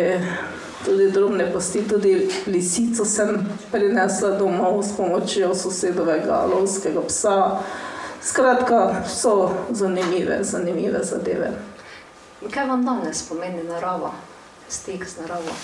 tudi 0.86 1.12
drobne 1.12 1.52
posti, 1.54 1.84
tudi 1.88 2.30
lisico 2.48 3.06
sem 3.06 3.48
prinesla 3.72 4.30
domov 4.30 4.84
s 4.84 4.98
pomočjo 4.98 5.56
sosedovega 5.56 6.46
lovskega 6.46 7.02
psa. 7.08 7.60
Skratka, 8.22 9.04
so 9.10 9.52
zanimive, 9.72 10.44
zanimive 10.44 11.00
zadeve. 11.04 11.52
Kaj 12.52 12.68
vam 12.68 12.86
danes 12.86 13.24
pomeni 13.30 13.64
narava, 13.64 14.12
stik 14.70 15.06
z 15.06 15.22
naravo? 15.22 15.56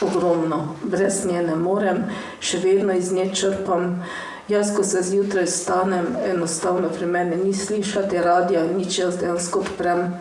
Ogromno, 0.00 0.76
brez 0.82 1.24
nje 1.24 1.42
ne 1.42 1.56
morem, 1.56 2.04
še 2.40 2.58
vedno 2.62 2.94
iz 2.94 3.12
nje 3.12 3.30
črpam. 3.34 4.02
Jaz, 4.48 4.70
ko 4.76 4.84
se 4.84 5.02
zjutraj 5.02 5.46
stanem, 5.46 6.06
enostavno 6.30 6.88
pri 6.88 7.06
meni 7.06 7.36
ni 7.36 7.54
slišati 7.54 8.22
radija, 8.22 8.62
nič 8.76 8.98
jaz 8.98 9.18
dejansko 9.18 9.64
odprem, 9.64 10.12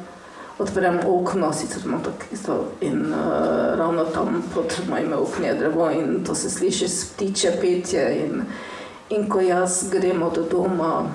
odprem 0.59 0.99
okno, 1.07 1.53
sicer 1.53 1.81
imam 1.85 2.03
tako 2.03 2.25
isto 2.31 2.65
in 2.81 3.01
uh, 3.01 3.77
ravno 3.77 4.05
tam 4.05 4.43
pod 4.53 4.73
mojim 4.89 5.13
oknom 5.13 5.47
je 5.47 5.53
drevo 5.53 5.91
in 5.91 6.23
to 6.23 6.35
se 6.35 6.49
sliši 6.49 6.87
s 6.87 7.05
ptiče 7.05 7.51
petje 7.61 8.25
in, 8.25 8.41
in 9.09 9.29
ko 9.29 9.41
jaz 9.41 9.89
grem 9.91 10.23
od 10.23 10.39
doma, 10.51 11.05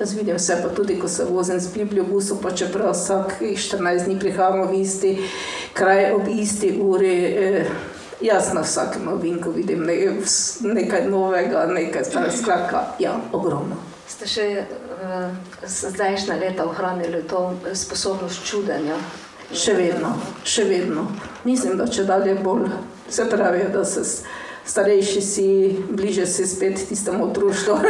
jaz 0.00 0.14
vidim 0.14 0.36
vse, 0.36 0.58
pa 0.62 0.68
tudi 0.68 0.98
ko 1.00 1.08
se 1.08 1.24
vozim 1.24 1.60
z 1.60 1.74
Biblijo 1.74 2.04
busu, 2.04 2.38
pa 2.42 2.50
čeprav 2.50 2.92
vsak 2.92 3.40
14 3.40 4.04
dni 4.04 4.18
prihajamo 4.18 4.64
v 4.66 4.80
isti 4.80 5.18
kraj 5.72 6.12
ob 6.12 6.28
isti 6.28 6.78
uri, 6.82 7.24
eh, 7.24 7.66
Jaz 8.22 8.52
na 8.54 8.60
vsakem 8.62 9.04
novinku 9.04 9.50
vidim 9.50 9.82
ne, 9.82 9.94
nekaj 10.60 11.08
novega, 11.10 11.66
nekaj 11.66 12.04
starega, 12.04 12.36
skratka, 12.36 12.82
ja, 12.98 13.16
ogromno. 13.32 13.74
Ste 14.06 14.28
še 14.30 14.44
zdajšnja 15.66 16.34
leta 16.36 16.64
ohranili 16.64 17.22
to 17.22 17.54
sposobnost 17.74 18.46
čudenja? 18.46 18.96
Še 19.52 19.74
vedno, 19.76 20.14
še 20.44 20.64
vedno. 20.64 21.06
Mislim, 21.44 21.76
da 21.76 21.86
če 21.86 22.04
dalje 22.08 22.34
bolj 22.40 22.70
se 23.12 23.28
pravi, 23.30 23.66
da 23.72 23.84
se 23.84 24.04
starejši 24.64 25.20
si, 25.20 25.76
bliže 25.90 26.26
si 26.26 26.46
spet 26.46 26.80
tistemu 26.88 27.24
otroštvu. 27.30 27.78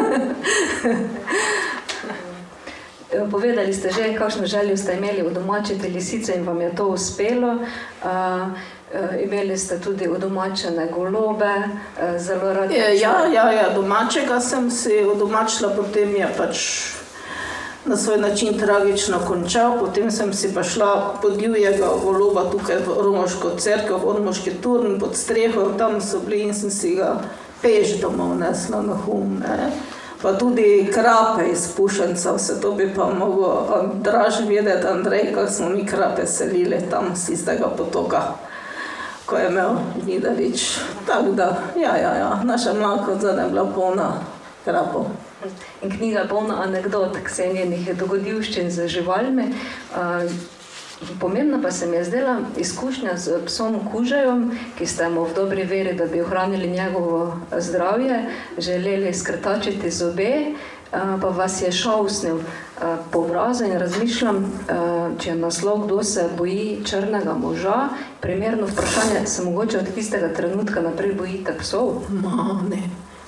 Povedali 3.30 3.74
ste 3.76 3.92
že, 3.92 4.16
kakšno 4.16 4.46
željo 4.48 4.76
ste 4.76 4.96
imeli 4.96 5.22
v 5.22 5.34
domačiti 5.34 5.88
lisice 5.88 6.34
in 6.34 6.46
vam 6.48 6.60
je 6.60 6.74
to 6.76 6.86
uspelo. 6.96 7.60
Uh, 8.02 8.56
imeli 9.24 9.58
ste 9.58 9.80
tudi 9.80 10.08
udomačene 10.08 10.88
golobe, 10.92 11.68
zelo 12.16 12.52
radi. 12.52 12.74
Ja, 12.74 13.26
ja, 13.26 13.52
ja, 13.52 13.68
domačega 13.74 14.40
sem 14.40 14.70
si 14.70 15.04
udomačila, 15.04 15.76
potem 15.76 16.16
je 16.16 16.28
pač 16.36 16.56
na 17.84 17.96
svoj 17.96 18.18
način 18.18 18.58
tragično 18.58 19.18
končal. 19.28 19.78
Potem 19.78 20.10
sem 20.10 20.32
si 20.32 20.54
pa 20.54 20.62
šla 20.62 21.14
pod 21.22 21.36
divjega 21.36 21.88
goloba 22.04 22.50
tukaj 22.50 22.76
v 22.76 23.02
Romoško 23.02 23.56
crkvo, 23.58 23.98
v 23.98 24.18
Romoški 24.18 24.54
turn 24.62 25.00
pod 25.00 25.16
streho, 25.16 25.72
tam 25.78 26.00
so 26.00 26.20
bili 26.26 26.42
in 26.42 26.54
sem 26.54 26.70
si 26.70 26.94
ga 26.96 27.16
peš 27.62 28.00
domov 28.00 28.38
nesla 28.38 28.82
na 28.82 28.94
hum. 29.06 29.40
Ne 29.40 29.72
pa 30.22 30.32
tudi 30.32 30.90
krape 30.94 31.50
iz 31.52 31.68
Pušenca, 31.76 32.32
vse 32.32 32.60
to 32.60 32.72
bi 32.72 32.94
pa 32.94 33.10
mogel 33.18 33.50
draž 33.94 34.34
vedeti, 34.48 34.86
Andrej, 34.86 35.32
kako 35.34 35.50
smo 35.50 35.68
mi 35.68 35.86
krape 35.86 36.26
selili 36.26 36.78
tam 36.90 37.16
z 37.16 37.28
istega 37.28 37.66
potoka, 37.76 38.22
ko 39.26 39.36
je 39.36 39.48
imel 39.48 39.70
Vidarič. 40.06 40.78
Tako 41.06 41.30
da, 41.30 41.56
ja, 41.76 41.96
ja, 41.96 42.14
ja, 42.14 42.40
naša 42.44 42.74
mlaka 42.74 43.14
zadnja 43.20 43.42
je 43.42 43.48
bila 43.48 43.66
polna 43.74 44.12
krapov. 44.64 45.06
In 45.82 45.90
knjiga 45.90 46.24
je 46.24 46.28
polna 46.28 46.62
anegdot, 46.62 47.18
ksenjenih 47.24 47.94
dogodivščin 47.98 48.70
z 48.70 48.88
živalmi. 48.88 49.52
Pomembna 51.20 51.58
pa 51.62 51.70
se 51.70 51.86
mi 51.86 51.96
je 51.96 52.04
zdela 52.04 52.36
izkušnja 52.56 53.16
z 53.16 53.40
psom 53.46 53.80
Kužajem, 53.90 54.52
ki 54.78 54.86
ste 54.86 55.08
mu 55.10 55.24
v 55.24 55.34
dobri 55.34 55.64
veri, 55.66 55.96
da 55.98 56.06
bi 56.06 56.22
ohranili 56.22 56.70
njegovo 56.70 57.40
zdravje, 57.58 58.20
želeli 58.58 59.14
skrtačiti 59.14 59.90
zobe, 59.90 60.54
pa 60.92 61.28
vas 61.28 61.62
je 61.62 61.72
šausnil 61.72 62.38
po 63.10 63.18
obrazu 63.18 63.64
in 63.64 63.78
razmišljam, 63.78 64.44
če 65.18 65.30
je 65.30 65.36
naslov, 65.36 65.86
kdo 65.86 66.02
se 66.02 66.28
boji 66.38 66.82
črnega 66.84 67.34
moža, 67.34 67.88
primerno 68.20 68.66
vprašanje, 68.66 69.26
se 69.26 69.42
mogoče 69.42 69.78
od 69.78 69.94
tistega 69.94 70.34
trenutka 70.34 70.80
naprej 70.80 71.14
bojite 71.18 71.56
psov? 71.58 72.04
Ma, 72.08 72.62
ne. 72.70 72.82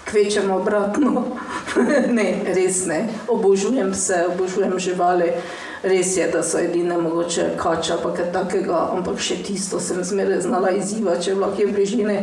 Kvečemo 0.04 0.56
obratno. 0.56 1.24
ne, 2.18 2.26
res 2.54 2.86
ne. 2.86 3.08
Obožujem 3.28 3.94
se, 3.94 4.24
obožujem 4.34 4.78
živali. 4.78 5.32
Res 5.82 6.16
je, 6.16 6.28
da 6.32 6.42
so 6.42 6.58
edine 6.58 6.96
mogoče 6.98 7.50
kača, 7.60 7.98
pa 8.02 8.14
kaj 8.16 8.30
takega, 8.32 8.78
ampak 8.96 9.20
še 9.20 9.42
tisto 9.44 9.80
sem 9.80 10.00
zmeraj 10.04 10.40
znala 10.46 10.70
izzivati, 10.72 11.26
če 11.26 11.30
je 11.34 11.36
lahko 11.36 11.66
v 11.68 11.74
bližini, 11.76 12.16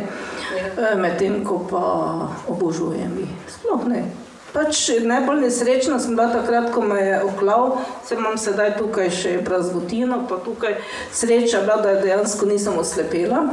ja. 0.58 0.96
medtem 0.98 1.44
ko 1.46 1.60
pa 1.70 1.84
obožujem 2.50 3.20
jih. 3.22 3.36
Sploh 3.54 3.86
ne. 3.92 4.02
Pač 4.52 4.90
najbolj 5.06 5.46
nesrečna 5.46 6.00
sem 6.02 6.18
bila 6.18 6.28
takrat, 6.34 6.74
ko 6.74 6.82
me 6.84 6.98
je 7.00 7.22
oklav, 7.24 7.78
se 8.04 8.18
imam 8.18 8.36
sedaj 8.36 8.74
tukaj 8.82 9.08
še 9.16 9.38
prazvotino, 9.46 10.26
pa 10.28 10.42
tukaj 10.44 10.76
sreča 11.16 11.62
bila, 11.64 11.78
da 11.86 11.94
dejansko 12.02 12.50
nisem 12.50 12.76
oslepela. 12.82 13.46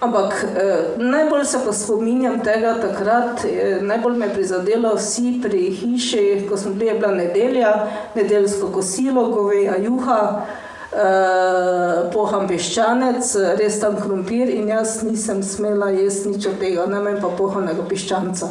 Ampak 0.00 0.44
eh, 0.44 0.76
najbolj 0.96 1.44
se 1.44 1.58
pa 1.64 1.72
spominjam 1.72 2.40
tega 2.40 2.74
takrat, 2.80 3.44
eh, 3.44 3.78
najbolj 3.82 4.16
me 4.18 4.26
je 4.26 4.34
prizadelo 4.34 4.94
vsi 4.94 5.38
pri 5.42 5.70
hiši, 5.70 6.46
ko 6.48 6.56
smo 6.56 6.74
bili, 6.74 6.86
je 6.86 6.94
bila 6.94 7.12
nedelja, 7.14 7.86
nedeljsko 8.14 8.68
kosilo, 8.68 9.28
goveja 9.30 9.76
juha, 9.76 10.46
eh, 10.92 12.10
poham 12.12 12.48
piščanec, 12.48 13.34
res 13.58 13.80
tam 13.80 13.96
krompir 14.00 14.50
in 14.50 14.68
jaz 14.68 15.02
nisem 15.02 15.42
smela 15.42 15.90
jesti 15.90 16.28
nič 16.28 16.46
od 16.46 16.58
tega, 16.58 16.86
ne 16.86 17.20
pa 17.20 17.30
pohanega 17.38 17.86
piščanca. 17.88 18.48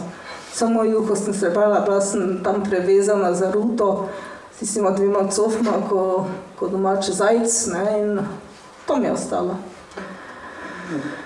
Samo 0.54 0.84
juho 0.84 1.16
sem 1.16 1.34
se 1.34 1.50
bala, 1.50 1.82
bila 1.82 2.02
sem 2.02 2.39
tam 2.44 2.64
prevezana 2.64 3.34
za 3.34 3.52
ruto, 3.52 4.10
s 4.56 4.60
tistima 4.60 4.91
dvima 4.91 5.28
cofma, 5.30 5.82
ko, 5.89 6.26
ko 6.56 6.68
domač 6.68 7.10
zajc, 7.10 7.68
ne, 7.74 8.00
in 8.00 8.20
to 8.88 8.96
mi 8.96 9.06
je 9.06 9.12
ostalo. 9.12 9.58
Hmm. 10.89 11.22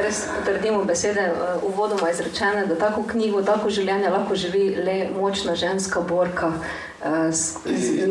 Res 0.00 0.24
potrdimo 0.34 0.84
besede, 0.84 1.30
uh, 1.32 1.62
uvodoma 1.64 2.10
izrečene, 2.10 2.66
da 2.66 2.76
tako 2.78 3.04
knjigo, 3.08 3.42
tako 3.42 3.70
življenje 3.72 4.10
lahko 4.12 4.36
živi 4.36 4.74
le 4.76 4.96
močna 5.16 5.54
ženska 5.56 6.00
borka, 6.00 6.52
z 7.30 7.56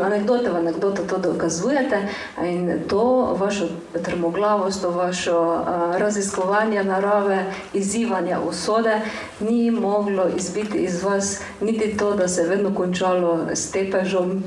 anekdote 0.02 0.50
v 0.50 0.56
anekdoto 0.56 1.04
to 1.04 1.18
dokazujete 1.18 2.08
in 2.44 2.80
to 2.88 3.36
vašo 3.40 3.66
trmoglavost, 4.06 4.82
to 4.82 4.90
vašo 4.90 5.66
raziskovanje 5.98 6.84
narave, 6.84 7.46
izzivanje 7.74 8.38
usode 8.50 9.02
ni 9.40 9.72
moglo 9.72 10.26
izbiti 10.38 10.78
iz 10.78 11.04
vas 11.04 11.40
niti 11.62 11.98
to, 11.98 12.16
da 12.16 12.28
se 12.28 12.42
je 12.42 12.48
vedno 12.48 12.76
končalo 12.76 13.40
s 13.54 13.72
tepežom. 13.72 14.44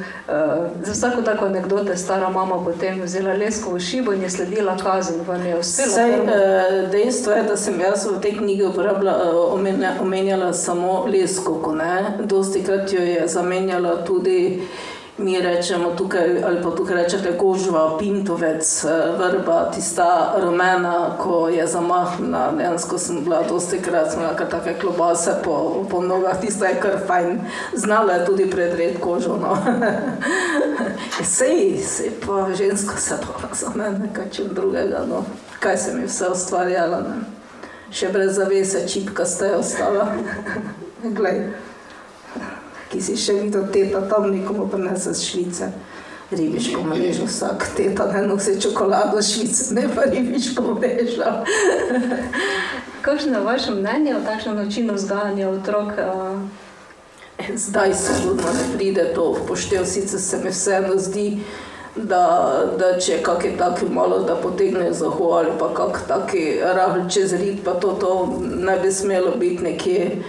Za 0.83 0.93
vsako 0.93 1.23
tako 1.23 1.45
anekdote 1.47 1.97
stara 1.97 2.29
mama 2.29 2.65
potem 2.65 3.03
vzela 3.03 3.35
lesko 3.35 3.75
v 3.75 3.81
šibo 3.81 4.13
in 4.13 4.23
je 4.23 4.31
sledila 4.31 4.77
kazen, 4.77 5.21
vam 5.29 5.47
je 5.47 5.59
uspelo. 5.59 5.95
Sej, 5.95 6.11
e, 6.11 6.89
dejstvo 6.93 7.33
je, 7.33 7.43
da 7.43 7.57
sem 7.57 7.81
jaz 7.81 8.07
v 8.07 8.21
tej 8.21 8.37
knjigi 8.39 8.63
e, 8.63 8.69
omenjala 10.01 10.53
samo 10.53 11.07
lesko, 11.07 11.55
ko 11.63 11.75
ne. 11.75 12.19
Dosti 12.25 12.63
krat 12.63 12.93
jo 12.93 13.01
je 13.01 13.29
zamenjala 13.29 14.05
tudi 14.05 14.32
tudi 14.33 14.61
mi 15.19 15.41
rečemo 15.41 15.91
tukaj, 15.91 16.45
ali 16.45 16.63
pa 16.63 16.71
tukaj 16.71 16.97
rečete 16.97 17.39
kožva, 17.39 17.99
pintovec, 17.99 18.85
eh, 18.85 19.13
vrba, 19.19 19.71
tista 19.75 20.35
rumena, 20.41 21.17
ko 21.19 21.49
je 21.49 21.67
zamahnila, 21.67 22.53
dejansko 22.57 22.99
sem 22.99 23.25
bila 23.25 23.43
dosti 23.43 23.79
krat, 23.79 24.11
sem 24.11 24.21
imela 24.21 24.35
take 24.35 24.79
klobase 24.81 25.35
po, 25.45 25.85
po 25.91 26.01
nogah, 26.01 26.41
tista 26.41 26.67
je 26.67 26.81
kar 26.81 26.99
fajn, 27.07 27.41
znala 27.75 28.13
je 28.13 28.27
tudi 28.27 28.51
predred 28.51 29.01
kožo, 29.01 29.37
no. 29.37 29.57
Sej, 31.23 31.79
sej 31.79 32.11
pa 32.27 32.55
žensko 32.55 32.95
se 32.97 33.15
pa 33.21 33.55
za 33.55 33.71
mene, 33.75 34.09
kaj 34.13 34.31
čem 34.31 34.49
drugega, 34.51 35.05
no. 35.09 35.25
Kaj 35.61 35.77
se 35.77 35.95
mi 35.95 36.07
vse 36.07 36.29
ustvarjala, 36.33 37.01
ne. 37.01 37.21
Še 37.93 38.09
brez 38.09 38.33
zavese 38.35 38.89
čipka 38.89 39.25
ste 39.25 39.53
ostala. 39.57 40.09
Glej 41.19 41.53
ki 42.93 43.01
si 43.01 43.17
še 43.17 43.39
videl 43.41 43.67
teta 43.73 44.05
tam 44.09 44.29
nekomu 44.31 44.69
prinese 44.69 45.15
z 45.15 45.25
Švice. 45.25 45.73
Ribiško 46.33 46.81
mrežo 46.89 47.27
vsak, 47.29 47.67
teta 47.77 48.07
ne 48.13 48.23
nosi 48.27 48.59
čokolado 48.61 49.21
Švice, 49.23 49.75
ne 49.77 49.89
pa 49.95 50.05
ribiško 50.09 50.75
mrežo. 50.77 51.33
Kakšno 53.05 53.39
je 53.39 53.45
vaše 53.45 53.75
mnenje 53.75 54.17
o 54.17 54.23
takšnem 54.25 54.57
načinu 54.57 54.95
vzgajanja 54.95 55.49
otrok? 55.49 55.93
Zdaj 57.55 57.95
se 57.95 58.13
budno 58.25 58.53
ne 58.53 58.65
pride 58.77 59.11
to 59.15 59.33
v 59.33 59.47
poštev, 59.49 59.85
sicer 59.85 60.21
se 60.21 60.39
mi 60.45 60.51
vseeno 60.51 60.95
zdi, 60.97 61.41
da, 61.97 62.23
da 62.79 62.93
če 63.01 63.19
kak 63.23 63.45
je 63.45 63.57
taki 63.59 63.89
malo, 63.91 64.23
da 64.25 64.37
potegne 64.37 64.93
za 64.93 65.09
ho 65.09 65.33
ali 65.41 65.51
pa 65.59 65.73
kak 65.75 66.05
taki 66.09 66.61
rahl 66.63 67.09
čez 67.11 67.33
rit, 67.33 67.65
pa 67.65 67.75
to, 67.75 67.97
to 68.01 68.13
ne 68.41 68.79
bi 68.79 68.93
smelo 68.93 69.35
biti 69.37 69.65
nekje 69.65 70.23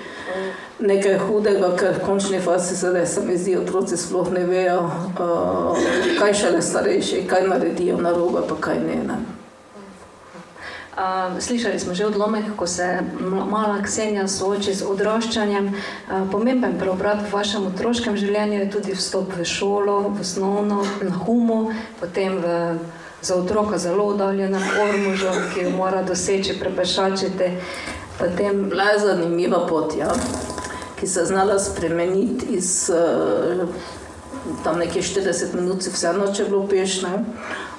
nekaj 0.84 1.18
hudega, 1.28 1.72
ker 1.80 1.96
v 1.98 2.04
končni 2.06 2.40
fazi 2.44 2.76
sedaj 2.76 3.06
se 3.08 3.22
mi 3.26 3.38
zdi, 3.38 3.56
otroci 3.58 3.98
sploh 3.98 4.32
ne 4.36 4.44
vejo, 4.48 4.82
uh, 4.84 5.86
kaj 6.20 6.34
šele 6.34 6.62
starejši, 6.62 7.24
kaj 7.30 7.48
naredijo 7.48 7.98
na 8.02 8.12
robe, 8.12 8.44
pa 8.50 8.60
kaj 8.60 8.84
ne. 8.84 9.00
ne. 9.08 9.22
Uh, 10.94 11.42
slišali 11.42 11.80
smo 11.80 11.94
že 11.94 12.06
odlomek, 12.06 12.54
ko 12.56 12.68
se 12.68 13.00
mala 13.50 13.82
Ksenija 13.82 14.28
sooči 14.28 14.76
z 14.78 14.86
odraščanjem. 14.86 15.72
Uh, 15.74 16.28
pomemben 16.32 16.78
preobrat 16.78 17.24
v 17.24 17.32
vašem 17.34 17.66
otroškem 17.66 18.18
življenju 18.18 18.60
je 18.60 18.70
tudi 18.70 18.94
vstop 18.94 19.34
v 19.34 19.48
šolo, 19.48 20.14
v 20.14 20.22
osnovno, 20.22 20.84
na 21.02 21.16
humo, 21.26 21.74
potem 21.98 22.38
v, 22.38 22.78
za 23.26 23.40
otroka 23.42 23.82
zelo 23.82 24.12
oddaljenem 24.14 24.62
ormužu, 24.86 25.34
ki 25.54 25.66
jo 25.66 25.74
mora 25.74 26.04
doseči, 26.06 26.60
prepešačiti. 26.60 27.56
Potem... 28.20 28.70
Bila 28.70 28.94
je 28.94 29.00
zanimiva 29.00 29.66
pot, 29.66 29.98
ja, 29.98 30.14
ki 31.00 31.08
se 31.08 31.20
je 31.20 31.26
znala 31.26 31.60
spremeniti 31.60 32.46
iz 32.56 32.92
uh, 32.94 33.68
tam 34.64 34.80
nekje 34.80 35.02
40 35.02 35.56
minut, 35.56 35.88
vseeno, 35.88 36.32
če 36.34 36.44
je 36.44 36.50
bilo 36.50 36.68
pešne 36.68 37.20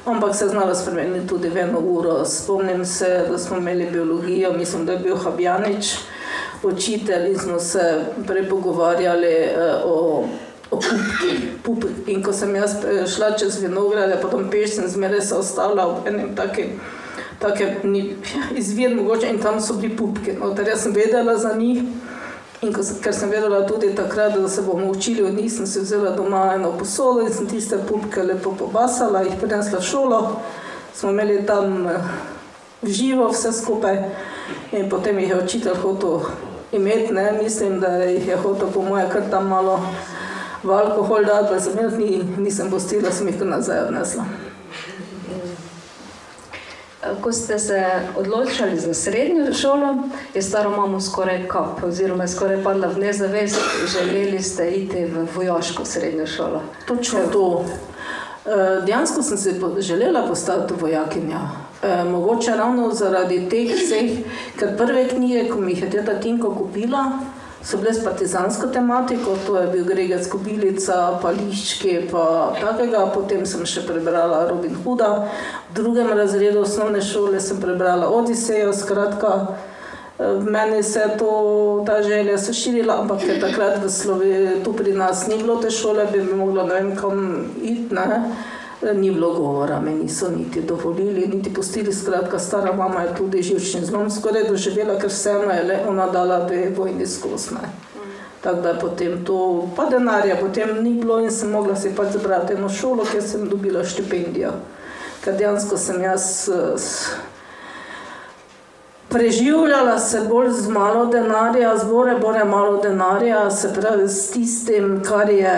ampak 0.06 0.34
se 0.34 0.44
je 0.44 0.48
znala 0.48 0.74
spremeniti 0.74 1.26
tudi 1.26 1.48
v 1.48 1.56
eno 1.56 1.78
uro. 1.78 2.24
Spomnim 2.24 2.84
se, 2.84 3.26
da 3.30 3.38
smo 3.38 3.56
imeli 3.56 3.90
biologijo, 3.90 4.52
mislim, 4.52 4.86
da 4.86 4.92
je 4.92 4.98
bil 4.98 5.16
Habjanič 5.16 5.96
učitelj 6.62 7.30
in 7.30 7.38
smo 7.38 7.60
se 7.60 8.00
prej 8.26 8.48
pogovarjali 8.48 9.34
uh, 9.84 9.90
o. 9.90 10.24
Pup. 11.62 11.84
In 12.06 12.22
ko 12.22 12.32
sem 12.32 12.54
jaz 12.56 12.72
eh, 12.82 13.04
šla 13.06 13.36
čez 13.38 13.60
vinograde, 13.62 14.16
potem 14.22 14.48
peš 14.50 14.72
sem 14.74 14.88
zmeraj 14.88 15.20
se 15.20 15.34
ostala 15.36 15.84
v 15.86 16.08
enem 16.08 16.32
takem, 16.34 16.80
takem 17.38 17.94
izvir 18.56 18.96
mogoče 18.96 19.28
in 19.30 19.38
tam 19.38 19.60
so 19.60 19.76
bili 19.78 19.94
pupke. 19.96 20.34
No, 20.40 20.50
ter 20.54 20.68
jaz 20.68 20.82
sem 20.82 20.92
vedela 20.96 21.36
za 21.38 21.52
njih. 21.54 21.84
In 22.64 22.72
ko, 22.72 22.80
ker 22.80 23.12
sem 23.12 23.28
vedela 23.28 23.66
tudi 23.68 23.90
takrat, 23.92 24.38
da 24.40 24.48
se 24.48 24.62
bomo 24.62 24.86
učili 24.88 25.22
od 25.22 25.34
njih, 25.34 25.52
sem 25.52 25.66
si 25.66 25.80
vzela 25.80 26.14
doma 26.16 26.54
eno 26.54 26.70
posodo 26.78 27.20
in 27.20 27.32
sem 27.32 27.46
tiste 27.46 27.78
pupke 27.88 28.22
lepo 28.22 28.54
pobasala, 28.58 29.20
jih 29.26 29.34
prinesla 29.40 29.78
v 29.78 29.84
šolo. 29.84 30.20
Smo 30.94 31.10
imeli 31.10 31.42
tam 31.46 31.86
eh, 31.86 32.08
živo 32.82 33.28
vse 33.28 33.52
skupaj 33.52 33.98
in 34.72 34.88
potem 34.90 35.18
jih 35.18 35.28
je 35.28 35.42
učitelj 35.44 35.76
hotel 35.82 36.20
imeti. 36.72 37.12
Ne? 37.12 37.32
Mislim, 37.42 37.80
da 37.80 37.96
jih 37.96 38.28
je 38.28 38.36
hotel 38.36 38.72
po 38.72 38.82
moje 38.82 39.10
kar 39.12 39.28
tam 39.30 39.48
malo 39.48 39.80
v 40.62 40.70
alkohol 40.70 41.24
dati, 41.24 41.52
pa 41.52 41.60
sem 41.60 41.78
jih 41.78 41.98
ni, 41.98 42.24
nisem 42.48 42.70
postila, 42.70 43.12
sem 43.12 43.28
jih 43.28 43.38
kar 43.38 43.46
nazaj 43.46 43.84
odnesla. 43.90 44.24
Ko 47.20 47.32
ste 47.32 47.58
se 47.58 47.84
odločili 48.16 48.80
za 48.80 48.94
srednjo 48.94 49.54
šolo, 49.54 49.94
je 50.34 50.42
staro 50.42 50.70
mamo 50.70 51.00
skoraj 51.00 51.48
kap, 51.48 51.82
oziroma 51.84 52.28
skoraj 52.28 52.62
padla 52.62 52.88
v 52.88 52.98
nezavest, 52.98 53.60
želeli 53.92 54.42
ste 54.42 54.70
iti 54.70 55.04
v 55.04 55.26
vojaško 55.34 55.84
srednjo 55.84 56.26
šolo. 56.26 56.62
Točno 56.86 57.20
to. 57.32 57.64
Eh, 58.46 58.82
dejansko 58.86 59.22
sem 59.22 59.38
se 59.38 59.54
želela 59.78 60.26
postati 60.28 60.74
vojakinja. 60.80 61.40
E, 61.84 62.04
mogoče 62.04 62.50
ravno 62.56 62.90
zaradi 62.94 63.48
teh 63.50 63.72
vseh, 63.76 64.10
ker 64.58 64.76
prve 64.76 65.08
knjige, 65.08 65.48
ko 65.48 65.60
mi 65.60 65.72
jih 65.72 65.82
je 65.82 65.90
teta 65.90 66.14
Tinko 66.20 66.54
kupila, 66.54 67.04
so 67.64 67.78
bile 67.78 67.94
s 67.94 68.04
partizansko 68.04 68.66
tematiko, 68.66 69.36
to 69.46 69.56
je 69.56 69.66
bil 69.72 69.84
Gregec 69.84 70.28
Kobilica, 70.28 71.18
Pališčki, 71.22 71.94
pa 72.10 72.52
takega. 72.60 73.06
Potem 73.14 73.46
sem 73.48 73.64
še 73.66 73.86
prebrala 73.88 74.44
Robin 74.50 74.76
Hooda. 74.84 75.30
V 75.70 75.78
drugem 75.80 76.12
razredu 76.12 76.60
osnovne 76.60 77.00
šole 77.02 77.40
sem 77.40 77.60
prebrala 77.62 78.10
Odisejo, 78.12 78.72
skratka. 78.76 79.56
V 80.18 80.44
meni 80.46 80.82
se 80.82 81.00
je 81.00 81.16
to, 81.18 81.30
ta 81.86 82.02
želja 82.02 82.38
se 82.38 82.52
širila, 82.54 83.00
ampak 83.00 83.24
je 83.26 83.40
takrat 83.40 83.80
v 83.82 83.88
Sloveniji, 83.90 84.60
tu 84.64 84.72
pri 84.72 84.92
nas 84.94 85.26
ni 85.26 85.40
bilo 85.40 85.56
te 85.58 85.70
šole, 85.74 86.06
bi 86.12 86.22
mi 86.22 86.36
mogla 86.38 86.68
ne 86.68 86.74
vem 86.74 86.92
kam 86.96 87.48
iti 87.62 87.94
ni 88.92 89.10
bilo 89.10 89.32
govora, 89.34 89.80
me 89.80 89.90
niso 89.90 90.28
niti 90.28 90.62
dovolili, 90.62 91.26
niti 91.26 91.54
pustili. 91.54 91.92
Skratka, 91.92 92.38
stara 92.38 92.72
mama 92.72 93.02
je 93.02 93.14
tudi 93.16 93.42
živčni 93.42 93.84
zlom 93.84 94.10
skoraj 94.10 94.48
doživela, 94.48 94.98
ker 94.98 95.10
vseeno 95.10 95.52
je 95.52 95.62
le 95.62 95.78
ona 95.88 96.10
dala 96.10 96.44
dve 96.44 96.70
vojni 96.76 97.06
skozi. 97.06 97.54
Tako 98.40 98.60
da 98.60 98.68
je 98.68 98.80
potem 98.80 99.24
to, 99.24 99.68
pa 99.76 99.86
denarja 99.86 100.36
potem 100.36 100.82
ni 100.82 100.94
bilo 100.94 101.20
in 101.20 101.30
sem 101.30 101.50
mogla 101.50 101.76
si 101.76 101.94
pač 101.96 102.12
zbrati 102.12 102.52
eno 102.52 102.68
šolo, 102.68 103.04
kjer 103.10 103.22
sem 103.22 103.48
dobila 103.48 103.84
štipendijo. 103.84 104.52
Ker 105.24 105.36
dejansko 105.38 105.76
sem 105.76 106.02
jaz 106.02 106.50
preživljala 109.08 109.98
se 109.98 110.20
bolj 110.28 110.50
z 110.50 110.68
malo 110.68 111.06
denarja, 111.06 111.76
zbore 111.78 112.18
bore 112.18 112.44
malo 112.44 112.80
denarja, 112.82 113.50
se 113.50 113.72
pravi 113.74 114.08
s 114.08 114.30
tistim, 114.30 115.02
kar 115.08 115.30
je 115.30 115.54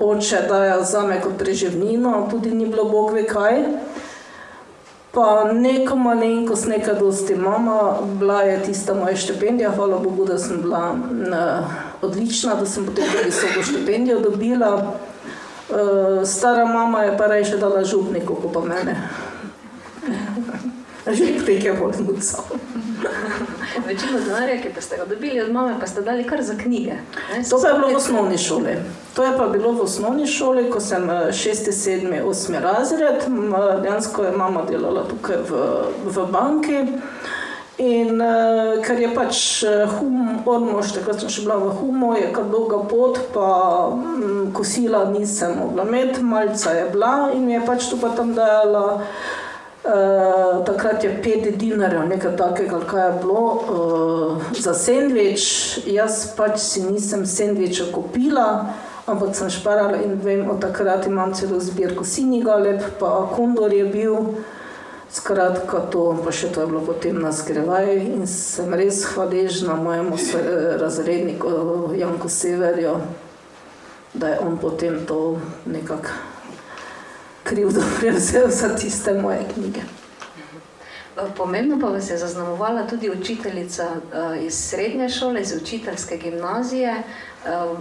oče 0.00 0.46
dajo 0.48 0.84
za 0.84 1.02
me 1.06 1.20
kot 1.20 1.38
preživnino, 1.38 2.28
tudi 2.30 2.50
ni 2.50 2.66
bilo 2.66 2.84
bog 2.84 3.12
ve 3.12 3.26
kaj. 3.26 3.62
Pa 5.12 5.52
neko 5.52 5.96
malenkost, 5.96 6.66
nekaj 6.66 6.94
dosti 6.94 7.34
mama, 7.34 7.98
bila 8.18 8.42
je 8.42 8.62
tista 8.62 8.94
moja 8.94 9.16
štipendija, 9.16 9.70
hvala 9.76 9.98
Bogu, 9.98 10.24
da 10.24 10.38
sem 10.38 10.62
bila 10.62 10.94
ne, 11.12 11.42
odlična, 12.02 12.54
da 12.54 12.66
sem 12.66 12.86
potem 12.86 13.04
tudi 13.12 13.24
visoko 13.24 13.62
štipendijo 13.62 14.20
dobila. 14.20 14.94
E, 15.70 16.26
stara 16.26 16.64
mama 16.64 17.02
je 17.02 17.18
pa 17.18 17.26
reče 17.26 17.56
dala 17.56 17.84
župniku, 17.84 18.34
ko 18.34 18.48
pa 18.48 18.60
mene. 18.60 18.96
Župnik 21.18 21.64
je 21.64 21.72
bolj 21.74 21.92
zmucal. 21.92 22.44
Večino 23.86 24.20
denarja, 24.20 24.60
ki 24.62 24.82
ste 24.82 24.96
ga 24.96 25.04
dobili 25.04 25.40
od 25.40 25.52
mame, 25.52 25.74
pa 25.80 25.86
ste 25.86 26.02
dali 26.02 26.24
kar 26.24 26.42
za 26.42 26.54
knjige. 26.54 26.92
Ne? 27.32 27.44
To 27.50 27.60
pa 27.62 27.68
je 27.68 27.74
bilo 27.74 27.88
v 27.88 27.96
osnovni 27.96 28.38
šoli. 28.38 28.76
To 29.14 29.24
je 29.24 29.36
pa 29.36 29.46
bilo 29.48 29.72
v 29.72 29.80
osnovni 29.80 30.26
šoli, 30.26 30.70
ko 30.70 30.80
sem 30.80 31.08
6, 31.08 31.72
7, 31.72 32.22
8 32.24 32.60
razred. 32.60 33.24
Dejansko 33.82 34.24
je 34.24 34.32
mama 34.36 34.64
delala 34.70 35.04
tukaj 35.08 35.36
v, 35.48 35.62
v 36.04 36.26
banki. 36.32 36.86
In 37.82 38.20
uh, 38.20 38.78
ker 38.84 39.00
je 39.00 39.08
pač 39.16 39.38
eh, 39.64 39.88
hum, 39.88 40.44
odmož, 40.46 40.92
takrat 40.92 41.22
sem 41.22 41.30
še 41.32 41.42
bila 41.46 41.56
v 41.56 41.70
humo, 41.80 42.12
je 42.14 42.28
kar 42.30 42.44
dolga 42.52 42.82
pot, 42.86 43.16
pa 43.32 43.46
um, 43.88 44.52
kosila 44.54 45.06
nisem 45.10 45.56
mogla 45.56 45.88
imeti, 45.88 46.20
malca 46.22 46.76
je 46.76 46.84
bila 46.92 47.32
in 47.32 47.48
mi 47.48 47.56
je 47.56 47.62
pač 47.66 47.88
tu 47.88 47.96
pa 47.98 48.12
tam 48.14 48.36
dajala. 48.36 48.84
Uh, 49.00 49.41
takrat 50.66 51.04
je 51.04 51.22
pet 51.22 51.58
dinarjev, 51.58 52.06
nekaj 52.08 52.36
takega, 52.36 52.80
kaj 52.86 53.06
je 53.06 53.18
bilo 53.22 53.42
uh, 53.42 54.42
za 54.54 54.74
sendvič. 54.74 55.44
Jaz 55.86 56.36
pač 56.36 56.58
si 56.62 56.84
nisem 56.86 57.26
sendviča 57.26 57.90
kupila, 57.92 58.74
ampak 59.06 59.34
sem 59.34 59.50
šparala 59.50 59.98
in 60.04 60.20
vem, 60.22 60.46
od 60.50 60.62
takrat 60.62 61.06
imam 61.06 61.34
celo 61.34 61.60
zbirko 61.60 62.04
sinjega 62.04 62.56
lep, 62.62 62.82
pa 63.00 63.26
kondor 63.34 63.74
je 63.74 63.84
bil. 63.84 64.18
Skratka, 65.12 65.82
to 65.92 66.16
pa 66.24 66.32
še 66.32 66.48
to 66.54 66.62
je 66.62 66.70
bilo 66.70 66.80
potem 66.80 67.18
na 67.20 67.34
skrivaj 67.36 67.90
in 68.00 68.24
sem 68.24 68.72
res 68.72 69.02
hvaležna 69.12 69.76
mojemu 69.76 70.16
razredniku 70.80 71.50
Janku 71.98 72.32
Severju, 72.32 72.96
da 74.14 74.32
je 74.32 74.40
on 74.40 74.56
potem 74.56 75.02
to 75.04 75.36
nekako 75.68 76.31
krivdo 77.42 77.80
prevzel 78.00 78.48
za 78.48 78.76
tiste 78.76 79.14
moje 79.14 79.40
knjige. 79.54 79.80
Pomembno 81.36 81.78
pa 81.80 81.86
vas 81.86 82.10
je 82.10 82.18
zaznamovala 82.18 82.86
tudi 82.86 83.10
učiteljica 83.10 83.86
uh, 83.88 84.44
iz 84.44 84.54
srednje 84.54 85.08
šole, 85.08 85.40
iz 85.40 85.54
učiteljske 85.62 86.16
gimnazije. 86.16 86.94
Uh, 87.44 87.78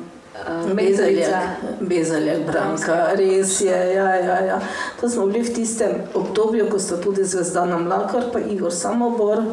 Bezaljak, 1.80 2.40
Branka, 2.48 3.08
res 3.16 3.62
je. 3.62 3.94
Ja, 3.94 4.16
ja, 4.16 4.40
ja. 4.40 4.62
To 5.02 5.10
smo 5.10 5.26
bili 5.26 5.44
v 5.44 5.54
tistem 5.54 5.92
obdobju, 6.14 6.70
ko 6.70 6.80
so 6.80 6.98
tudi 6.98 7.24
Zvezdana 7.24 7.78
Mlakar 7.78 8.24
in 8.38 8.50
Igor 8.50 8.72
Samobor. 8.72 9.38
Uh, 9.38 9.46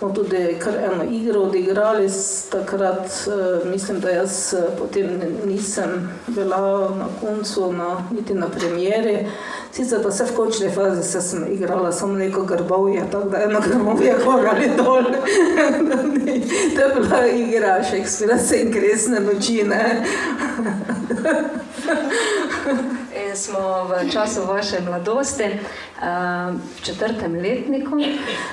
smo 0.00 0.10
tudi 0.10 0.56
kar 0.58 0.74
eno 0.74 1.04
igro 1.10 1.40
odigrali, 1.40 2.08
takrat 2.50 3.04
uh, 3.26 3.70
mislim, 3.70 4.00
da 4.00 4.10
jaz 4.10 4.54
uh, 4.54 4.60
potem 4.78 5.20
nisem 5.46 6.18
bila 6.26 6.90
na 6.98 7.06
koncu, 7.20 7.72
na, 7.72 8.04
niti 8.10 8.34
na 8.34 8.48
premjeri. 8.48 9.26
Sicer 9.72 10.02
pa 10.02 10.10
se 10.10 10.24
v 10.24 10.36
končni 10.36 10.70
fazi 10.70 11.02
se 11.02 11.20
sem 11.20 11.46
igrala 11.52 11.92
samo 11.92 12.12
neko 12.12 12.42
grbovje, 12.42 13.02
tako 13.12 13.28
da 13.28 13.42
eno 13.42 13.60
grbovje 13.60 14.14
korali 14.24 14.70
dol. 14.76 15.04
to 16.74 16.80
je 16.80 16.94
bila 16.94 17.26
igra 17.26 17.84
Šekspira, 17.90 18.38
se 18.38 18.60
in 18.60 18.72
kresne 18.72 19.20
noči, 19.20 19.64
ne? 19.64 20.04
In 23.30 23.36
smo 23.36 23.84
v 23.84 24.10
času 24.10 24.42
vaše 24.46 24.80
mladosti, 24.80 25.44
v 26.52 26.82
četrtem 26.82 27.34
letniku. 27.34 28.00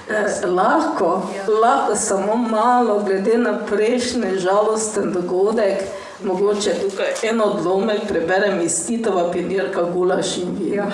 Eh, 0.10 0.46
lahko, 0.46 1.30
ja. 1.36 1.44
lahko 1.62 1.96
samo 1.96 2.36
malo, 2.36 3.00
glede 3.00 3.38
na 3.38 3.60
prejšnji 3.66 4.38
žalosten 4.38 5.14
dogodek. 5.14 5.82
Mogoče 6.24 6.74
tukaj 6.82 7.30
eno 7.30 7.44
odlomek 7.44 8.02
preberem 8.08 8.62
iz 8.62 8.88
Titova, 8.88 9.32
Pinirka, 9.32 9.84
Gulaš 9.84 10.38
in 10.38 10.58
Vija. 10.60 10.84
Ja. 10.84 10.92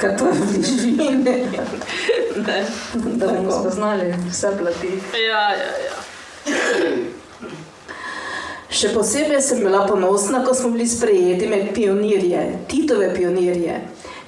Kaj 0.00 0.16
to 0.16 0.26
je 0.26 0.32
v 0.32 0.46
bližini? 0.52 1.46
Da 3.18 3.26
bomo 3.26 3.50
spoznali 3.60 4.14
vse 4.30 4.48
plati. 4.58 5.00
Ja, 5.30 5.48
ja, 5.50 5.72
ja. 5.86 7.21
Še 8.72 8.88
posebej 8.94 9.42
sem 9.44 9.58
bila 9.60 9.82
ponosna, 9.84 10.40
ko 10.46 10.54
smo 10.56 10.70
bili 10.72 10.86
sprejeti 10.88 11.48
med 11.48 11.74
pionirje, 11.76 12.40
Titove 12.72 13.10
pionirje. 13.12 13.74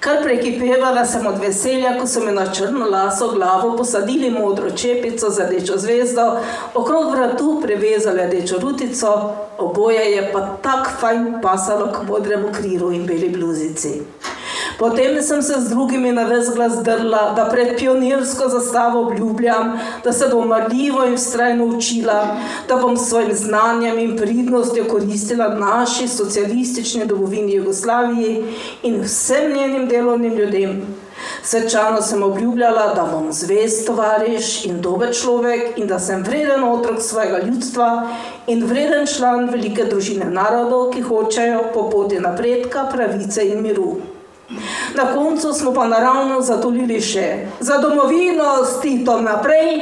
Kar 0.05 0.19
prekipevala 0.23 1.07
sem 1.09 1.27
od 1.27 1.39
veselja, 1.41 1.95
ko 1.97 2.07
so 2.07 2.21
mi 2.21 2.33
na 2.33 2.45
črno 2.53 2.87
laso 2.91 3.31
glavo 3.33 3.71
posadili 3.77 4.31
modro 4.31 4.71
čepico 4.71 5.31
za 5.31 5.47
rdečo 5.47 5.79
zvezdo, 5.79 6.27
okrog 6.75 7.11
vratu 7.13 7.61
prevezali 7.63 8.27
rdečo 8.27 8.59
rutico, 8.61 9.33
oboje 9.59 10.05
je 10.11 10.33
pa 10.33 10.59
tako 10.63 10.91
fajn 11.01 11.41
pasalo 11.43 11.89
k 11.93 12.05
modremu 12.09 12.53
krilu 12.53 12.93
in 12.93 13.07
beli 13.07 13.29
bluzici. 13.29 14.03
Potem 14.79 15.23
sem 15.23 15.43
se 15.43 15.55
z 15.61 15.69
drugimi 15.69 16.13
na 16.13 16.25
ves 16.25 16.51
glas 16.55 16.83
drla, 16.83 17.33
da 17.37 17.45
pred 17.45 17.77
pionirsko 17.79 18.49
zastavo 18.49 19.01
obljubljam, 19.07 19.79
da 20.05 20.13
se 20.13 20.29
bom 20.33 20.49
marljivo 20.49 21.05
in 21.05 21.17
vztrajno 21.17 21.65
učila, 21.65 22.37
da 22.69 22.77
bom 22.77 22.97
s 22.97 23.09
svojim 23.09 23.35
znanjem 23.35 23.99
in 23.99 24.17
pridnostjo 24.17 24.85
koristila 24.91 25.49
naši 25.49 26.09
socialistični 26.09 27.07
domovini 27.07 27.55
Jugoslaviji 27.55 28.45
in 28.83 29.01
vsem 29.03 29.53
njenim 29.53 29.89
delovnim 29.95 30.35
ljudem. 30.35 30.83
Svečano 31.43 32.03
sem 32.03 32.23
obljubljala, 32.23 32.95
da 32.95 33.05
bom 33.13 33.33
zvest 33.33 33.87
tovariš 33.87 34.65
in 34.65 34.81
dober 34.81 35.13
človek 35.15 35.79
in 35.79 35.87
da 35.87 35.99
sem 35.99 36.23
vreden 36.23 36.65
otrok 36.65 37.03
svojega 37.03 37.39
ljudstva 37.47 38.09
in 38.47 38.65
vreden 38.67 39.07
član 39.07 39.51
velike 39.53 39.85
družine 39.85 40.31
narodov, 40.31 40.91
ki 40.93 41.05
hočejo 41.05 41.69
po 41.75 41.89
poti 41.91 42.21
napredka, 42.21 42.89
pravice 42.93 43.45
in 43.45 43.63
miru. 43.63 43.95
Na 44.95 45.13
koncu 45.15 45.53
smo 45.53 45.73
pa 45.75 45.87
naravno 45.89 46.41
zatulili 46.41 47.01
še 47.01 47.29
za 47.61 47.79
domovino 47.79 48.65
s 48.65 48.81
Titom 48.83 49.25
naprej, 49.25 49.81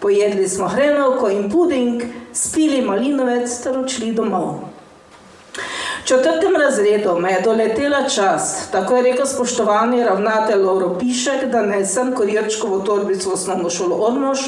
pojedli 0.00 0.48
smo 0.48 0.68
hrenovko 0.68 1.28
in 1.28 1.50
puding, 1.50 2.02
spili 2.32 2.82
malinovec 2.82 3.60
ter 3.62 3.78
odšli 3.78 4.12
domov. 4.12 4.67
V 6.00 6.04
četrtem 6.04 6.56
razredu 6.56 7.18
me 7.20 7.32
je 7.32 7.40
doletela 7.40 8.08
čas, 8.08 8.68
tako 8.72 8.96
je 8.96 9.02
rekel 9.02 9.26
spoštovani 9.26 10.04
ravnatelj 10.04 10.62
Lauro 10.62 10.96
Pišek, 10.98 11.44
da 11.52 11.62
nesem 11.62 12.14
kurirčkovo 12.14 12.78
torbico 12.78 13.30
v 13.30 13.32
osnovno 13.32 13.70
šolo 13.70 13.96
Ormož 14.06 14.38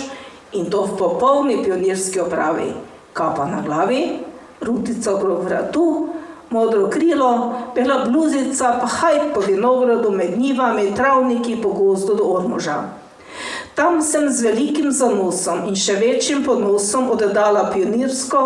in 0.53 0.70
to 0.70 0.82
v 0.84 0.96
popolni 0.98 1.62
pionirski 1.64 2.20
opravi. 2.20 2.72
Kapa 3.12 3.46
na 3.46 3.62
glavi, 3.66 4.18
rutica 4.61 5.14
okrog 5.14 5.44
vratu, 5.44 6.09
modro 6.51 6.88
krilo, 6.90 7.55
bela 7.74 8.05
bluzica, 8.05 8.78
pa 8.80 8.86
haj 8.86 9.34
po 9.34 9.40
vinogradu 9.40 10.11
med 10.11 10.38
njivami, 10.38 10.94
travniki 10.94 11.59
po 11.62 11.68
gozdu 11.68 12.14
do 12.14 12.24
Ormoža. 12.24 12.82
Tam 13.81 14.03
sem 14.03 14.28
z 14.28 14.45
velikim 14.45 14.91
zanosom 14.93 15.62
in 15.70 15.76
še 15.81 15.95
večjim 15.97 16.43
ponosom 16.45 17.07
oddala 17.14 17.62
pionirsko, 17.72 18.43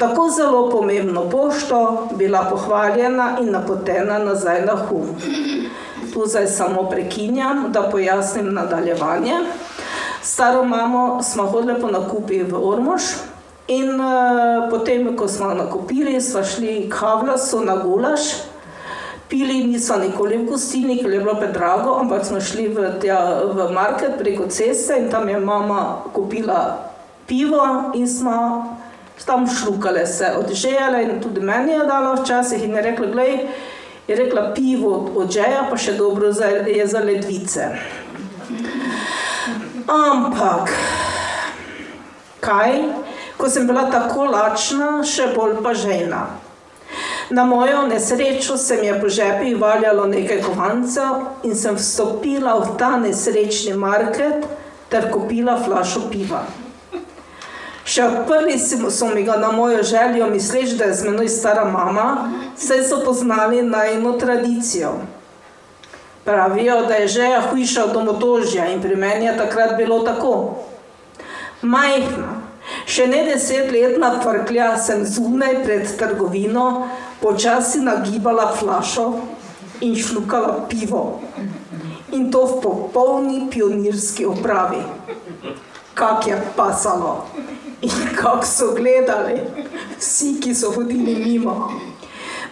tako 0.00 0.24
zelo 0.34 0.64
pomembno 0.72 1.22
pošto, 1.30 2.08
bila 2.18 2.40
pohvaljena 2.50 3.36
in 3.38 3.52
napotena 3.54 4.18
nazaj 4.18 4.64
na 4.66 4.74
hum. 4.74 5.14
Tu 6.12 6.26
zdaj 6.26 6.48
samo 6.50 6.88
prekinjam, 6.90 7.68
da 7.70 7.86
pojasnim 7.92 8.50
nadaljevanje. 8.54 9.38
Staro 10.22 10.64
mamo 10.64 11.22
smo 11.22 11.46
hodili 11.46 11.78
po 11.80 11.86
nakupi 11.86 12.42
v 12.42 12.58
Ormož, 12.58 13.12
In 13.70 13.94
uh, 13.94 14.66
potem, 14.70 15.16
ko 15.16 15.28
smo 15.28 15.54
nakupili, 15.54 16.20
smo 16.20 16.42
šli 16.42 16.88
k 16.90 16.94
Havlasu 16.98 17.60
na 17.62 17.76
Gulaš, 17.76 18.20
pili 19.32 19.62
nismo 19.64 19.96
nikoli 19.96 20.36
v 20.42 20.44
gostilni, 20.50 20.98
ker 21.00 21.08
je 21.08 21.20
bilo 21.24 21.32
predrago, 21.40 21.96
ampak 21.96 22.26
smo 22.28 22.40
šli 22.40 22.68
v, 22.68 22.90
tja, 23.00 23.48
v 23.48 23.70
market 23.72 24.18
preko 24.20 24.44
ceste 24.52 24.98
in 25.00 25.08
tam 25.08 25.24
je 25.28 25.40
mama 25.40 26.04
kupila 26.12 26.92
pivo 27.24 27.94
in 27.96 28.04
smo 28.08 28.76
tam 29.24 29.46
šlukale 29.46 30.02
se, 30.06 30.26
odžejale 30.36 31.02
in 31.02 31.20
tudi 31.22 31.40
meni 31.40 31.72
je 31.72 31.86
dala 31.86 32.16
včasih 32.18 32.64
in 32.64 32.74
je 32.76 32.82
rekla, 32.82 33.06
glej, 33.06 33.32
je 34.08 34.16
rekla 34.18 34.50
pivo 34.52 34.92
odžeja, 35.16 35.64
pa 35.70 35.78
še 35.78 35.94
dobro 35.96 36.32
za, 36.34 36.50
je 36.66 36.86
za 36.86 37.00
ledvice. 37.00 37.70
Ampak, 39.86 40.74
kaj? 42.42 42.82
ko 43.42 43.50
sem 43.50 43.66
bila 43.66 43.88
tako 43.90 44.28
lačna, 44.30 45.00
še 45.02 45.32
bolj 45.34 45.56
pa 45.64 45.72
žena. 45.74 46.41
Na 47.32 47.44
mojo 47.44 47.86
nesrečo 47.86 48.56
se 48.56 48.76
mi 48.76 48.86
je 48.86 49.00
po 49.00 49.08
žepih 49.08 49.60
valjalo 49.60 50.06
nekaj 50.06 50.42
kovancev 50.42 51.14
in 51.42 51.54
sem 51.56 51.76
vstopila 51.76 52.58
v 52.58 52.74
ta 52.78 52.90
nesrečni 53.00 53.72
market 53.72 54.44
ter 54.92 55.06
kupila 55.12 55.54
flašo 55.64 56.10
piva. 56.10 56.42
Še 57.88 58.04
odprli 58.04 58.58
so 58.58 59.08
mi 59.14 59.24
ga 59.24 59.38
na 59.40 59.48
mojo 59.52 59.80
željo, 59.82 60.28
misleč, 60.28 60.76
da 60.76 60.90
je 60.90 60.98
z 61.00 61.08
menoj 61.08 61.28
stara 61.32 61.64
mama, 61.64 62.28
saj 62.56 62.84
so 62.90 63.00
poznali 63.04 63.62
najno 63.62 64.12
tradicijo. 64.20 64.92
Pravijo, 66.24 66.82
da 66.86 67.00
je 67.00 67.08
žeja 67.08 67.40
hujša 67.48 67.84
od 67.84 67.92
domotožja 67.92 68.68
in 68.68 68.82
pri 68.82 68.96
meni 68.96 69.26
je 69.26 69.38
takrat 69.40 69.76
bilo 69.80 70.02
tako. 70.04 70.36
Majhna, 71.62 72.42
Še 72.86 73.06
ne 73.10 73.22
desetletna 73.26 74.12
prklja 74.22 74.76
sem 74.78 75.02
zunaj 75.06 75.62
pred 75.64 75.88
trgovino 75.98 76.66
počasi 77.22 77.80
nagibala 77.80 78.52
flašo 78.56 79.12
in 79.80 79.96
šlukala 79.96 80.66
pivo. 80.68 81.20
In 82.12 82.30
to 82.30 82.44
v 82.46 82.60
popolni 82.62 83.46
pionirski 83.50 84.26
opravi. 84.26 84.82
Kak 85.94 86.26
je 86.26 86.42
pasalo 86.56 87.26
in 87.82 87.90
kako 88.16 88.46
so 88.46 88.74
gledali 88.74 89.40
vsi, 89.98 90.40
ki 90.40 90.54
so 90.54 90.70
hodili 90.70 91.14
mimo. 91.14 91.70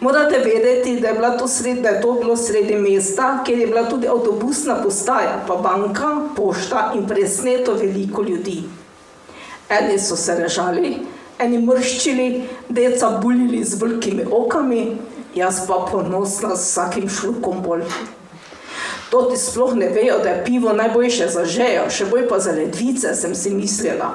Morate 0.00 0.38
vedeti, 0.38 1.00
da 1.00 1.08
je, 1.08 1.38
to 1.38 1.48
sred, 1.48 1.78
da 1.78 1.88
je 1.88 2.00
to 2.00 2.12
bilo 2.12 2.36
sredi 2.36 2.74
mesta, 2.74 3.42
kjer 3.44 3.58
je 3.58 3.66
bila 3.66 3.88
tudi 3.88 4.08
avtobusna 4.08 4.82
postaja, 4.82 5.44
pa 5.46 5.56
banka, 5.56 6.20
pošta 6.36 6.92
in 6.94 7.08
presneto 7.08 7.74
veliko 7.74 8.22
ljudi. 8.22 8.62
Eni 9.68 9.98
so 9.98 10.16
se 10.16 10.34
režali, 10.34 10.96
eni 11.40 11.58
mrščili, 11.58 12.28
deca 12.68 13.10
bulili 13.22 13.64
z 13.64 13.80
velikimi 13.80 14.24
okami, 14.30 14.96
jaz 15.34 15.66
pa 15.66 15.86
ponosna 15.90 16.54
z 16.56 16.64
vsakim 16.64 17.08
šlukom 17.08 17.62
bolj. 17.62 17.84
To 19.10 19.22
ti 19.22 19.36
sploh 19.36 19.74
ne 19.74 19.88
vejo, 19.88 20.18
da 20.22 20.28
je 20.28 20.44
pivo 20.44 20.72
najboljše 20.72 21.28
za 21.28 21.44
žejo, 21.44 21.88
še 21.90 22.06
bolj 22.06 22.28
pa 22.28 22.38
za 22.38 22.52
ledvice, 22.54 23.14
sem 23.14 23.34
si 23.34 23.50
mislila. 23.50 24.12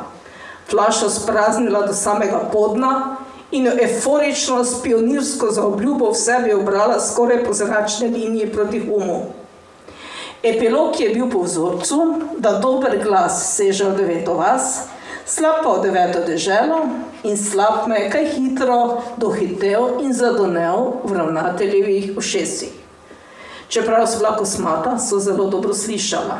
Flašo 0.69 1.09
spraznila 1.09 1.85
do 1.87 1.93
samega 1.93 2.39
podna 2.51 3.17
in 3.51 3.65
jo 3.65 3.73
eforično 3.81 4.63
s 4.63 4.81
pionirsko 4.83 5.51
zaobljubo 5.51 6.11
v 6.11 6.15
sebi 6.15 6.53
obrala 6.53 6.99
skoraj 6.99 7.43
po 7.45 7.53
zračni 7.53 8.07
liniji 8.07 8.51
proti 8.53 8.81
umu. 8.91 9.25
Epilog 10.43 10.99
je 10.99 11.09
bil 11.09 11.29
po 11.29 11.41
vzorcu, 11.43 12.21
da 12.37 12.59
dober 12.59 12.99
glas 13.03 13.55
seže 13.55 13.89
v 13.89 13.95
deveto 13.97 14.33
vas, 14.33 14.87
slab 15.25 15.63
pa 15.63 15.75
v 15.75 15.83
deveto 15.87 16.21
deželo 16.25 16.85
in 17.25 17.37
slab 17.37 17.87
me 17.89 17.99
je 17.99 18.09
kaj 18.13 18.25
hitro 18.35 18.79
dohitel 19.17 20.01
in 20.05 20.13
zadonel 20.13 21.01
v 21.03 21.17
ravnateljevih 21.17 22.17
ušesih. 22.17 22.73
Čeprav 23.67 24.05
so 24.07 24.19
bila 24.21 24.35
kosmata, 24.37 24.99
so 24.99 25.19
zelo 25.19 25.49
dobro 25.49 25.73
slišala. 25.73 26.37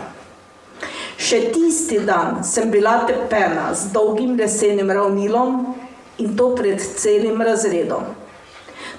Še 1.18 1.40
tisti 1.56 2.00
dan 2.06 2.44
sem 2.46 2.70
bila 2.72 3.00
tepena 3.08 3.72
z 3.74 3.90
dolgim 3.96 4.36
lesenim 4.38 4.92
ravnilom 4.92 5.58
in 6.22 6.36
to 6.38 6.52
pred 6.56 6.80
celim 6.80 7.42
razredom. 7.42 8.06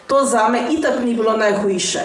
To 0.06 0.24
zame 0.26 0.66
itak 0.74 1.04
ni 1.04 1.14
bilo 1.14 1.36
najhujše, 1.36 2.02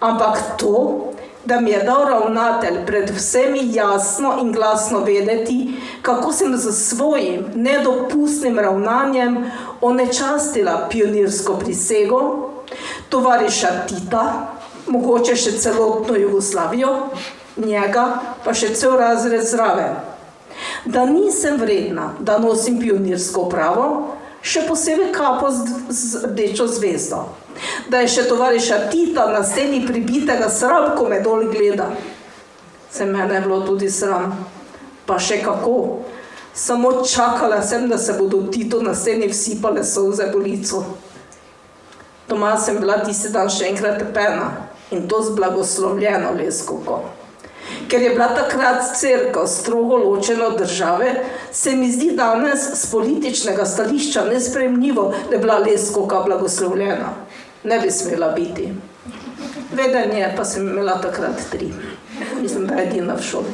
ampak 0.00 0.58
to, 0.58 1.12
da 1.44 1.60
mi 1.60 1.70
je 1.70 1.82
dal 1.82 2.04
ravnatelj 2.04 2.86
pred 2.86 3.10
vsemi 3.10 3.74
jasno 3.74 4.38
in 4.40 4.52
glasno 4.52 4.98
vedeti, 4.98 5.74
kako 6.02 6.32
sem 6.32 6.56
z 6.56 6.72
svojim 6.72 7.44
nedopustnim 7.54 8.58
ravnanjem 8.58 9.50
onečastila 9.80 10.88
pionirsko 10.90 11.54
prisego, 11.58 12.48
tovariša 13.08 13.68
Tita, 13.88 14.48
mogoče 14.86 15.36
še 15.36 15.52
celotno 15.58 16.16
Jugoslavijo, 16.16 16.94
njega 17.56 18.06
pa 18.44 18.54
še 18.54 18.74
cel 18.74 18.96
razred 18.96 19.44
zraven. 19.46 19.98
Da 20.84 21.04
nisem 21.06 21.58
vredna, 21.60 22.12
da 22.20 22.38
nosim 22.38 22.80
pionirsko 22.80 23.48
pravo, 23.48 24.16
še 24.42 24.66
posebej 24.68 25.12
kapo 25.14 25.50
z 25.50 26.26
rdečo 26.26 26.66
zvezdo 26.66 27.22
da 27.88 28.00
je 28.02 28.08
še 28.08 28.24
tovariša 28.28 28.78
Tita 28.90 29.26
na 29.32 29.42
sceni 29.44 29.82
pribitega 29.86 30.48
sram, 30.50 30.92
ko 30.96 31.08
me 31.08 31.20
dol 31.20 31.48
gleda. 31.52 31.90
Se 32.92 33.06
mene 33.06 33.34
je 33.34 33.44
bilo 33.46 33.60
tudi 33.66 33.90
sram, 33.90 34.34
pa 35.06 35.18
še 35.18 35.40
kako. 35.44 36.02
Samo 36.54 36.92
čakala 37.08 37.62
sem, 37.64 37.88
da 37.88 37.98
se 37.98 38.16
bodo 38.18 38.42
Tito 38.52 38.82
na 38.82 38.94
sceni 38.94 39.28
vsipale 39.28 39.84
solze 39.84 40.28
po 40.32 40.38
licu. 40.38 40.84
Doma 42.28 42.56
sem 42.60 42.78
bila 42.80 43.00
tisti 43.04 43.32
dan 43.32 43.50
še 43.50 43.72
enkrat 43.72 43.98
tepena 44.00 44.68
in 44.92 45.08
to 45.08 45.22
z 45.24 45.34
blagoslovljeno 45.36 46.32
leskovko. 46.36 47.00
Ker 47.92 48.00
je 48.00 48.10
bila 48.16 48.30
takrat 48.32 48.86
crkva 48.96 49.44
strogo 49.46 49.98
ločena 50.00 50.46
od 50.48 50.58
države, 50.58 51.12
se 51.52 51.76
mi 51.76 51.90
zdi 51.92 52.14
danes 52.16 52.64
z 52.74 52.90
političnega 52.90 53.66
stališča 53.68 54.24
nespremljivo, 54.24 55.10
da 55.28 55.36
je 55.36 55.42
bila 55.42 55.58
leskovka 55.58 56.22
blagoslovljena 56.24 57.12
ne 57.64 57.78
bi 57.78 57.90
smela 57.90 58.28
biti. 58.28 58.68
Vedenje 59.72 60.32
pa 60.36 60.44
sem 60.44 60.68
imela 60.68 61.00
takrat 61.00 61.50
tri. 61.50 61.72
Mislim, 62.40 62.66
da 62.66 62.74
je 62.74 62.88
edina 62.88 63.14
v 63.14 63.22
šoli. 63.22 63.52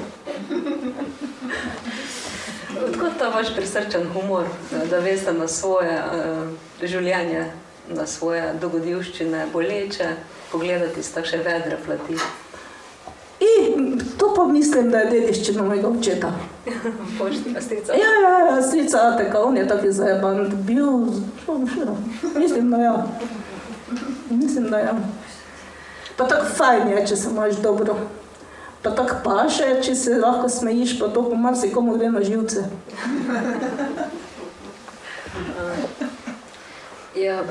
Odkud 2.88 3.10
ta 3.18 3.28
vaš 3.28 3.54
prisrčen 3.56 4.08
humor, 4.12 4.44
da 4.90 4.98
veste 4.98 5.32
na 5.32 5.48
svoje 5.48 5.98
uh, 5.98 6.48
življenje, 6.82 7.44
na 7.88 8.06
svoje 8.06 8.52
dogodivščine, 8.60 9.46
boleče, 9.52 10.08
pogledati 10.52 11.02
z 11.02 11.12
takšne 11.12 11.38
vedre 11.38 11.78
plati? 11.86 12.16
In 13.40 14.00
to 14.18 14.34
pa 14.34 14.44
mislim, 14.44 14.90
da 14.90 14.98
je 14.98 15.10
dediščina 15.10 15.62
mojega 15.62 15.88
očeta. 15.88 16.32
Poštna 17.18 17.60
strica. 17.60 17.92
Ja, 17.92 18.12
ja, 18.22 18.38
ja, 18.46 18.62
strica 18.62 18.98
Ateka, 19.04 19.40
on 19.40 19.56
je 19.56 19.68
taki 19.68 19.92
zajeban 19.92 20.50
bil. 20.56 20.86
Mislim, 22.36 22.70
da 22.70 22.76
ja. 22.76 23.06
Mislim, 24.30 24.70
da 24.70 24.78
ja. 24.78 24.94
Pa 26.16 26.26
tako 26.26 26.46
fajn 26.56 26.88
je, 26.88 27.06
če 27.06 27.16
se 27.16 27.30
imaš 27.30 27.54
dobro. 27.54 27.96
Pa 28.82 28.90
tako 28.90 29.14
paše, 29.24 29.82
če 29.82 29.94
se 29.94 30.16
lahko 30.16 30.48
smejiš, 30.48 30.98
pa 30.98 31.08
to 31.08 31.22
pomar 31.24 31.56
si 31.56 31.70
komu 31.70 31.96
gre 31.96 32.10
na 32.10 32.22
živce. 32.22 32.64
Ja, 37.16 37.42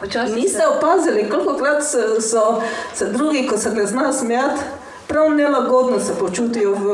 počasi 0.00 0.32
Niste 0.32 0.58
se- 0.58 0.66
opazili, 0.68 1.30
koliko 1.30 1.56
krat 1.56 1.84
so, 1.84 1.98
so 2.20 2.62
se 2.94 3.06
drugi, 3.06 3.46
ko 3.46 3.58
se 3.58 3.70
ne 3.70 3.86
znajo 3.86 4.12
smejati, 4.12 4.60
prav 5.12 5.34
nelagodno 5.34 6.00
se 6.00 6.14
počutijo 6.20 6.72
v, 6.74 6.84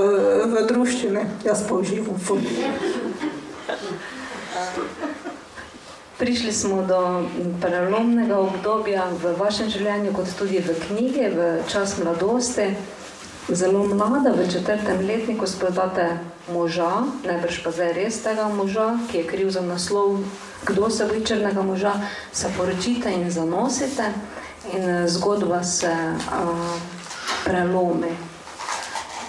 v 0.51 0.67
druščini. 0.67 1.21
Jaz 1.45 1.63
pa 1.69 1.75
uživam. 1.75 2.19
ful. 2.19 2.39
Prišli 6.19 6.53
smo 6.53 6.83
do 6.83 6.99
prelomnega 7.63 8.41
obdobja 8.43 9.05
v 9.23 9.37
vašem 9.39 9.71
življenju, 9.71 10.17
kot 10.19 10.35
tudi 10.39 10.59
v 10.59 10.75
knjigi, 10.89 11.29
v 11.31 11.47
čas 11.71 11.95
mladosti. 12.03 12.73
Zelo 13.49 13.87
mlada, 13.87 14.35
v 14.35 14.51
četrtem 14.51 15.07
letniku 15.07 15.47
spodate 15.47 16.19
moža, 16.51 17.07
najbrž 17.23 17.63
pa 17.65 17.71
zdaj 17.71 17.95
res 17.97 18.19
tega 18.27 18.51
moža, 18.51 18.99
ki 19.09 19.23
je 19.23 19.29
kriv 19.31 19.55
za 19.55 19.63
naslov, 19.63 20.19
kdo 20.67 20.91
se 20.91 21.07
boji 21.07 21.25
črnega 21.25 21.63
moža, 21.63 21.95
se 22.33 22.51
poročite 22.59 23.15
in 23.15 23.31
zanosite 23.31 24.11
in 24.75 24.85
eh, 24.85 25.09
zgodba 25.09 25.63
se 25.63 25.89
a, 25.89 26.45
prelomi. 27.45 28.11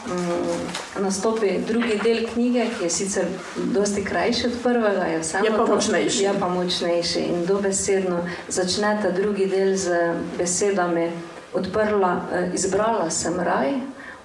Mm, 0.07 1.03
Nastopi 1.03 1.60
drugi 1.68 1.99
del 2.03 2.26
knjige, 2.34 2.66
ki 2.78 2.84
je 2.84 2.89
sicer 2.89 3.26
dosti 3.55 4.03
krajši 4.03 4.47
od 4.47 4.53
prvega, 4.64 5.03
je, 5.05 5.22
Je 5.43 5.51
pa 5.57 5.66
močnejši. 5.66 6.24
Je 6.24 6.34
pa 6.39 6.47
močnejši 6.47 7.20
in 7.20 7.45
dobesedno 7.45 8.20
začnete 8.47 9.12
drugi 9.12 9.47
del 9.47 9.76
z 9.78 10.14
besedami: 10.38 11.12
odprla, 11.53 12.22
eh, 12.34 12.49
izbrala 12.53 13.10
sem 13.10 13.39
raj, 13.39 13.74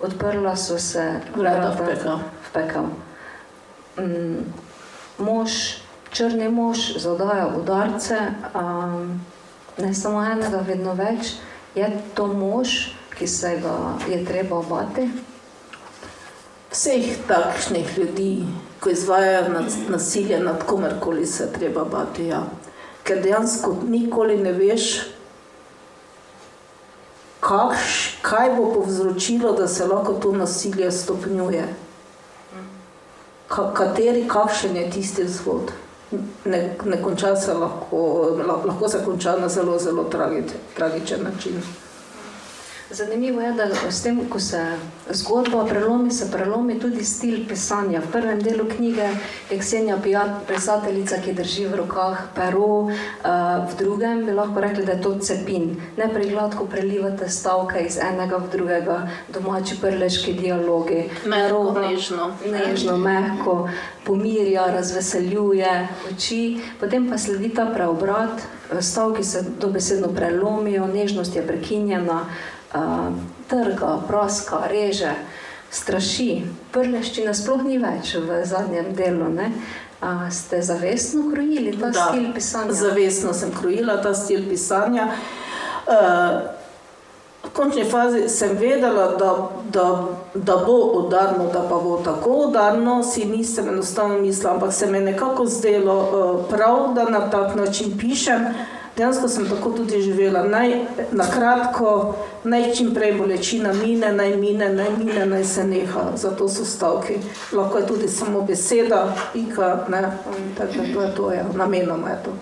odprla 0.00 0.56
so 0.56 0.78
se 0.78 1.20
Vrata 1.36 1.70
v 1.70 1.86
pekel. 1.86 2.18
v 2.18 2.52
pekel. 2.52 2.86
Mm, 3.98 4.52
Mož, 5.18 5.78
črni 6.10 6.48
mož 6.48 6.96
zadaja 6.98 7.46
udarce, 7.56 8.18
um, 8.54 9.20
ne 9.78 9.94
samo 9.94 10.22
enega, 10.24 10.58
vedno 10.66 10.94
več. 10.94 11.34
Je 11.74 11.86
to 12.14 12.26
mož, 12.26 12.94
ki 13.18 13.26
se 13.26 13.56
ga 13.62 13.74
je 14.08 14.24
treba 14.24 14.62
bati? 14.62 15.08
Vseh 16.72 17.04
takšnih 17.28 17.98
ljudi, 17.98 18.44
ko 18.80 18.90
izvajajo 18.90 19.44
nasilje 19.88 20.40
nad 20.40 20.64
komerkoli, 20.66 21.26
se 21.26 21.52
treba 21.52 21.84
bati. 21.84 22.26
Ja. 22.26 22.42
Ker 23.04 23.22
dejansko 23.22 23.76
nikoli 23.88 24.36
ne 24.36 24.52
veš, 24.52 25.06
kakš, 27.40 28.18
kaj 28.22 28.50
bo 28.56 28.72
povzročilo, 28.74 29.52
da 29.52 29.68
se 29.68 29.86
lahko 29.86 30.12
to 30.12 30.32
nasilje 30.32 30.90
stopnjuje. 30.92 31.68
Ka, 33.48 33.74
kateri, 33.74 34.28
kakšen 34.28 34.76
je 34.76 34.90
tisti 34.90 35.24
vzhod. 35.24 35.72
Ne, 36.44 36.76
ne 36.84 37.02
konča 37.02 37.36
se 37.36 37.54
lahko, 37.54 37.96
la- 38.46 38.64
lahko 38.64 38.88
se 38.88 39.04
konča 39.04 39.36
na 39.36 39.48
zelo, 39.48 39.78
zelo 39.78 40.04
tragič, 40.04 40.52
tragičen 40.76 41.22
način. 41.24 41.62
Zanimivo 42.94 43.40
je, 43.40 43.52
da 43.52 43.90
s 43.90 44.02
tem, 44.02 44.20
ko 44.28 44.40
se 44.40 44.76
zgodba 45.10 45.64
prelomi, 45.64 46.10
se 46.10 46.30
prelomi 46.30 46.78
tudi 46.80 47.04
stil 47.04 47.48
pisanja. 47.48 48.00
V 48.00 48.12
prvem 48.12 48.42
delu 48.42 48.64
knjige 48.76 49.08
je 49.50 49.58
Ksenija 49.58 49.96
Pijat, 50.02 50.30
pisateljica, 50.48 51.16
ki 51.24 51.32
drži 51.34 51.66
v 51.66 51.76
rokah 51.76 52.18
pero, 52.34 52.90
eh, 52.90 53.28
v 53.70 53.76
drugem 53.78 54.24
bi 54.26 54.32
lahko 54.32 54.60
rekli, 54.60 54.86
da 54.86 54.92
je 54.92 55.02
to 55.02 55.18
cepin. 55.18 55.76
Najprej 55.96 56.30
gladko 56.30 56.66
prelivate 56.66 57.28
stavke 57.28 57.82
iz 57.86 57.98
enega 57.98 58.36
v 58.36 58.50
drugega, 58.52 59.08
domači 59.28 59.74
prleški 59.80 60.32
dialogi. 60.32 61.10
Narova- 61.26 61.90
nežno. 61.90 62.30
nežno, 62.46 62.96
mehko, 62.96 63.68
pomirja, 64.04 64.66
razveseljuje 64.66 65.88
oči, 66.12 66.60
potem 66.80 67.10
pa 67.10 67.18
sledi 67.18 67.48
ta 67.48 67.66
preobrat, 67.66 68.40
eh, 68.70 68.82
stavki 68.82 69.24
se 69.24 69.44
dobesedno 69.60 70.08
prelomijo, 70.08 70.86
nežnost 70.86 71.36
je 71.36 71.46
prekinjena, 71.46 72.26
eh, 72.74 73.10
trga, 73.48 73.98
praska, 74.08 74.66
reže, 74.68 75.14
straši. 75.70 76.42
Prleščine 76.72 77.34
sploh 77.34 77.64
ni 77.66 77.78
več 77.78 78.14
v 78.14 78.42
zadnjem 78.46 78.94
delu. 78.94 79.30
Ne? 79.34 79.52
A 80.04 80.30
ste 80.30 80.62
zavestno 80.62 81.30
krojili 81.32 81.72
ta 81.80 81.88
Da, 81.90 82.10
stil 82.10 82.32
pisanja? 82.34 82.72
Zavestno 82.72 83.32
sem 83.32 83.54
krojila 83.54 84.02
ta 84.02 84.14
stil 84.14 84.44
pisanja. 84.48 85.08
Uh, 85.84 86.44
v 87.44 87.50
končni 87.52 87.84
fazi 87.84 88.28
sem 88.28 88.56
vedela, 88.56 89.06
da, 89.20 89.30
da, 89.72 89.86
da 90.34 90.56
bo 90.64 90.76
udarno, 91.00 91.48
da 91.52 91.64
pa 91.68 91.76
bo 91.80 91.98
tako 92.04 92.48
udarno, 92.48 93.02
si 93.02 93.24
nisem 93.24 93.68
enostavno 93.68 94.18
mislila, 94.18 94.54
ampak 94.54 94.72
se 94.72 94.86
mi 94.86 94.98
je 94.98 95.04
nekako 95.04 95.46
zdelo 95.46 95.96
uh, 95.96 96.48
prav, 96.50 96.94
da 96.94 97.04
na 97.04 97.30
tak 97.30 97.54
način 97.54 97.98
pišem. 97.98 98.48
Dejansko 98.96 99.28
sem 99.28 99.48
tako 99.48 99.70
tudi 99.70 100.02
živela. 100.02 100.44
Naj, 100.46 100.74
na 101.12 101.24
kratko, 101.30 102.16
naj 102.44 102.74
čim 102.74 102.94
prej 102.94 103.12
bolečina 103.18 103.72
mine, 103.72 104.12
naj 104.12 104.36
mine, 104.36 104.68
naj 104.72 104.90
mine, 104.98 105.26
naj 105.26 105.44
se 105.44 105.64
neha. 105.64 106.04
Zato 106.16 106.48
so 106.48 106.64
stavki. 106.64 107.14
Lahko 107.52 107.78
je 107.78 107.86
tudi 107.86 108.08
samo 108.08 108.42
beseda, 108.42 109.16
pika, 109.32 109.86
ne. 109.88 110.02
Tako 110.58 110.72
da 110.72 110.94
to 110.94 111.02
je 111.02 111.14
to, 111.14 111.32
ja. 111.32 111.44
namenoma 111.54 112.08
je 112.10 112.18
to. 112.24 112.32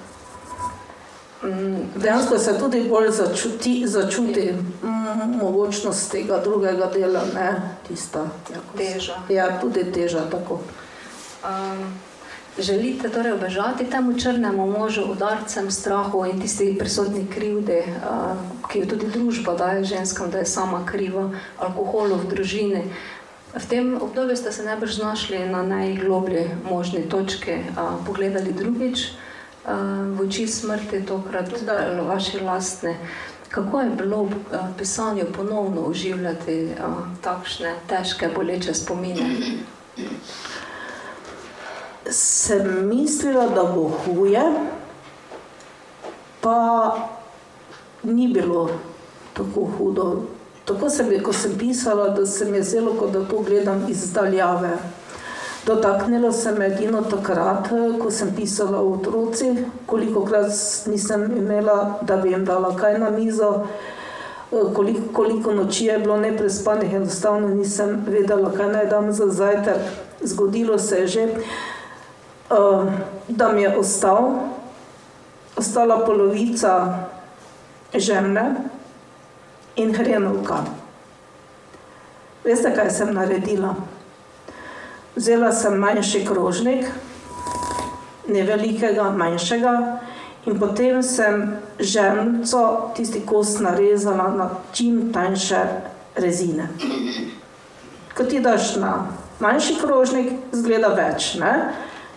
Mm, 1.49 1.89
Dejansko 1.97 2.39
se 2.39 2.59
tudi 2.59 2.85
bolj 2.89 3.11
začuti, 3.11 3.83
začuti 3.87 4.53
mm, 4.83 5.39
mogočnost 5.43 6.13
tega 6.13 6.39
drugega 6.39 6.87
dela, 6.87 7.21
ne 7.35 7.77
tista. 7.89 8.29
Ja, 8.53 8.61
Teža. 8.77 9.17
Ja, 9.29 9.61
tudi 9.61 9.93
teža 9.93 10.21
tako. 10.31 10.61
Um, 11.45 12.12
želite 12.59 13.09
torej 13.09 13.33
obežati 13.33 13.85
temu 13.85 14.19
črnemu 14.19 14.67
možu, 14.79 15.03
udarcem, 15.13 15.71
strahu 15.71 16.25
in 16.27 16.41
tisti 16.41 16.77
prisotni 16.79 17.27
krivdi, 17.27 17.83
uh, 17.87 18.37
ki 18.69 18.79
jo 18.79 18.87
tudi 18.87 19.07
družba 19.07 19.55
daje 19.55 19.85
ženskam, 19.85 20.31
da 20.31 20.39
je 20.39 20.47
sama 20.47 20.85
kriva, 20.87 21.31
alkoholu 21.59 22.17
v 22.17 22.29
družini. 22.29 22.85
V 23.57 23.67
tem 23.69 23.97
obdobju 24.03 24.37
ste 24.37 24.53
se 24.53 24.65
najbrž 24.65 24.95
znašli 24.95 25.49
na 25.49 25.63
najgloblji 25.63 26.49
možni 26.71 27.09
točki, 27.09 27.53
uh, 27.53 28.07
pogledali 28.07 28.53
drugič 28.53 29.09
uh, 29.09 29.73
v 30.17 30.29
oči 30.29 30.47
smrti, 30.47 31.07
tokrat 31.07 31.53
Da. 31.65 32.03
vaše 32.03 32.41
lastne. 32.41 32.97
Kako 33.49 33.81
je 33.81 33.91
bilo 33.91 34.23
uh, 34.23 34.33
pisanju 34.79 35.25
ponovno 35.37 35.81
oživljati 35.81 36.69
takšne 37.21 37.75
težke, 37.89 38.29
boleče 38.35 38.75
spomine? 38.75 39.29
Sem 42.11 42.89
mislila, 42.89 43.47
da 43.47 43.63
bo 43.63 43.91
huje, 44.05 44.43
pa 46.41 46.95
ni 48.03 48.29
bilo 48.29 48.71
tako 49.35 49.69
hudo. 49.79 50.23
Tako 50.65 50.91
se 50.91 51.03
mi, 51.03 51.23
ko 51.23 51.33
sem 51.33 51.59
pisala, 51.59 52.09
da 52.09 52.27
se 52.27 52.45
mi 52.45 52.57
je 52.57 52.63
zdelo, 52.63 52.95
kot 52.99 53.13
da 53.13 53.25
to 53.25 53.39
gledam 53.39 53.87
iz 53.89 54.13
daljave. 54.13 54.71
Dotaknilo 55.67 56.33
se 56.33 56.53
me 56.53 56.67
edino 56.67 57.03
takrat, 57.03 57.69
ko 58.03 58.11
sem 58.11 58.35
pisala 58.37 58.81
o 58.81 58.93
otroci, 58.93 59.55
koliko 59.87 60.25
krat 60.25 60.51
nisem 60.87 61.37
imela, 61.37 61.99
da 62.03 62.17
bi 62.17 62.31
jim 62.31 62.45
dala 62.45 62.77
kaj 62.77 62.99
na 62.99 63.11
mizo, 63.11 63.67
koliko, 64.75 65.01
koliko 65.13 65.55
noči 65.55 65.85
je 65.85 65.99
bilo 65.99 66.17
neprespanih, 66.17 66.95
enostavno 66.95 67.49
nisem 67.49 68.05
vedela, 68.09 68.51
kaj 68.53 68.73
naj 68.73 68.87
dam 68.87 69.13
za 69.13 69.27
zajtrk. 69.27 69.83
Zgodilo 70.23 70.79
se 70.79 70.97
je 70.97 71.07
že, 71.07 71.29
da 73.29 73.49
mi 73.53 73.63
je 73.63 73.77
ostal, 73.77 74.31
ostala 75.57 75.99
polovica 76.07 76.75
žemlje 77.95 78.45
in 79.77 79.95
hrenovka. 79.95 80.63
Veste, 82.45 82.73
kaj 82.75 82.91
sem 82.91 83.15
naredila? 83.15 83.75
Vzela 85.17 85.53
sem 85.53 85.77
manjši 85.79 86.25
krožnik, 86.27 86.89
ne 88.29 88.43
velikega, 88.49 89.11
manjšega, 89.11 89.77
In 90.43 90.59
potem 90.59 90.99
sem 91.07 91.43
žemljico, 91.79 92.63
tisti 92.97 93.21
kos 93.27 93.61
narezala 93.63 94.27
na 94.35 94.49
čim 94.75 95.13
tanjše 95.15 95.61
rezine. 96.19 96.67
Ko 98.17 98.27
ti 98.27 98.41
daš 98.43 98.75
na 98.83 99.07
manjši 99.39 99.77
krožnik, 99.79 100.33
zgleda 100.51 100.91
več. 100.99 101.37
Ne? 101.39 101.53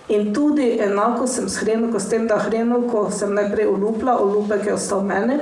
In 0.07 0.33
tudi 0.33 0.77
enako 0.79 1.27
sem 1.27 1.49
s 1.49 1.57
hrenovko, 1.57 1.99
s 1.99 2.09
tem, 2.09 2.27
da 2.27 2.37
hrenovko 2.37 3.07
sem 3.11 3.33
najprej 3.33 3.67
olupila, 3.67 4.19
olupek 4.21 4.65
je 4.65 4.73
ostal 4.73 5.01
meni, 5.01 5.39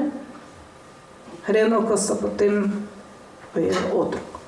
hrenovko 1.45 1.97
so 1.97 2.15
potem 2.21 2.87
pojeli 3.53 3.91
otrok. 3.93 4.39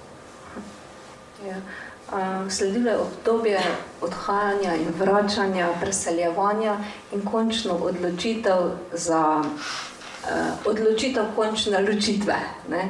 Ja. 1.47 1.57
Uh, 2.05 2.51
sledilo 2.51 2.91
je 2.91 2.97
obdobje 2.97 3.59
odhajanja 4.01 4.75
in 4.75 4.87
vračanja, 4.99 5.67
preseljevanja 5.81 6.77
in 7.11 7.25
končno 7.25 7.73
odločitev 7.73 8.71
za 8.93 9.41
uh, 9.41 10.69
odločitev 10.69 11.33
končne 11.35 11.81
ločitve. 11.81 12.37
Ne? 12.69 12.89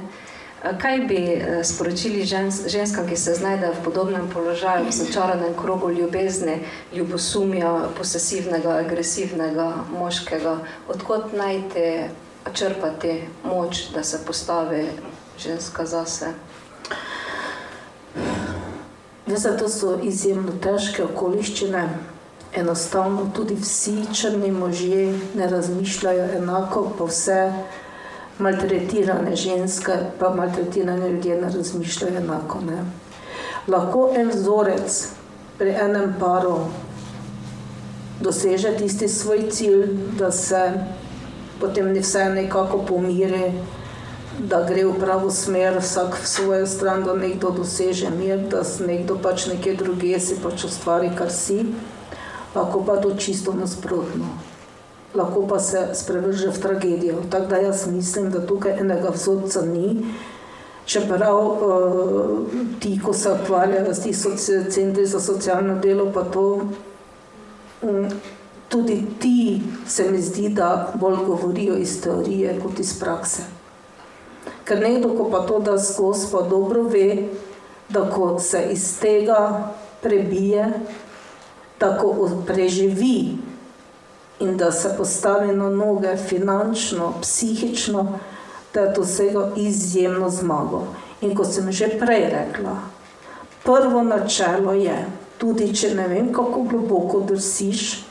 Kaj 0.61 0.99
bi 0.99 1.19
sporočili 1.63 2.25
žens, 2.25 2.63
ženskam, 2.67 3.07
ki 3.07 3.17
se 3.17 3.33
znajdejo 3.33 3.73
v 3.73 3.83
podobnem 3.83 4.29
položaju, 4.33 4.87
v 4.87 4.91
začaranem 4.91 5.53
krogu 5.53 5.91
ljubezni, 5.91 6.59
ljubosumja, 6.93 7.91
posesivnega, 7.97 8.79
agresivnega 8.85 9.73
moškega, 9.91 10.57
odkot 10.87 11.33
najti, 11.33 12.09
črpati 12.53 13.21
moč, 13.43 13.89
da 13.93 14.03
se 14.03 14.25
postavi 14.25 14.87
ženska 15.37 15.85
zase? 15.85 16.33
Veste, 19.25 19.57
to 19.57 19.69
so 19.69 19.99
izjemno 20.03 20.51
težke 20.61 21.03
okoliščine. 21.03 21.87
Enostavno 22.55 23.29
tudi 23.35 23.55
vsi 23.55 24.05
črni 24.13 24.51
možje 24.51 25.19
ne 25.35 25.47
razmišljajo 25.49 26.27
enako, 26.37 26.91
pa 26.97 27.05
vse 27.09 27.39
maltretirane 28.39 29.35
ženske, 29.35 29.91
pa 30.19 30.29
maltretirane 30.35 31.09
ljudje 31.09 31.41
ne 31.41 31.49
razmišljajo 31.49 32.17
enako. 32.17 32.59
Ne. 32.67 32.83
Lahko 33.67 34.09
en 34.15 34.29
vzorec 34.29 35.07
pri 35.57 35.69
enem 35.69 36.15
paru 36.19 36.59
doseže 38.21 38.77
tisti 38.77 39.07
svoj 39.07 39.49
cilj, 39.51 39.87
da 40.19 40.31
se 40.31 40.71
potem 41.59 41.93
vse 41.93 42.25
nekako 42.29 42.77
pomiri, 42.77 43.51
da 44.39 44.63
gre 44.67 44.85
v 44.85 44.93
pravo 44.99 45.31
smer, 45.31 45.79
vsak 45.79 46.17
v 46.23 46.27
svojo 46.27 46.67
stran, 46.67 47.03
da 47.03 47.15
nekdo 47.15 47.51
doseže 47.51 48.09
mir, 48.09 48.39
da 48.51 48.63
se 48.63 48.87
nekdo 48.87 49.17
pač 49.23 49.47
nekje 49.47 49.75
druge 49.75 50.19
si 50.19 50.35
pač 50.43 50.65
ustvari, 50.67 51.11
kar 51.15 51.31
si, 51.31 51.61
lahko 52.55 52.83
pa 52.83 52.97
to 52.97 53.15
čisto 53.15 53.53
nasprotno. 53.53 54.54
Lahko 55.15 55.47
pa 55.47 55.59
se 55.59 55.87
sprevrže 55.93 56.49
v 56.49 56.61
tragedijo. 56.61 57.15
Tako 57.29 57.45
da 57.45 57.57
jaz 57.57 57.87
mislim, 57.87 58.31
da 58.31 58.45
tukaj 58.45 58.79
enega 58.79 59.09
vzorca 59.09 59.61
ni. 59.61 60.05
Čeprav 60.85 61.37
uh, 61.47 62.39
ti, 62.79 62.99
ko 63.05 63.13
se 63.13 63.31
ukvarjajo 63.31 63.93
s 63.93 64.03
temi 64.03 64.71
centri 64.71 65.05
za 65.05 65.19
socialno 65.19 65.79
delo, 65.79 66.11
pa 66.13 66.23
to, 66.23 66.61
um, 67.81 68.09
tudi 68.69 69.05
ti 69.19 69.61
se 69.87 70.11
mi 70.11 70.21
zdi, 70.21 70.49
da 70.49 70.93
bolj 70.93 71.15
govorijo 71.25 71.75
iz 71.75 72.01
teorije 72.01 72.59
kot 72.63 72.79
iz 72.79 72.99
prakse. 72.99 73.41
Ker 74.65 74.79
nekdo, 74.79 75.09
ko 75.17 75.29
pa 75.31 75.39
to 75.45 75.59
da 75.59 75.79
skozi, 75.79 76.27
pa 76.31 76.41
dobro 76.41 76.83
ve, 76.83 77.29
da 77.89 78.09
ko 78.09 78.39
se 78.39 78.67
iz 78.71 78.99
tega 78.99 79.71
prebije, 80.01 80.69
da 81.79 81.97
ko 81.97 82.29
preživi 82.47 83.37
in 84.39 84.57
da 84.57 84.71
se 84.71 84.93
postavi 84.97 85.55
na 85.55 85.69
noge 85.69 86.17
finančno, 86.17 87.13
psihično, 87.21 88.19
da 88.73 88.79
je 88.81 88.93
vsega 88.97 89.51
izjemno 89.55 90.29
zmago. 90.29 90.83
In 91.21 91.35
kot 91.35 91.53
sem 91.53 91.71
že 91.71 91.87
prej 91.99 92.29
rekla, 92.29 92.75
prvo 93.63 94.03
načelo 94.03 94.73
je, 94.73 95.05
tudi 95.37 95.73
če 95.75 95.93
ne 95.95 96.07
vem, 96.07 96.33
kako 96.33 96.63
globoko 96.63 97.19
drsiš, 97.19 98.05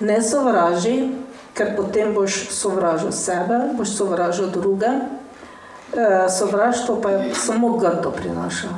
ne 0.00 0.22
sovraži, 0.22 1.10
ker 1.54 1.74
potem 1.76 2.14
boš 2.14 2.48
sovražil 2.50 3.12
sebe, 3.12 3.58
boš 3.78 3.96
sovražil 3.96 4.50
druge. 4.50 4.90
Eh, 5.94 6.28
sovraštvo 6.38 6.98
pa 7.02 7.10
je 7.10 7.34
samo 7.34 7.76
grdo 7.76 8.10
prinaša. 8.10 8.68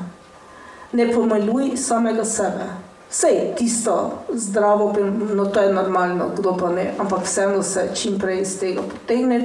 Ne 0.93 1.13
pomeljuj 1.13 1.77
samega 1.77 2.25
sebe. 2.25 2.86
Vse 3.17 3.55
tisto 3.57 4.11
zdravo, 4.33 4.95
no 5.35 5.47
to 5.47 5.61
je 5.61 5.73
normalno, 5.73 6.29
kdo 6.37 6.57
pa 6.57 6.69
ne, 6.69 6.95
ampak 6.99 7.25
vseeno 7.25 7.63
se 7.63 7.91
čim 7.95 8.19
prej 8.19 8.43
iz 8.43 8.59
tega 8.61 8.83
potegne 8.83 9.39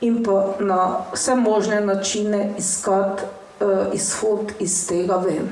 in 0.00 0.22
pa 0.24 0.54
na 0.60 1.04
vse 1.12 1.34
možne 1.34 1.80
načine 1.80 2.54
iskati 2.58 3.22
uh, 3.60 3.92
izhod 3.92 4.52
iz 4.58 4.88
tega 4.88 5.16
ven. 5.16 5.48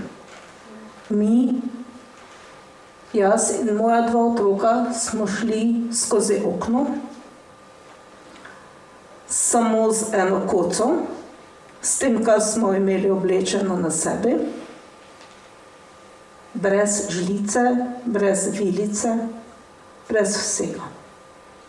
Mi, 1.09 1.61
jaz 3.13 3.51
in 3.61 3.77
moja 3.77 4.01
dva 4.09 4.21
otroka 4.21 4.93
smo 4.95 5.27
šli 5.27 5.93
skozi 5.93 6.41
okno, 6.47 6.87
samo 9.29 9.93
z 9.93 10.15
eno 10.15 10.41
koco, 10.49 10.89
s 11.83 11.99
tem, 11.99 12.25
kar 12.25 12.41
smo 12.41 12.73
imeli 12.75 13.11
oblečeno 13.11 13.77
na 13.77 13.91
sebi, 13.91 14.39
brez 16.55 17.11
žlice, 17.11 17.61
brez 18.05 18.49
vilice, 18.53 19.09
brez 20.09 20.37
vsega. 20.37 20.83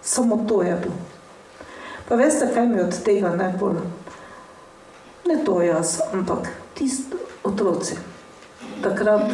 Samo 0.02 0.46
to 0.50 0.62
je 0.62 0.76
bilo. 0.76 0.96
Pa 2.10 2.16
veste, 2.16 2.50
kaj 2.54 2.68
mi 2.68 2.82
od 2.82 3.04
tega 3.04 3.30
najbolj? 3.36 3.78
Ne 5.26 5.44
to 5.46 5.62
jaz, 5.62 6.00
ampak 6.14 6.50
tisti 6.74 7.18
otroci. 7.44 7.96
Takrat, 8.84 9.32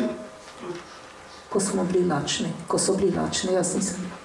ko 1.49 1.59
smo 1.59 1.83
bili 1.83 2.05
lačni, 2.07 2.51
ko 2.67 2.77
so 2.77 2.93
bili 2.93 3.15
lačni, 3.17 3.53
jaz 3.53 3.75
nisem 3.75 3.97
bila. 3.97 4.17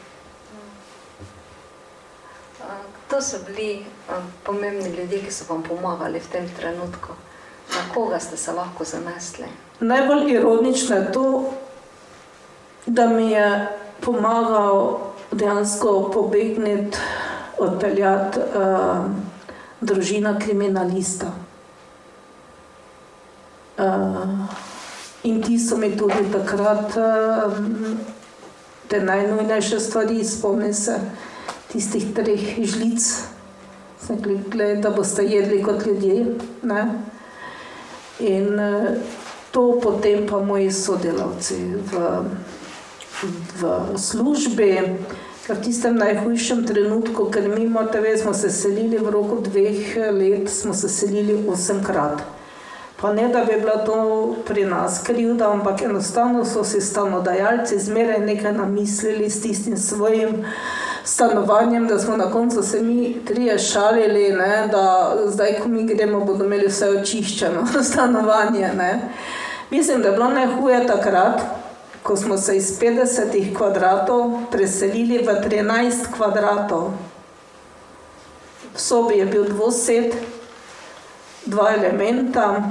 To 3.08 3.22
so 3.22 3.36
bili 3.46 3.84
um, 4.08 4.32
pomembni 4.44 4.90
ljudje, 4.90 5.22
ki 5.24 5.32
so 5.32 5.44
vam 5.48 5.62
pomagali 5.62 6.20
v 6.20 6.28
tem 6.32 6.48
trenutku. 6.56 7.12
Na 7.70 7.94
koga 7.94 8.20
ste 8.20 8.36
se 8.36 8.52
lahko 8.52 8.84
zanesli? 8.84 9.46
Najbolj 9.82 10.30
ironično 10.30 10.96
je 10.96 11.12
to, 11.12 11.52
da 12.86 13.06
mi 13.06 13.30
je 13.30 13.68
pomagal 14.00 14.98
dejansko 15.32 16.10
pobegniti, 16.14 16.98
odpeljati 17.58 18.38
uh, 18.38 19.06
družina 19.80 20.38
kriminalista. 20.38 21.32
Uh, 23.78 23.84
in 25.22 25.42
ti 25.42 25.58
so 25.58 25.76
mi 25.76 25.96
tudi 25.96 26.30
takrat 26.32 26.96
uh, 26.96 27.52
te 28.88 29.00
najnujnejše 29.00 29.80
stvari, 29.80 30.24
spomnim 30.24 30.74
se 30.74 31.00
tistih 31.72 32.14
treh 32.14 32.60
žlic, 32.64 33.08
rekli, 34.08 34.76
da 34.76 34.90
boste 34.90 35.24
jedli 35.24 35.62
kot 35.62 35.86
ljudje. 35.86 36.26
Ne? 36.62 36.84
In 38.20 38.58
eh, 38.60 38.98
to 39.52 39.78
potem 39.82 40.26
pa 40.26 40.40
moji 40.40 40.72
sodelavci 40.72 41.76
v, 41.76 41.92
v 43.60 43.60
službi, 44.00 44.72
v 45.48 45.56
tistem 45.60 46.00
najhujšem 46.00 46.64
trenutku, 46.64 47.28
ker 47.28 47.44
mi 47.48 47.68
morate, 47.68 48.00
smo 48.16 48.32
se 48.34 48.50
selili 48.50 48.98
v 48.98 49.10
roku 49.12 49.44
dveh 49.44 49.96
let, 50.10 50.48
smo 50.50 50.74
se 50.74 50.88
selili 50.88 51.36
osemkrat. 51.48 52.22
Pa 52.96 53.12
ne, 53.12 53.28
da 53.28 53.44
bi 53.44 53.58
bila 53.60 53.82
to 53.84 54.36
pri 54.46 54.64
nas 54.64 55.02
krivda, 55.02 55.50
ampak 55.50 55.82
enostavno 55.82 56.44
so 56.44 56.64
si 56.64 56.80
stanodajalci 56.80 57.78
zmeraj 57.78 58.20
nekaj 58.20 58.52
namislili 58.52 59.30
s 59.30 59.42
tistim 59.42 59.76
svojim 59.76 60.44
stanovanjem, 61.04 61.86
da 61.86 61.98
smo 61.98 62.16
na 62.16 62.30
koncu 62.30 62.62
se 62.62 62.82
mi 62.82 63.24
trije 63.26 63.58
šalili, 63.58 64.32
ne, 64.32 64.68
da 64.72 65.16
zdaj, 65.26 65.58
ko 65.62 65.68
mi 65.68 65.84
gremo, 65.86 66.24
bodo 66.24 66.44
imeli 66.44 66.66
vse 66.66 66.88
očiščeno 66.88 67.66
stanovanje. 67.90 68.70
Ne. 68.78 69.00
Mislim, 69.72 70.02
da 70.02 70.08
je 70.08 70.12
bilo 70.12 70.28
najhuje 70.28 70.86
takrat, 70.86 71.40
ko 72.02 72.16
smo 72.16 72.36
se 72.36 72.56
iz 72.56 72.80
50 72.80 73.56
kvadratov 73.56 74.32
preselili 74.50 75.18
v 75.18 75.32
13 75.48 76.12
kvadratov. 76.16 76.90
V 78.74 78.80
sobi 78.80 79.14
je 79.14 79.26
bil 79.26 79.48
dvosed, 79.48 80.12
dva 81.46 81.70
elementa, 81.72 82.62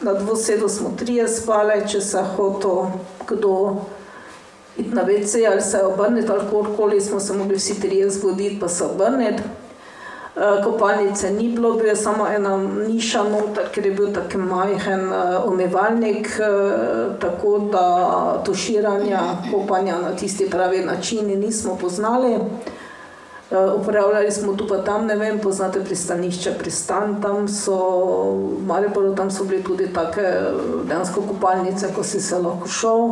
na 0.00 0.14
dvosedu 0.14 0.68
smo 0.68 0.94
trije 0.98 1.28
spali, 1.28 1.82
če 1.88 2.00
se 2.00 2.24
hotel 2.36 2.96
kdo 3.28 3.84
na 4.76 5.04
WC 5.04 5.44
ali 5.52 5.62
se 5.62 5.84
obrniti, 5.84 6.32
ali 6.32 6.40
kakorkoli 6.40 7.00
smo 7.00 7.20
se 7.20 7.32
mogli 7.32 7.56
vsi 7.56 7.80
trije 7.80 8.10
zgoditi, 8.10 8.60
pa 8.60 8.68
se 8.68 8.84
obrniti. 8.84 9.42
Eh, 10.38 10.62
kopalnice 10.64 11.30
ni 11.30 11.48
bilo, 11.48 11.72
bil 11.72 11.86
je 11.86 11.96
samo 11.96 12.26
ena 12.26 12.56
niša 12.88 13.22
noter, 13.22 13.64
ker 13.74 13.86
je 13.86 13.92
bil 13.92 14.12
tako 14.14 14.38
majhen 14.38 15.10
umivalnik, 15.46 16.28
eh, 16.40 17.18
tako 17.20 17.58
da 17.72 18.42
tuširanja, 18.44 19.20
kopanja 19.50 19.98
na 19.98 20.16
tisti 20.16 20.50
pravi 20.50 20.84
način 20.84 21.40
nismo 21.40 21.78
poznali. 21.80 22.36
Upravljali 23.76 24.30
smo 24.30 24.52
tu 24.52 24.66
pa 24.68 24.78
tam, 24.78 25.06
ne 25.06 25.16
vem, 25.16 25.38
poznate 25.38 25.80
pristanišče, 25.80 26.50
pristan, 26.58 27.22
tam 27.22 27.48
so, 27.48 27.76
v 28.34 28.66
Mariboru, 28.66 29.14
tam 29.14 29.30
so 29.30 29.44
bili 29.44 29.62
tudi 29.64 29.86
take 29.92 30.32
dejansko 30.84 31.22
kopalnice, 31.28 31.88
ko 31.96 32.04
si 32.04 32.20
se 32.20 32.38
lahko 32.38 32.68
šel. 32.68 33.08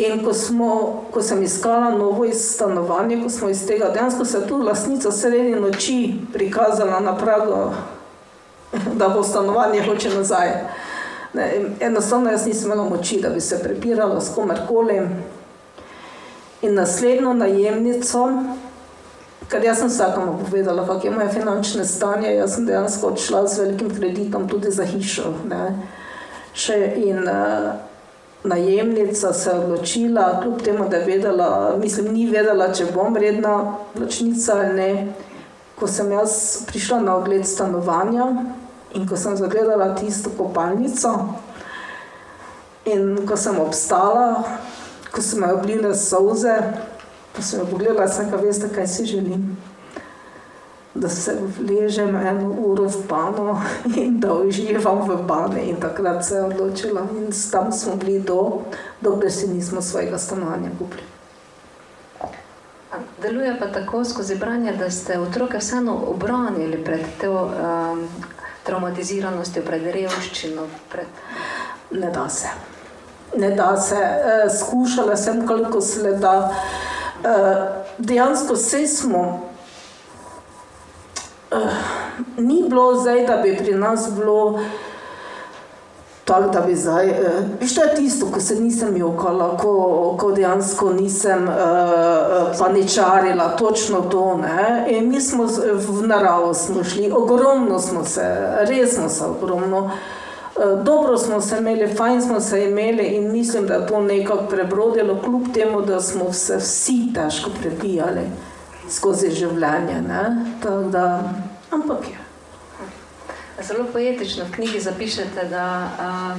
In 0.00 0.24
ko, 0.24 0.32
smo, 0.34 1.02
ko 1.12 1.22
sem 1.22 1.42
iskala 1.42 1.90
novo 1.90 2.24
stanovanje, 2.32 3.18
ko 3.22 3.30
smo 3.30 3.48
iz 3.48 3.66
tega, 3.66 3.90
dejansko 3.94 4.24
se 4.24 4.38
je 4.38 4.46
tu 4.48 4.56
lastnica 4.56 5.12
sredi 5.12 5.60
noči 5.60 6.14
prikazala 6.32 7.00
na 7.00 7.16
pragu, 7.16 7.72
da 8.94 9.08
bo 9.08 9.22
stanovanje 9.22 9.82
hoče 9.82 10.14
nazaj. 10.14 10.48
Ne, 11.34 11.64
enostavno 11.80 12.30
jaz 12.30 12.46
nisem 12.46 12.72
imela 12.72 12.88
moči, 12.88 13.20
da 13.20 13.28
bi 13.28 13.40
se 13.40 13.62
prepirala 13.62 14.20
s 14.20 14.34
komerkoli. 14.34 15.00
In 16.62 16.74
naslednjo 16.74 17.32
najemnico, 17.32 18.28
ker 19.48 19.64
jaz 19.64 19.78
sem 19.78 19.88
vsakemu 19.88 20.38
povedala, 20.44 20.86
kak 20.86 21.04
je 21.04 21.10
moje 21.10 21.28
finančne 21.28 21.84
stanje, 21.84 22.34
jaz 22.34 22.54
sem 22.54 22.66
dejansko 22.66 23.06
odšla 23.06 23.46
z 23.46 23.60
velikim 23.60 23.94
kreditom 23.96 24.48
tudi 24.48 24.70
za 24.70 24.84
hišo. 24.84 25.34
Ne. 25.48 25.76
Še 26.54 26.76
in 26.96 27.28
uh, 27.28 27.89
najemnica 28.44 29.32
se 29.32 29.50
odločila, 29.50 30.40
kljub 30.42 30.62
temu, 30.62 30.88
da 30.88 30.96
je 30.96 31.04
vedela, 31.04 31.76
mislim, 31.78 32.12
ni 32.14 32.26
vedela, 32.26 32.72
če 32.72 32.86
bom 32.94 33.14
vredna 33.14 33.76
plačnica 33.94 34.56
ali 34.56 34.74
ne. 34.74 35.12
Ko 35.78 35.88
sem 35.88 36.12
jaz 36.12 36.64
prišla 36.66 37.00
na 37.00 37.16
ogled 37.16 37.46
stanovanja 37.46 38.26
in 38.94 39.08
ko 39.08 39.16
sem 39.16 39.36
zagledala 39.36 39.94
tisto 39.94 40.30
kopalnico 40.36 41.14
in 42.84 43.26
ko 43.26 43.36
sem 43.36 43.60
obstala, 43.60 44.42
ko 45.12 45.22
so 45.22 45.40
me 45.40 45.52
oblile 45.52 45.94
solze, 45.94 46.56
pa 47.32 47.42
sem 47.42 47.60
jo 47.60 47.66
pogledala, 47.70 48.08
sem 48.08 48.30
ka 48.30 48.40
veste, 48.40 48.68
kaj 48.74 48.88
si 48.88 49.06
želim. 49.06 49.56
Da 50.94 51.08
se 51.08 51.36
ležem 51.68 52.16
eno 52.16 52.54
uro 52.58 52.88
v 52.88 53.06
pano 53.08 53.62
in 53.96 54.20
da 54.20 54.34
uživam 54.34 55.08
v 55.08 55.22
bani. 55.26 55.60
In 55.70 55.76
takrat 55.80 56.24
se 56.24 56.34
je 56.34 56.42
odločila 56.42 57.06
in 57.16 57.30
tam 57.52 57.72
smo 57.72 57.96
bili 57.96 58.20
do, 58.20 58.62
dokler 59.00 59.32
si 59.32 59.48
nismo 59.48 59.82
svojega 59.82 60.18
stanovanja 60.18 60.70
kupili. 60.78 61.02
Deluje 63.22 63.56
pa 63.58 63.66
tako 63.66 64.04
skozi 64.04 64.36
branje, 64.36 64.72
da 64.72 64.90
ste 64.90 65.18
otroke 65.18 65.58
vseeno 65.58 65.94
obranili 66.06 66.84
pred 66.84 67.06
to 67.20 67.32
um, 67.32 68.08
traumatiziranostjo, 68.66 69.62
pred 69.62 69.86
revščino. 69.94 70.66
Pred... 70.90 71.06
Ne 71.90 72.10
da 72.10 72.28
se 72.28 72.48
ne 73.36 73.50
da 73.50 73.76
se, 73.76 73.94
uh, 73.94 74.58
skušala 74.58 75.16
sem 75.16 75.46
koliko 75.46 75.80
se 75.80 76.12
da. 76.12 76.54
Uh, 77.20 77.26
dejansko 77.98 78.54
vse 78.54 78.86
smo. 78.86 79.49
Uh, 81.52 81.58
ni 82.38 82.64
bilo 82.68 82.94
zdaj, 83.00 83.26
da 83.26 83.36
bi 83.36 83.56
pri 83.56 83.74
nas 83.74 84.08
bilo 84.16 84.60
tako, 86.24 86.48
da 86.48 86.60
bi 86.60 86.76
zdaj. 86.76 87.08
Uh, 87.08 87.66
što 87.66 87.82
je 87.82 87.94
tisto, 87.94 88.26
ko 88.34 88.40
se 88.40 88.60
nisem 88.60 88.96
jokala, 88.96 89.56
ko, 89.56 90.14
ko 90.18 90.32
dejansko 90.32 90.92
nisem 90.92 91.48
uh, 91.48 92.58
paničarila, 92.58 93.56
točno 93.56 94.00
to. 94.00 94.36
Ne? 94.36 94.86
In 94.88 95.08
mi 95.08 95.20
smo 95.20 95.44
v 95.88 96.06
naravo 96.06 96.54
smo 96.54 96.84
šli, 96.84 97.12
ogromno 97.16 97.78
smo 97.78 98.04
se, 98.04 98.54
res 98.68 98.94
smo 98.94 99.08
se 99.08 99.24
ogromno. 99.24 99.90
Eh, 100.60 100.82
dobro 100.82 101.18
smo 101.18 101.40
se 101.40 101.58
imeli, 101.58 101.94
fajn 101.94 102.22
smo 102.22 102.40
se 102.40 102.64
imeli 102.64 103.02
in 103.02 103.32
mislim, 103.32 103.66
da 103.66 103.74
je 103.74 103.86
to 103.86 104.00
nekako 104.00 104.44
prebrodilo, 104.44 105.20
kljub 105.24 105.42
temu, 105.54 105.82
da 105.82 106.00
smo 106.00 106.32
se 106.32 106.56
vsi 106.56 107.12
težko 107.14 107.50
prebijali 107.60 108.20
skozi 108.90 109.30
življenje. 109.34 110.00
Da, 110.90 111.06
ampak 111.70 112.08
je. 112.10 112.18
Zelo 113.62 113.84
poetično 113.92 114.46
v 114.48 114.54
knjigi 114.56 114.80
zapišete, 114.80 115.44
da 115.50 115.64
uh, 115.86 116.38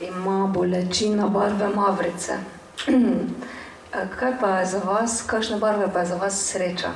ima 0.00 0.46
bolečina 0.54 1.26
barve 1.28 1.68
mavrice. 1.74 2.38
Kaj 4.18 4.38
pa 4.40 4.58
je 4.58 4.66
za 4.66 4.80
vas, 4.86 5.20
kakšne 5.26 5.58
barve 5.62 5.90
pa 5.92 6.02
je 6.02 6.12
za 6.14 6.16
vas 6.18 6.38
sreča? 6.50 6.94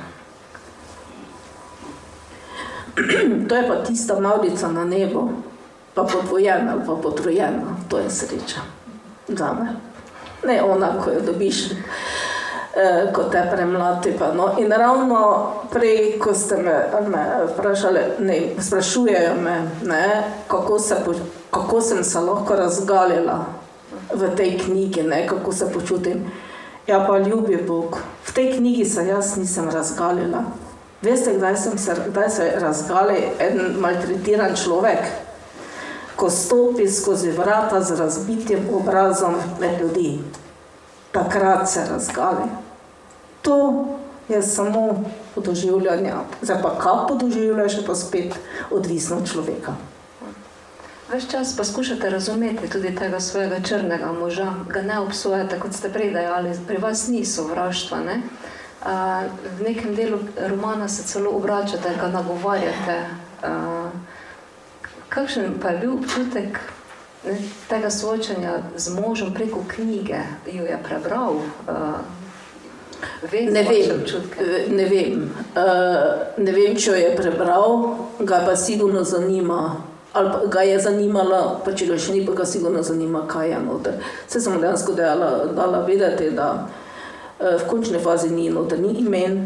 to 3.47 3.55
je 3.55 3.67
pa 3.67 3.83
tista 3.87 4.19
mavrica 4.19 4.67
na 4.71 4.83
nebu 4.85 5.29
pa 5.93 6.03
podvojena 6.03 6.71
ali 6.71 6.81
pa 6.87 6.95
potrojena, 6.95 7.75
to 7.89 7.97
je 7.97 8.09
sreča 8.09 8.61
za 9.27 9.53
me. 9.53 9.67
Ne 10.43 10.63
ona, 10.63 11.01
ko 11.03 11.11
jo 11.11 11.21
dobiš, 11.21 11.63
eh, 12.75 13.13
ko 13.13 13.23
te 13.23 13.43
premlati. 13.51 14.11
Pa, 14.19 14.33
no. 14.33 14.51
In 14.57 14.71
ravno 14.71 15.51
prej, 15.71 16.19
ko 16.19 16.33
ste 16.33 16.57
me, 16.57 16.75
me 17.07 17.25
vprašali, 17.53 17.99
ne, 18.19 18.41
sprašujejo 18.59 19.35
me, 19.41 19.69
ne, 19.85 20.23
kako, 20.47 20.79
se, 20.79 20.95
kako 21.51 21.81
sem 21.81 22.03
se 22.03 22.19
lahko 22.19 22.55
razgalila 22.55 23.45
v 24.13 24.35
tej 24.35 24.57
knjigi, 24.59 25.03
ne, 25.03 25.27
kako 25.27 25.53
se 25.53 25.71
počutim. 25.73 26.31
Ja, 26.87 27.05
pa 27.07 27.17
ljubi 27.17 27.63
Bog. 27.67 27.97
V 28.25 28.33
tej 28.33 28.53
knjigi 28.57 28.85
se 28.85 29.07
jaz 29.07 29.37
nisem 29.37 29.69
razgalila. 29.69 30.43
Veste, 31.01 31.33
kdaj, 31.37 31.57
se, 31.57 31.95
kdaj 32.07 32.29
se 32.29 32.45
je 32.45 32.59
razgalil 32.59 33.23
en 33.39 33.75
maltretiran 33.79 34.55
človek? 34.55 35.29
ko 36.19 36.29
stopi 36.29 36.87
skozi 36.91 37.31
vrata 37.31 37.81
z 37.81 37.95
razbitim 37.95 38.59
obrazom 38.73 39.35
med 39.59 39.81
ljudi. 39.81 40.19
Takrat 41.11 41.69
se 41.69 41.85
razgali. 41.89 42.49
To 43.41 43.85
je 44.29 44.41
samo 44.41 45.03
podoživljanje. 45.35 46.13
Zdaj 46.41 46.61
pa 46.61 46.77
kako 46.79 47.07
podoživljaš, 47.07 47.77
je 47.77 47.85
pa 47.85 47.95
spet 47.95 48.35
odvisno 48.71 49.17
od 49.17 49.31
človeka. 49.31 49.73
Ves 51.11 51.31
čas 51.31 51.55
poskušate 51.57 52.09
razumeti 52.09 52.69
tudi 52.69 52.95
tega 52.95 53.19
svojega 53.19 53.59
črnega 53.59 54.11
moža, 54.11 54.53
ga 54.69 54.81
ne 54.81 54.99
obsojate, 54.99 55.59
kot 55.59 55.73
ste 55.73 55.89
prej 55.89 56.11
dejali, 56.13 56.53
pri 56.67 56.77
vas 56.77 57.07
ni 57.07 57.25
sovraštva. 57.25 57.97
Ne? 57.99 58.21
V 59.57 59.63
nekem 59.63 59.95
delu 59.95 60.19
romana 60.47 60.87
se 60.87 61.03
celo 61.03 61.31
obračate, 61.31 61.95
ga 62.01 62.07
nagovarjate. 62.07 62.99
Kakšen 65.09 65.57
pa 65.61 65.69
je 65.69 65.77
bil 65.77 65.93
občutek 65.93 66.59
ne, 67.25 67.37
tega 67.69 67.89
soočanja 67.89 68.59
z 68.75 68.93
možem 69.01 69.33
preko 69.33 69.63
knjige, 69.67 70.19
ki 70.45 70.57
jo 70.57 70.65
je 70.65 70.79
prebral? 70.83 71.33
Uh, 71.33 71.99
ne, 73.31 73.63
vem, 73.63 74.03
ne, 74.69 74.85
vem. 74.85 75.29
Uh, 75.55 75.63
ne 76.37 76.51
vem, 76.51 76.75
če 76.75 76.91
jo 76.91 76.97
je 76.97 77.13
prebral, 77.15 77.95
ga 78.19 78.43
pa 78.45 78.55
sigurno 78.55 79.03
zanima. 79.03 79.85
Ali 80.13 80.49
ga 80.49 80.61
je 80.65 80.79
zanimalo, 80.81 81.61
pa 81.65 81.71
če 81.77 81.85
ga 81.85 81.97
še 82.01 82.15
ni, 82.15 82.25
pa 82.25 82.33
ga 82.33 82.45
sigurno 82.49 82.81
zanima, 82.83 83.27
kaj 83.29 83.51
je 83.51 83.59
noter. 83.61 83.99
Vse 84.25 84.41
sem 84.41 84.55
dejansko 84.57 84.95
dala, 84.97 85.29
dala 85.53 85.83
vedeti, 85.85 86.31
da 86.33 86.51
uh, 86.55 87.55
v 87.59 87.65
končni 87.69 88.01
fazi 88.01 88.31
ni 88.33 88.49
noter, 88.49 88.81
ni 88.81 88.95
imen, 89.03 89.43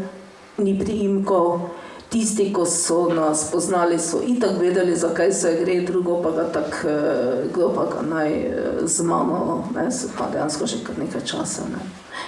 ni 0.56 0.78
priimkov 0.78 1.83
tisti, 2.14 2.52
ki 2.54 2.66
so 2.70 3.08
nas 3.10 3.50
poznali, 3.50 3.98
so 3.98 4.20
itak 4.22 4.60
vedeli, 4.60 4.94
zakaj 4.96 5.32
se 5.32 5.50
gre, 5.58 5.80
drugo 5.80 6.20
pa 6.22 6.30
ga 6.30 6.44
tako, 6.52 6.88
eh, 6.88 7.46
kdo 7.54 7.70
pa 7.74 7.84
ga 7.90 8.02
naj 8.06 8.30
eh, 8.32 8.52
z 8.86 9.02
mano, 9.02 9.64
ne, 9.74 9.90
se 9.90 10.08
pa 10.18 10.28
dejansko 10.32 10.66
že 10.66 10.84
kar 10.86 10.98
nekaj 10.98 11.24
časa. 11.26 11.66
Ne. 11.72 11.80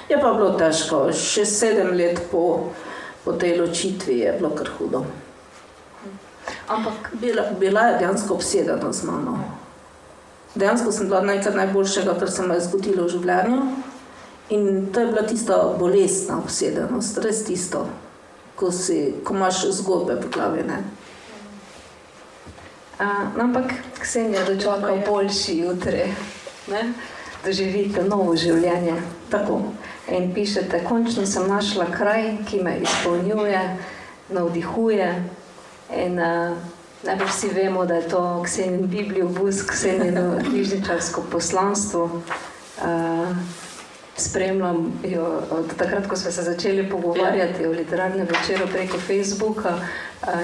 Je 0.08 0.18
pa 0.22 0.32
bilo 0.34 0.56
težko, 0.58 1.12
še 1.14 1.44
sedem 1.46 1.92
let 1.94 2.18
po, 2.30 2.72
po 3.24 3.32
tej 3.32 3.60
ločitvi 3.60 4.18
je 4.24 4.32
bilo 4.40 4.50
kar 4.58 4.70
hudo. 4.78 5.04
Ampak 6.66 7.12
bila, 7.22 7.44
bila 7.60 7.84
je 7.90 7.98
dejansko 7.98 8.34
obsedena 8.34 8.90
z 8.92 9.06
mano. 9.06 9.36
Dejansko 10.54 10.90
sem 10.92 11.06
bila 11.06 11.20
nekaj 11.20 11.54
najboljšega, 11.54 12.16
kar 12.18 12.30
se 12.30 12.42
mi 12.42 12.58
je 12.58 12.66
zgodilo 12.66 13.06
v 13.06 13.14
življenju. 13.14 13.62
In 14.56 14.66
to 14.90 15.00
je 15.00 15.12
bila 15.14 15.22
tista 15.22 15.60
bolestna 15.78 16.40
obsedenost, 16.42 17.22
res 17.22 17.44
tisto 17.46 17.84
ko, 18.56 18.72
si, 18.72 19.14
ko 19.24 19.34
imaš 19.34 19.64
zgodbe 19.70 20.20
po 20.20 20.28
glavi. 20.28 20.62
Ne? 20.62 20.78
Uh, 23.00 23.40
ampak 23.40 23.72
Ksenija 24.00 24.44
dočaka 24.44 24.94
boljši 25.06 25.58
jutri, 25.58 26.14
ne? 26.70 26.92
doživite 27.44 28.04
novo 28.04 28.36
življenje. 28.36 28.96
Tako. 29.30 29.60
In 30.08 30.32
pišete, 30.34 30.80
končno 30.86 31.26
sem 31.26 31.48
našla 31.50 31.90
kraj, 31.92 32.38
ki 32.48 32.62
me 32.62 32.78
izpolnjuje, 32.80 33.60
navdihuje. 34.32 35.10
In 35.96 36.18
uh, 36.18 36.56
najbolj 37.06 37.28
vsi 37.28 37.52
vemo, 37.54 37.84
da 37.86 38.00
je 38.00 38.08
to 38.08 38.22
Ksenijin 38.46 38.88
Biblijo, 38.90 39.28
bus, 39.28 39.62
Ksenijino 39.66 40.38
knjižničarsko 40.48 41.26
poslanstvo. 41.30 42.04
Uh, 42.82 43.65
spremljam 44.16 45.00
jo 45.04 45.42
od 45.50 45.76
takrat, 45.76 46.06
ko 46.06 46.16
smo 46.16 46.30
se 46.30 46.42
začeli 46.42 46.90
pogovarjati 46.90 47.62
ja. 47.62 47.68
o 47.68 47.72
literarnem 47.72 48.26
večeru 48.26 48.66
preko 48.72 48.98
Facebooka. 48.98 49.74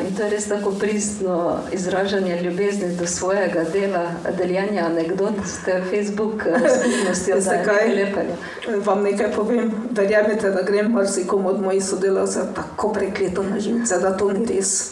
In 0.08 0.16
to 0.16 0.22
je 0.22 0.30
res 0.30 0.48
tako 0.48 0.70
pristno 0.70 1.58
izražanje 1.72 2.42
ljubezni 2.42 2.96
do 2.96 3.06
svojega 3.06 3.64
dela, 3.64 4.10
deljenja 4.36 4.86
anegdot, 4.86 5.34
ste 5.46 5.82
Facebook 5.90 6.42
skupnosti 6.78 7.32
od 7.32 7.46
nekaj 7.46 7.94
lepega. 7.98 8.36
Vam 8.84 9.02
nekaj 9.02 9.32
povem, 9.32 9.72
verjamete, 9.90 10.50
da 10.50 10.62
grem 10.62 10.92
marsikomu 10.92 11.48
od 11.48 11.60
mojih 11.60 11.84
sodelavcev 11.84 12.54
tako 12.54 12.92
prekleto 12.92 13.42
na 13.42 13.60
živce, 13.60 13.98
da 13.98 14.16
to 14.16 14.32
ni 14.32 14.46
res. 14.46 14.90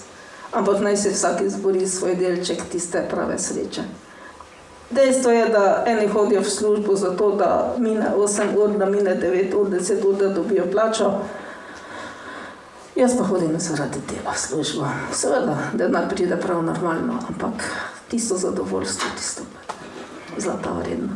Ampak 0.52 0.80
naj 0.80 0.96
se 0.96 1.10
vsak 1.10 1.40
izbori 1.40 1.86
svoj 1.86 2.14
delček 2.14 2.62
tiste 2.72 3.04
prave 3.10 3.38
sreče. 3.38 3.82
Dejstvo 4.90 5.30
je, 5.30 5.48
da 5.48 5.84
eni 5.86 6.06
hodijo 6.08 6.40
v 6.40 6.50
službo 6.50 6.94
zato, 6.96 7.30
da 7.36 7.74
mine 7.78 8.06
8 8.16 8.56
ur, 8.56 8.78
da 8.78 8.86
mine 8.86 9.16
9 9.16 9.54
ur, 9.54 9.68
10 9.68 10.06
ur, 10.06 10.16
da 10.16 10.28
dobijo 10.28 10.66
plačo. 10.72 11.12
Jaz 12.96 13.16
pa 13.18 13.24
hodim 13.24 13.54
zaradi 13.58 13.98
dela 14.08 14.34
v 14.34 14.38
službo. 14.38 14.86
Seveda, 15.12 15.56
da 15.72 15.88
naj 15.88 16.08
pride 16.08 16.36
prav 16.36 16.62
normalno, 16.62 17.18
ampak 17.28 17.64
tisto 18.08 18.36
zadovoljstvo, 18.36 19.08
tisto 19.16 19.42
zlata 20.36 20.70
vredno. 20.72 21.08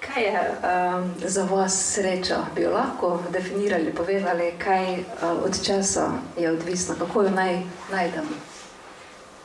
Kaj 0.00 0.22
je 0.22 0.40
um, 0.40 1.10
za 1.24 1.44
vas 1.44 1.92
sreča? 1.94 2.36
Bi 2.54 2.62
jo 2.62 2.70
lahko 2.70 3.22
definirali, 3.32 3.94
povedali, 3.94 4.52
kaj 4.58 4.92
uh, 4.94 5.44
od 5.44 5.64
časa 5.66 6.10
je 6.38 6.50
odvisno, 6.50 6.94
kako 6.98 7.22
jo 7.22 7.30
naj 7.30 7.62
najdemo? 7.92 8.49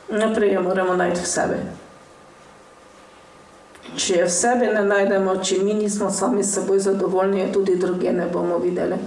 Najprej 0.08 0.52
jo 0.52 0.62
moramo 0.62 0.96
najti 0.96 1.20
v 1.20 1.26
sebi. 1.26 1.58
Če 3.96 4.14
je 4.20 4.24
v 4.26 4.30
sebi 4.30 4.66
ne 4.70 4.82
najdemo, 4.86 5.38
če 5.42 5.58
mi 5.64 5.74
nismo 5.74 6.10
sami 6.10 6.44
s 6.44 6.54
seboj 6.54 6.78
zadovoljni, 6.84 7.48
tudi 7.52 7.76
druge 7.76 8.12
ne 8.12 8.26
bomo 8.30 8.58
videli. 8.58 8.98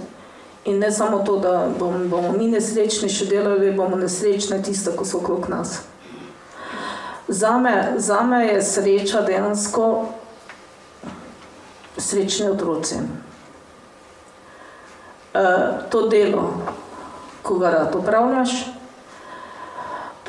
In 0.64 0.78
ne 0.78 0.90
samo 0.92 1.22
to, 1.24 1.38
da 1.40 1.70
bom, 1.78 2.08
bomo 2.08 2.32
mi 2.36 2.50
nesrečni 2.52 3.08
še 3.08 3.28
delali, 3.30 3.72
bomo 3.72 3.96
nesrečni 3.96 4.60
tisto, 4.62 4.92
ko 4.92 5.04
so 5.08 5.20
okrog 5.22 5.48
nas. 5.48 5.80
Zame, 7.28 7.94
zame 7.96 8.42
je 8.46 8.58
sreča 8.62 9.22
dejansko 9.24 9.86
srečni 11.96 12.50
otroci. 12.50 13.00
E, 15.32 15.44
to 15.90 16.08
delo, 16.08 16.44
ko 17.42 17.56
ga 17.62 17.70
rad 17.70 17.94
upravljaš, 17.94 18.79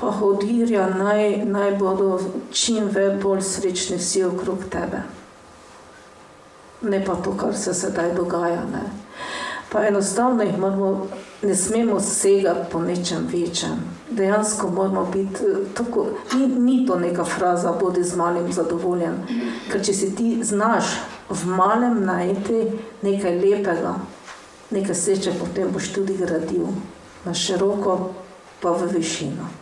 pa 0.02 0.12
hodirja 0.12 0.90
naj, 0.90 1.46
naj 1.46 1.76
bodo 1.78 2.20
čim 2.52 2.90
bolj 3.24 3.42
srečni 3.42 3.98
vsi 3.98 4.24
okrog 4.24 4.64
tebe. 4.70 5.04
Ne 6.82 7.06
pa 7.06 7.16
to, 7.16 7.36
kar 7.38 7.54
se 7.56 7.74
sedaj 7.74 8.14
dogaja. 8.16 8.64
Ne. 8.74 8.82
Pa 9.72 9.86
enostavno 9.88 10.44
jih 10.44 10.58
moramo, 10.60 11.08
ne 11.42 11.56
smemo 11.56 12.00
segati 12.00 12.72
po 12.72 12.82
nečem 12.82 13.28
večjem. 13.32 13.78
Dejansko 14.10 14.70
moramo 14.70 15.06
biti 15.06 15.44
tako, 15.78 16.06
ni, 16.34 16.48
ni 16.48 16.86
to 16.88 17.00
neka 17.00 17.24
fraza, 17.24 17.72
bodi 17.82 18.04
z 18.04 18.18
malim 18.18 18.52
zadovoljen. 18.54 19.22
Ker 19.72 19.86
če 19.86 19.94
si 19.94 20.16
ti 20.16 20.40
znaš 20.44 20.98
v 21.30 21.46
malem 21.46 22.04
najti 22.06 22.66
nekaj 23.02 23.38
lepega, 23.38 23.96
nekaj 24.72 24.96
sreče, 24.96 25.38
potem 25.40 25.70
boš 25.72 25.94
tudi 25.94 26.18
gradil 26.18 26.68
na 27.26 27.34
široko, 27.34 28.14
pa 28.62 28.72
v 28.72 28.90
višino. 28.98 29.61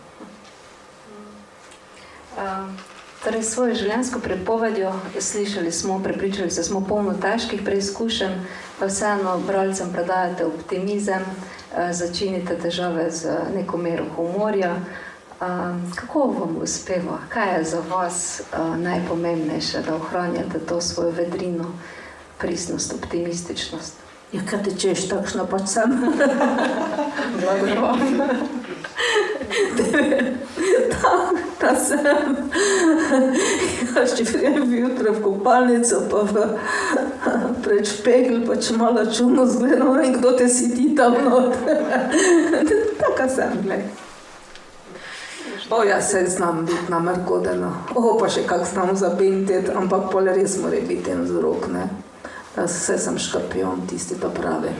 Torej, 3.20 3.42
svojo 3.44 3.74
življenjsko 3.76 4.20
prepovedjo 4.24 4.94
slišali 5.20 5.72
smo, 5.72 5.98
prepričali 6.00 6.50
se 6.50 6.62
smo 6.64 6.80
polno 6.88 7.12
težkih 7.20 7.60
preizkušenj, 7.66 8.38
pa 8.78 8.88
vseeno 8.88 9.34
bralcem 9.44 9.92
predajate 9.92 10.46
optimizem, 10.48 11.26
začinite 11.92 12.56
težave 12.62 13.10
z 13.12 13.34
neko 13.54 13.76
mero 13.76 14.06
humorja. 14.16 14.72
Kako 15.96 16.24
vam 16.38 16.56
uspeva? 16.64 17.18
Kaj 17.28 17.58
je 17.58 17.64
za 17.74 17.82
vas 17.90 18.42
najpomembnejše, 18.76 19.84
da 19.84 19.98
ohranjate 20.00 20.64
to 20.64 20.80
svojo 20.80 21.12
vedrino, 21.20 21.68
pristnost, 22.38 22.94
optimističnost? 22.96 24.00
Ja, 24.32 24.40
kaj 24.48 24.64
te 24.64 24.76
češ, 24.80 25.08
takšna 25.12 25.44
pač 25.44 25.68
sem. 25.68 25.92
Blago 27.40 28.48
ta, 30.92 31.14
ta 31.58 31.74
sem. 31.76 32.36
Ja, 33.90 34.04
če 34.06 34.24
prijem 34.24 34.74
jutro 34.74 35.14
v 35.16 35.22
kopalnico, 35.24 36.02
pa 36.10 36.24
v 36.28 36.44
preč 37.64 37.96
pegl, 38.04 38.42
pa 38.46 38.58
če 38.60 38.76
malo 38.78 39.06
čudno 39.10 39.46
zgledam, 39.46 39.96
in 40.04 40.14
kdo 40.18 40.36
te 40.38 40.48
si 40.48 40.70
ti 40.74 40.92
tam 40.96 41.18
not. 41.24 41.56
Taka 43.00 43.28
sem, 43.28 43.58
gled. 43.64 43.90
O, 45.70 45.82
ja 45.84 46.02
se 46.02 46.26
znam 46.26 46.64
biti 46.66 46.90
namerkodena. 46.90 47.70
O, 47.94 48.16
pa 48.18 48.28
še 48.30 48.42
kak 48.46 48.64
znam 48.66 48.96
zabinteti, 48.98 49.70
ampak 49.70 50.08
pol 50.10 50.30
res 50.34 50.56
mora 50.58 50.80
biti 50.86 51.12
en 51.14 51.22
vzrok, 51.28 51.68
ne. 51.70 51.84
Vse 52.56 52.98
sem 52.98 53.18
škorpion, 53.18 53.86
tisti 53.86 54.16
pa 54.20 54.28
pravi. 54.28 54.72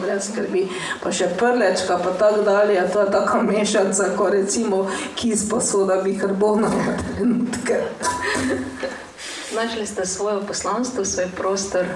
Brez 0.00 0.30
skrbi. 0.30 0.64
Pa 1.02 1.12
še 1.12 1.28
prlečka, 1.38 1.98
pa 2.00 2.14
tako 2.16 2.42
dalje. 2.46 2.80
To 2.92 3.04
je 3.04 3.10
tako 3.12 3.42
mešanica, 3.42 4.08
ko 4.16 4.30
recimo 4.32 4.86
kis 5.14 5.44
pa 5.50 5.60
soda 5.60 6.00
bi 6.02 6.16
karbona 6.18 6.72
v 6.72 6.96
trenutke. 7.02 7.82
Našli 9.54 9.86
ste 9.86 10.06
svojo 10.06 10.42
poslanstvo, 10.48 11.04
svoj 11.04 11.28
prostor, 11.36 11.86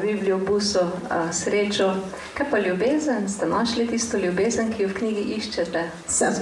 Biblijo, 0.00 0.40
buso, 0.42 0.88
srečo. 1.32 1.92
Kaj 2.34 2.50
pa 2.50 2.58
ljubezen? 2.58 3.28
Ste 3.28 3.46
našli 3.46 3.86
tisto 3.86 4.18
ljubezen, 4.18 4.72
ki 4.72 4.82
jo 4.82 4.90
v 4.90 4.98
knjigi 4.98 5.24
iščete? 5.38 5.88
Sem. 6.08 6.40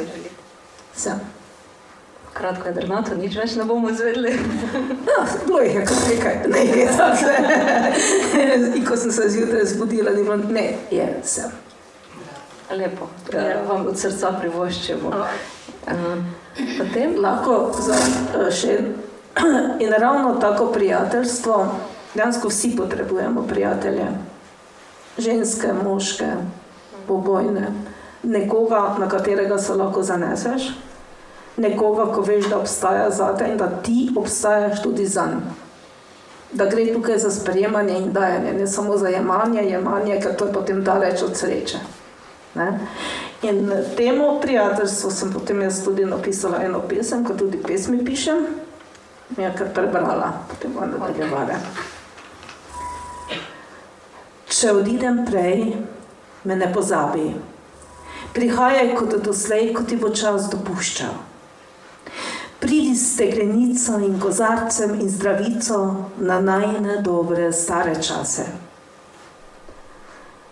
Sem 0.97 1.42
kratko 2.33 2.69
je 2.69 2.75
drnato, 2.75 3.15
nič 3.15 3.37
več 3.37 3.57
ne 3.57 3.65
bomo 3.65 3.91
izvedeli. 3.91 4.33
No, 5.07 5.17
bilo 5.47 5.61
jih 5.61 5.75
je 5.75 5.85
kar 5.87 6.01
nekaj, 6.09 6.39
ne 6.49 6.65
je 6.65 6.87
tako. 6.97 7.33
In 8.77 8.85
ko 8.87 8.97
sem 8.97 9.13
se 9.13 9.29
zjutraj 9.29 9.67
zbudila, 9.75 10.15
ni 10.17 10.25
bilo, 10.25 10.37
ne, 10.37 10.67
je 10.91 11.09
vse. 11.23 11.51
Lepo, 12.73 13.09
da 13.33 13.41
ja. 13.41 13.57
vam 13.69 13.87
od 13.87 13.99
srca 14.01 14.33
privoščimo. 14.41 15.11
Potem 16.79 17.17
lahko 17.21 17.57
za 17.77 17.97
eh, 17.97 18.49
še 18.51 18.79
in 19.85 19.93
ravno 19.93 20.37
tako 20.41 20.71
prijateljstvo, 20.73 21.57
dejansko 22.15 22.49
vsi 22.49 22.73
potrebujemo 22.77 23.45
prijatelje. 23.49 24.07
Ženske, 25.19 25.75
moške, 25.85 26.31
obojne, 27.09 27.75
nekoga, 28.23 28.95
na 28.99 29.09
katerega 29.09 29.59
se 29.59 29.77
lahko 29.77 30.03
zaneseš 30.03 30.73
nekoga, 31.57 32.07
ko 32.15 32.21
veš, 32.21 32.47
da 32.49 32.59
obstaja 32.59 33.11
za 33.11 33.37
te 33.37 33.49
in 33.49 33.57
da 33.57 33.69
ti 33.83 34.11
obstajaš 34.17 34.83
tudi 34.83 35.07
za 35.07 35.27
njim. 35.27 35.43
Da 36.53 36.67
gre 36.67 36.93
tukaj 36.93 37.19
za 37.19 37.31
sprejemanje 37.31 37.99
in 37.99 38.13
dajanje, 38.13 38.53
ne 38.53 38.67
samo 38.67 38.97
za 38.97 39.09
jemanje, 39.09 39.63
jemanje, 39.63 40.21
ker 40.21 40.37
to 40.37 40.47
je 40.47 40.53
potem 40.53 40.85
daleč 40.85 41.23
od 41.23 41.37
sreče. 41.37 41.79
Ne? 42.55 42.81
In 43.43 43.73
temu 43.97 44.41
prijateljstvu 44.41 45.11
sem 45.11 45.33
potem 45.33 45.63
jaz 45.63 45.85
tudi 45.85 46.05
napisala 46.05 46.63
eno 46.63 46.83
pesem, 46.89 47.25
kot 47.25 47.39
tudi 47.39 47.63
pesmi 47.63 48.05
pišem, 48.05 48.47
in 49.37 49.45
je 49.45 49.55
kar 49.59 49.73
prebrala, 49.75 50.33
potem 50.49 50.73
bomo 50.73 50.87
nadaljevali. 50.87 51.57
Če 54.53 54.73
odidem 54.73 55.25
prej, 55.25 55.73
me 56.45 56.57
ne 56.57 56.69
pozabi. 56.73 57.31
Prihajaj 58.35 58.95
kot 58.97 59.17
doslej, 59.25 59.73
kot 59.75 59.89
ti 59.89 59.97
bo 59.97 60.13
čas 60.13 60.51
dopuščal. 60.53 61.32
Pridi 62.63 62.95
s 62.97 63.15
steklenico 63.15 63.99
in 63.99 64.21
kozarcem 64.21 65.01
in 65.01 65.09
zdravico 65.11 66.11
na 66.19 66.41
najne 66.41 67.01
dobre 67.03 67.53
stare 67.53 67.97
čase. 67.99 68.45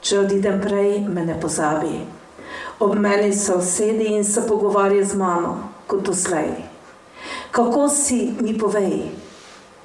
Če 0.03 0.19
odidem 0.19 0.59
prej, 0.59 1.05
me 1.07 1.23
ne 1.23 1.37
pozabi. 1.39 2.01
Ob 2.83 2.97
meni 2.99 3.31
se 3.31 3.55
usedi 3.55 4.11
in 4.17 4.27
se 4.27 4.43
pogovarja 4.49 5.05
z 5.07 5.15
mano, 5.23 5.55
kot 5.87 6.03
doslej. 6.03 6.51
Kako 7.55 7.89
si 7.89 8.35
mi 8.41 8.59
povej, 8.59 9.07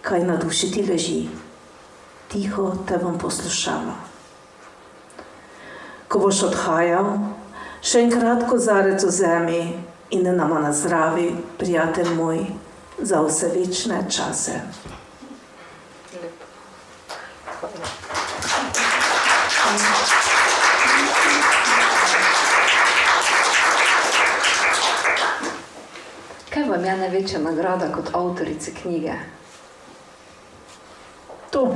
kaj 0.02 0.26
na 0.26 0.42
duši 0.42 0.72
ti 0.72 0.82
leži? 0.82 1.24
Tiho 2.34 2.72
te 2.90 2.98
bom 2.98 3.22
poslušala. 3.22 4.00
Ko 6.10 6.26
boš 6.26 6.48
odhajal, 6.50 7.20
še 7.86 8.08
enkrat 8.08 8.50
kozarec 8.50 9.06
v 9.06 9.14
zemlji, 9.14 9.66
in 10.16 10.36
nama 10.36 10.60
na 10.60 10.74
zdravi, 10.74 11.36
prijatelj 11.58 12.10
moj, 12.10 12.46
za 12.98 13.22
vse 13.22 13.48
večne 13.48 14.06
čase. 14.10 14.52
Kaj 26.50 26.64
vam 26.64 26.86
je 26.86 26.98
največja 26.98 27.40
nagrada 27.40 27.92
kot 27.92 28.10
avtorici 28.14 28.74
knjige? 28.82 29.14
To. 31.52 31.76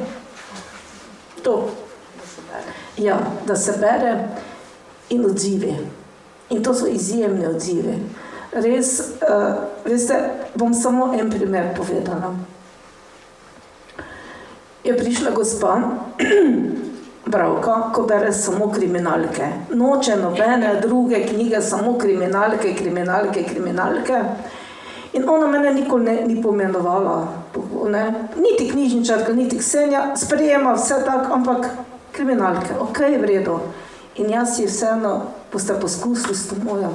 To. 1.44 1.70
Ja, 2.98 3.20
da 3.48 3.56
se 3.56 3.72
bere 3.72 4.28
in 5.10 5.26
odzivi. 5.26 5.76
In 6.50 6.64
to 6.64 6.74
so 6.74 6.88
izjemni 6.88 7.46
odzivi. 7.48 8.00
Res, 8.50 9.14
uh, 9.22 9.54
veste, 9.86 10.16
bom 10.58 10.74
samo 10.74 11.14
en 11.14 11.30
primer 11.30 11.74
povedala. 11.78 12.34
Je 14.84 14.96
prišla 14.98 15.32
gospa, 15.32 15.76
bravka, 17.34 17.92
ko 17.94 18.04
bere 18.10 18.34
samo 18.34 18.72
kriminalke. 18.72 19.52
Noče 19.70 20.16
nobene 20.16 20.80
druge 20.82 21.28
knjige, 21.28 21.62
samo 21.62 21.94
kriminalke, 21.98 22.74
kriminalke, 22.74 23.44
kriminalke. 23.44 24.24
In 25.14 25.30
ona 25.30 25.48
mene 25.48 25.74
nikoli 25.74 26.04
ne, 26.06 26.16
ni 26.26 26.42
pomenovala, 26.42 27.28
ne? 27.90 28.04
niti 28.38 28.70
knjižničarka, 28.72 29.34
niti 29.34 29.58
ksenja, 29.58 30.16
sprejema 30.18 30.74
vse 30.74 31.04
tako, 31.06 31.34
ampak 31.34 31.70
kriminalke, 32.12 32.74
ok, 32.80 33.00
v 33.22 33.26
redu. 33.26 33.60
In 34.18 34.30
jaz 34.30 34.58
si 34.58 34.66
vseeno, 34.66 35.22
boste 35.54 35.78
poskusili 35.82 36.36
s 36.36 36.50
to 36.50 36.56
mojo. 36.64 36.94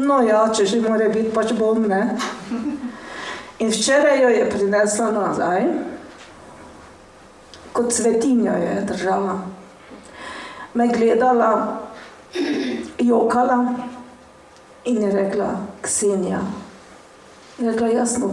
No 0.00 0.20
ja, 0.24 0.46
če 0.48 0.64
že 0.66 0.80
mora 0.80 1.10
biti, 1.12 1.32
pač 1.34 1.52
bom, 1.58 1.82
ne. 1.88 2.16
In 3.60 3.68
včeraj 3.68 4.22
jo 4.22 4.28
je 4.32 4.46
prinesla 4.48 5.10
nazaj, 5.12 5.66
kot 7.76 7.92
svetinjo 7.92 8.54
je 8.56 8.74
država. 8.88 9.34
Me 10.74 10.88
gledala, 10.88 11.50
jokala 12.98 13.58
in 14.88 15.02
je 15.02 15.12
rekla, 15.12 15.50
Ksenija, 15.82 16.40
Je 17.60 17.70
rekla, 17.70 17.88
jasno, 17.88 18.32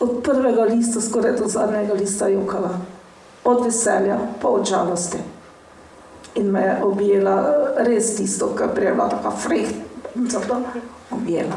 od 0.00 0.22
prvega 0.22 0.62
lista 0.62 1.00
skoraj 1.00 1.32
do 1.32 1.48
zadnjega 1.48 1.94
lista 1.94 2.28
jokala. 2.28 2.78
Od 3.44 3.64
veselja, 3.64 4.18
pa 4.42 4.48
od 4.48 4.68
žalosti. 4.68 5.18
In 6.34 6.46
me 6.46 6.60
je 6.60 6.76
objela 6.84 7.36
res 7.76 8.14
tisto, 8.16 8.52
kar 8.54 8.78
je 8.78 8.92
bila 8.92 9.08
tako 9.08 9.34
freh, 9.36 9.68
objela. 11.10 11.56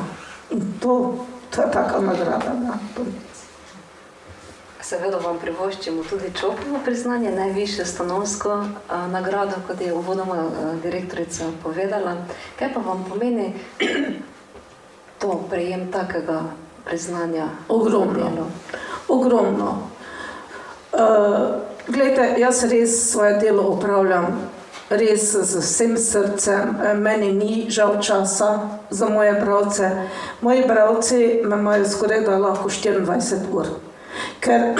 In 0.51 0.73
to, 0.79 1.25
to 1.49 1.61
je 1.61 1.71
taka 1.71 1.99
nagrada. 1.99 2.53
Da. 2.61 2.77
Seveda 4.83 5.17
vam 5.17 5.37
privoščimo 5.39 6.03
tudi 6.09 6.31
čopovo 6.39 6.79
priznanje, 6.85 7.31
najvišje 7.31 7.85
stanovsko 7.85 8.51
a, 8.89 9.07
nagrado, 9.07 9.61
kot 9.67 9.81
je 9.81 9.93
uvodoma 9.93 10.35
a, 10.35 10.73
direktorica 10.83 11.47
povedala. 11.63 12.17
Kaj 12.59 12.73
pa 12.73 12.79
vam 12.79 13.05
pomeni 13.09 13.53
to 15.21 15.39
prejem 15.49 15.87
takega 15.91 16.41
priznanja? 16.85 17.47
Ogromno. 17.69 18.49
Ogromno. 19.07 19.71
Uh, 20.93 21.63
glejte, 21.87 22.35
jaz 22.37 22.63
res 22.69 23.11
svoje 23.11 23.39
delo 23.39 23.63
upravljam 23.71 24.27
res 24.97 25.31
z 25.33 25.59
vsem 25.59 25.97
srcem. 25.97 26.77
Meni 27.01 27.31
ni 27.33 27.65
žal 27.69 27.97
časa 28.01 28.79
za 28.89 29.09
moje 29.09 29.33
bralce. 29.33 29.89
Moji 30.41 30.63
bralci 30.67 31.41
me 31.43 31.57
imajo 31.57 31.85
skoraj 31.85 32.21
da 32.25 32.37
lahko 32.37 32.69
24 32.69 33.51
ur. 33.51 33.67
Ker, 34.39 34.75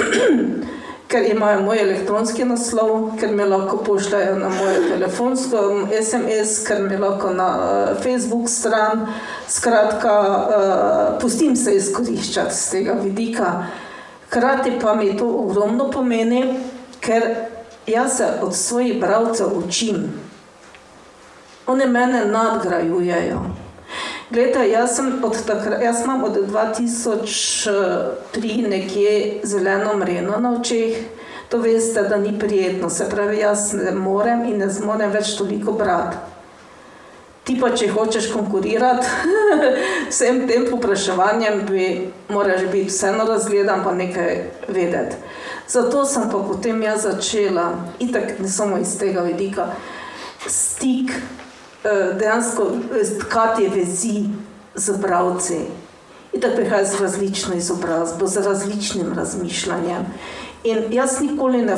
ker 1.12 1.26
imajo 1.32 1.62
moj 1.62 1.82
elektronski 1.82 2.46
naslov, 2.46 3.16
ker 3.20 3.32
mi 3.32 3.46
lahko 3.46 3.78
pošljajo 3.86 4.36
na 4.40 4.50
moje 4.50 4.82
telefonsko 4.90 5.88
SMS, 6.02 6.60
ker 6.68 6.84
mi 6.90 6.98
lahko 6.98 7.34
na 7.34 7.50
uh, 7.58 8.04
Facebook 8.04 8.50
stran. 8.50 9.08
Skratka, 9.48 10.20
uh, 10.20 11.22
pustim 11.22 11.56
se 11.56 11.76
izkoriščati 11.76 12.56
z 12.56 12.70
tega 12.72 13.00
vidika. 13.02 13.56
Hkrati 14.28 14.80
pa 14.82 14.96
mi 14.96 15.18
to 15.18 15.28
ogromno 15.30 15.92
pomeni, 15.92 16.46
ker 17.02 17.53
jaz 17.88 18.18
se 18.18 18.28
od 18.42 18.56
svojih 18.56 19.00
bralcev 19.00 19.48
učim. 19.68 20.14
Oni 21.68 21.86
mene 21.86 22.26
nadgrajujejo. 22.26 23.40
Glede, 24.30 24.70
jaz, 24.70 25.00
jaz 25.84 26.04
imam 26.04 26.24
od 26.24 26.38
2003 26.52 28.70
nekje 28.70 29.40
zeleno 29.44 29.98
mreno 29.98 30.38
na 30.40 30.54
očeh. 30.60 30.98
To 31.50 31.58
veste, 31.58 32.02
da 32.02 32.18
ni 32.18 32.40
prijetno. 32.40 32.90
Se 32.90 33.10
pravi, 33.10 33.38
jaz 33.38 33.74
ne 33.74 33.92
morem 33.92 34.46
in 34.46 34.58
ne 34.58 34.70
zmorem 34.70 35.12
več 35.12 35.38
toliko 35.38 35.72
brati. 35.72 36.18
Ti 37.44 37.58
pa, 37.60 37.74
če 37.76 37.90
hočeš 37.92 38.30
konkurirati 38.34 39.08
vsem 40.12 40.46
tem 40.48 40.64
popraševanjem, 40.70 41.66
bi 41.68 41.88
moraš 42.32 42.62
biti 42.72 42.88
vseeno 42.88 43.26
razgledan, 43.28 43.84
pa 43.84 43.92
nekaj 43.92 44.38
vedeti. 44.68 45.16
Zato 45.68 46.06
sem 46.06 46.30
pa 46.32 46.38
potem 46.38 46.82
jaz 46.82 47.04
začela, 47.04 47.72
in 48.00 48.12
tako 48.14 48.44
ne 48.44 48.50
samo 48.50 48.78
iz 48.78 48.98
tega 49.00 49.22
vidika, 49.22 49.68
stik, 50.48 51.12
dejansko 52.20 52.68
stkati 53.04 53.68
vezi 53.68 54.26
z 54.76 54.98
bravci. 54.98 55.60
In 56.34 56.42
tako 56.42 56.56
prihaja 56.56 56.86
z 56.86 57.02
različno 57.02 57.56
izobrazbo, 57.56 58.28
z 58.28 58.42
različnim 58.42 59.14
razmišljanjem. 59.14 60.06
In 60.64 60.84
jaz 60.90 61.20
nikoli 61.22 61.62
ne 61.62 61.78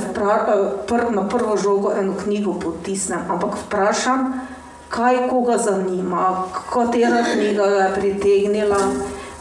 pr, 0.88 1.12
na 1.12 1.28
prvo 1.30 1.58
žogo 1.58 1.92
eno 2.00 2.14
knjigo 2.24 2.54
potisnem, 2.54 3.20
ampak 3.30 3.58
vprašam, 3.66 4.42
kaj 4.90 5.28
koga 5.30 5.58
zanima, 5.58 6.44
katera 6.74 7.24
knjiga 7.34 7.64
je 7.64 7.94
pritegnila, 7.96 8.78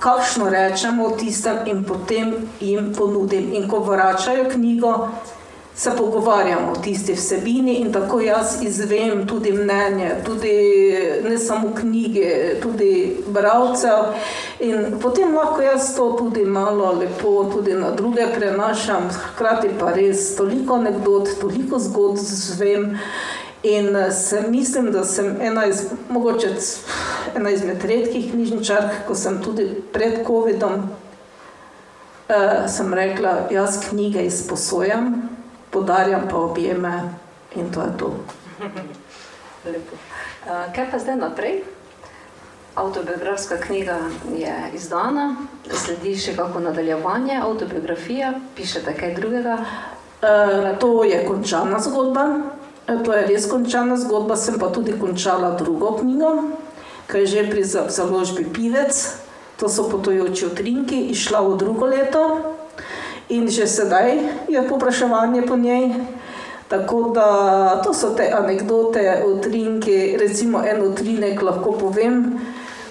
kakšno 0.04 0.50
rečemo 0.52 1.10
tistem 1.16 1.64
in 1.66 1.84
potem 1.84 2.34
jim 2.60 2.92
ponudim. 2.92 3.52
In 3.56 3.68
ko 3.68 3.78
vračajo 3.78 4.50
knjigo, 4.52 4.92
se 5.76 5.90
pogovarjamo 5.98 6.72
o 6.72 6.76
tisti 6.76 7.12
vsebini 7.12 7.74
in 7.74 7.92
tako 7.92 8.20
jaz 8.20 8.62
izvem 8.62 9.26
tudi 9.26 9.52
mnenje, 9.52 10.10
tudi 10.24 10.52
ne 11.24 11.38
samo 11.38 11.72
knjige, 11.74 12.60
tudi 12.62 13.16
bralcev. 13.26 14.14
In 14.60 15.00
potem 15.02 15.34
lahko 15.34 15.62
jaz 15.62 15.96
to 15.96 16.12
tudi 16.18 16.44
malo 16.44 16.92
lepo 16.92 17.50
tudi 17.52 17.72
na 17.72 17.90
druge 17.90 18.26
prenašam, 18.38 19.08
hkrati 19.10 19.68
pa 19.80 19.92
res 19.92 20.36
toliko 20.36 20.74
anekdot, 20.74 21.28
toliko 21.40 21.78
zgodb 21.78 22.18
zvem. 22.18 22.98
In 23.62 23.96
se 24.12 24.44
mislim, 24.48 24.92
da 24.92 25.04
sem 25.04 25.36
ena, 25.40 25.66
iz, 25.66 25.86
mogoče, 26.08 26.48
ena 27.36 27.50
izmed 27.50 27.84
redkih 27.84 28.30
knjižničark, 28.32 29.04
ko 29.08 29.14
sem 29.14 29.40
tudi 29.42 29.68
pred 29.92 30.26
COVID-om, 30.26 30.88
uh, 32.28 32.68
sem 32.68 32.94
rekla, 32.94 33.48
jaz 33.50 33.80
knjige 33.88 34.26
izposojam, 34.26 35.28
podarjam 35.70 36.28
pa 36.30 36.36
objeme 36.36 37.14
in 37.56 37.72
to 37.72 37.82
je 37.82 37.92
to. 37.98 38.14
Lepo. 39.72 39.96
Uh, 40.44 40.74
kaj 40.74 40.90
pa 40.90 40.98
zdaj 40.98 41.16
naprej? 41.16 41.62
Autobiografska 42.74 43.56
knjiga 43.56 43.98
je 44.36 44.54
izdana, 44.74 45.36
sledi 45.70 46.16
še 46.18 46.34
kako 46.36 46.60
nadaljevanje, 46.60 47.38
autobiografija, 47.42 48.32
pišete 48.56 48.96
kaj 48.98 49.14
drugega? 49.14 49.58
Uh, 50.24 50.74
to 50.78 51.04
je 51.04 51.22
končana 51.26 51.78
zgodba. 51.80 52.26
To 52.84 53.12
je 53.16 53.26
res 53.26 53.46
končana 53.48 53.96
zgodba, 53.96 54.36
sem 54.36 54.58
pa 54.60 54.68
tudi 54.68 54.92
končala 55.00 55.54
drugo 55.56 55.94
knjigo, 56.00 56.32
ki 57.10 57.18
je 57.18 57.26
že 57.26 57.50
pri 57.50 57.62
založbi 57.66 58.44
Pivec, 58.44 58.94
to 59.56 59.68
so 59.68 59.88
potujoči 59.88 60.46
utrinki, 60.46 61.10
išla 61.14 61.40
v 61.40 61.56
drugo 61.56 61.86
leto 61.86 62.54
in 63.28 63.48
že 63.48 63.66
sedaj 63.66 64.18
je 64.48 64.60
popraševanje 64.68 65.42
po 65.46 65.56
njej. 65.56 65.94
Tako 66.68 67.12
da 67.14 67.28
to 67.84 67.94
so 67.94 68.16
te 68.16 68.28
anekdote, 68.32 69.22
utrinki, 69.24 70.16
recimo 70.16 70.64
en 70.64 70.82
utrinek 70.82 71.42
lahko 71.42 71.72
povem 71.72 72.40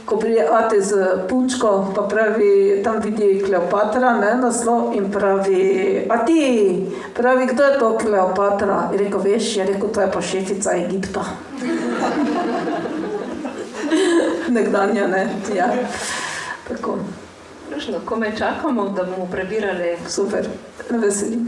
ko 0.06 0.18
pride 0.20 0.44
Ate 0.52 0.82
z 0.82 0.94
punčko, 1.30 1.94
pa 1.96 2.04
pravi, 2.04 2.82
tam 2.84 3.00
vidi 3.00 3.40
Kleopatra, 3.40 4.20
ne, 4.20 4.36
naslov 4.36 4.92
in 4.96 5.08
pravi, 5.12 6.04
a 6.10 6.18
ti, 6.28 6.44
pravi, 7.16 7.48
kdo 7.54 7.64
je 7.64 7.80
to 7.80 7.98
Kleopatra? 7.98 8.92
In 8.92 9.00
rekel, 9.00 9.20
veš, 9.24 9.56
je 9.58 9.66
rekel, 9.66 9.90
to 9.90 10.02
je 10.02 10.12
pa 10.12 10.22
šefica 10.22 10.76
Egipta. 10.76 11.24
Nekdanja, 14.54 15.08
ne, 15.08 15.30
ja, 15.56 15.74
tako. 16.68 16.98
Lušno, 17.76 18.00
ko 18.06 18.16
me 18.16 18.38
čakamo, 18.38 18.90
da 18.90 19.04
bomo 19.04 19.26
prebirali 19.26 19.98
Super, 20.08 20.48
veselim. 20.92 21.48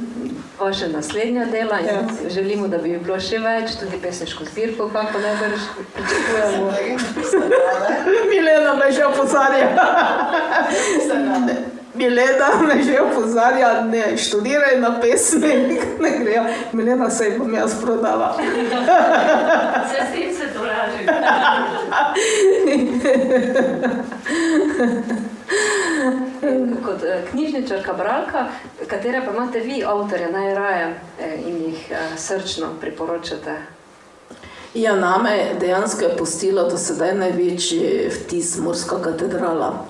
vaše 0.59 0.87
naslednja 0.87 1.45
dela 1.45 1.79
in 1.79 1.85
Ja. 1.85 2.29
želimo, 2.29 2.67
da 2.67 2.77
bi 2.77 2.97
bilo 2.97 3.19
še 3.19 3.37
več, 3.37 3.71
tudi 3.79 3.97
pesniško 3.97 4.45
zbirko, 4.45 4.89
kako 4.89 5.19
najbrž 5.19 5.61
pričakujemo. 5.93 6.71
Milena 8.29 8.75
me 8.75 8.91
že 8.91 9.05
opozarja. 9.05 9.69
Milena 11.95 12.61
me 12.67 12.83
že 12.83 13.01
opozarja, 13.01 13.81
ne 13.81 14.17
študiraj 14.17 14.79
na 14.79 14.99
pesmi, 15.01 15.79
ne 15.99 16.11
grejo. 16.19 16.43
Milena 16.73 17.09
se 17.09 17.25
jih 17.25 17.39
bom 17.39 17.53
jaz 17.53 17.75
prodala. 17.81 18.37
Se 19.89 19.95
s 19.95 20.13
tem 20.13 20.33
se 20.35 20.47
tolaži. 20.53 21.05
Kot 26.85 27.03
eh, 27.03 27.23
knjižničarka, 27.31 27.93
bralka, 27.93 28.47
katere 28.87 29.25
pa 29.25 29.31
imate 29.31 29.59
vi, 29.59 29.83
avtorje, 29.83 30.31
najraje 30.31 30.95
eh, 31.19 31.39
in 31.47 31.57
jih 31.65 31.91
eh, 31.91 32.17
srčno 32.17 32.67
priporočate? 32.81 33.55
Ja, 34.73 34.95
name 34.95 35.55
dejansko 35.59 36.03
je 36.03 36.17
pustilo 36.17 36.69
do 36.69 36.77
sedaj 36.77 37.13
največji 37.15 38.09
vtis 38.11 38.57
Murska 38.57 38.99
katedrala. 39.01 39.85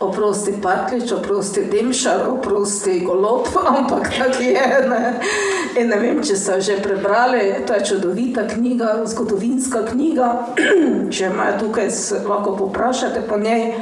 Oprosti 0.00 0.52
Parklič, 0.62 1.12
oprosti 1.12 1.64
Demšar, 1.72 2.28
oprosti 2.28 3.00
Golob, 3.00 3.46
ampak 3.76 4.10
tako 4.18 4.42
je. 4.42 4.66
Ne? 4.88 5.20
In 5.80 5.88
ne 5.88 5.96
vem, 5.96 6.20
če 6.20 6.36
ste 6.36 6.60
že 6.60 6.76
prebrali, 6.84 7.64
to 7.64 7.72
je 7.72 7.86
čudovita 7.92 8.44
knjiga, 8.44 9.06
zgodovinska 9.08 9.86
knjiga. 9.88 10.28
če 11.14 11.30
imajo 11.32 11.56
tukaj, 11.64 11.88
lahko 12.28 12.56
poprašate 12.60 13.24
po 13.24 13.40
njej. 13.40 13.72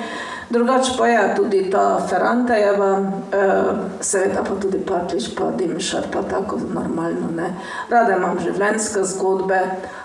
Drugač 0.54 0.92
pa 0.98 1.08
je 1.08 1.22
tudi 1.34 1.60
ta 1.70 1.98
Ferrantejeva, 2.06 2.90
eh, 3.34 3.72
seveda 3.98 4.44
pa 4.46 4.54
tudi 4.54 4.78
Parklič, 4.86 5.32
pa 5.34 5.50
Demšar, 5.50 6.06
pa 6.14 6.22
tako 6.22 6.60
normalno. 6.62 7.32
Ne? 7.34 7.56
Rada 7.90 8.14
imam 8.14 8.38
življenjske 8.38 9.02
zgodbe, 9.16 9.58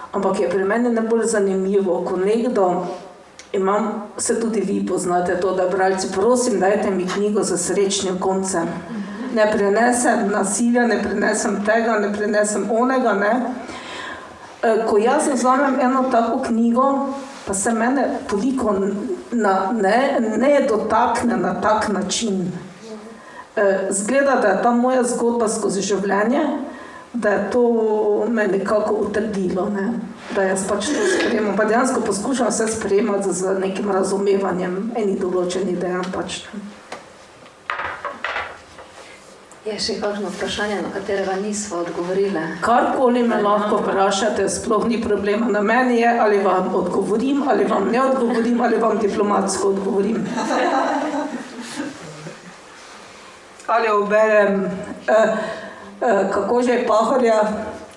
ampak 0.10 0.42
je 0.42 0.50
pri 0.50 0.66
meni 0.66 0.90
najbolj 0.90 1.28
zanimivo, 1.38 2.02
ko 2.02 2.18
nekdo 2.18 2.88
imam, 3.54 4.04
se 4.18 4.40
tudi 4.40 4.62
vi 4.62 4.86
poznate 4.86 5.40
to, 5.40 5.56
da 5.56 5.68
bralci, 5.68 6.08
prosim, 6.14 6.60
dajte 6.60 6.92
mi 6.92 7.08
knjigo 7.08 7.44
za 7.44 7.58
srečnim 7.58 8.20
koncem. 8.20 8.68
Ne 9.36 9.52
prenesem 9.52 10.30
nasilja, 10.32 10.88
ne 10.88 11.04
prenesem 11.04 11.66
tega, 11.66 12.00
ne 12.00 12.14
prenesem 12.14 12.70
onega. 12.72 13.14
Ne. 13.14 13.54
E, 14.64 14.86
ko 14.90 14.98
jaz 14.98 15.28
vzamem 15.34 15.80
eno 15.82 16.04
tako 16.12 16.40
knjigo, 16.44 17.14
pa 17.48 17.54
se 17.54 17.74
mene 17.74 18.08
toliko 18.28 18.76
na, 19.32 19.72
ne, 19.72 20.18
ne 20.38 20.66
dotakne 20.70 21.38
na 21.38 21.62
tak 21.62 21.88
način. 21.88 22.52
E, 23.56 23.88
zgleda, 23.90 24.36
da 24.36 24.48
je 24.48 24.62
ta 24.64 24.72
moja 24.72 25.04
zgodba 25.04 25.48
skozi 25.50 25.82
življenje, 25.82 26.42
da 27.14 27.30
je 27.30 27.52
to 27.52 27.64
me 28.30 28.48
nekako 28.48 28.94
utrdilo, 28.94 29.70
ne? 29.70 29.94
Da 30.36 30.44
jaz 30.44 30.68
pač 30.68 30.86
to 30.86 31.06
sprejemam. 31.16 31.56
Pa 31.58 31.66
dejansko 31.66 32.02
poskušam 32.02 32.48
vse 32.48 32.68
sprejemati 32.68 33.34
z 33.34 33.60
nekim 33.60 33.92
razumevanjem 33.92 34.92
enih 34.96 35.20
določenih 35.22 35.80
dejanj. 35.80 36.12
Pač. 36.14 36.42
Je 39.68 39.76
še 39.76 40.00
kakšno 40.02 40.32
vprašanje, 40.34 40.80
na 40.82 40.90
katerega 40.94 41.36
nismo 41.42 41.84
odgovorili? 41.84 42.44
Karkoli 42.66 43.24
me 43.28 43.42
lahko 43.44 43.82
vprašate, 43.84 44.48
sploh 44.50 44.88
ni 44.90 45.02
problema. 45.04 45.50
Na 45.52 45.62
meni 45.62 46.00
je, 46.00 46.10
ali 46.10 46.40
vam 46.44 46.74
odgovorim, 46.80 47.44
ali 47.50 47.68
vam 47.70 47.90
ne 47.92 48.02
odgovorim, 48.02 48.62
ali 48.62 48.82
vam 48.82 48.98
diplomatsko 48.98 49.74
odgovorim. 49.76 50.24
Ali 53.70 53.90
oberem. 53.94 54.64
Eh, 55.06 55.34
Eh, 56.02 56.30
kako 56.32 56.62
že 56.64 56.72
je 56.72 56.88
pahorja, 56.88 57.44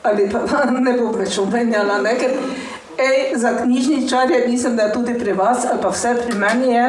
ali 0.02 0.28
pa 0.30 0.64
ne 0.70 0.92
bom 0.98 1.14
več 1.16 1.38
omenjala. 1.38 2.00
Ne? 2.02 2.14
Ker, 2.18 2.36
ej, 2.98 3.38
za 3.38 3.54
knjižničarje 3.62 4.46
mislim, 4.48 4.76
da 4.76 4.88
je 4.88 4.92
tudi 4.92 5.18
pri 5.18 5.32
vas, 5.32 5.66
ali 5.70 5.82
pa 5.82 5.92
vse 5.94 6.14
pri 6.26 6.38
meni 6.38 6.74
je, 6.74 6.86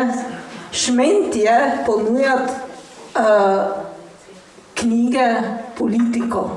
šment 0.71 1.35
je 1.35 1.57
ponujati 1.85 2.53
uh, 3.15 3.83
knjige 4.73 5.27
politiko. 5.77 6.49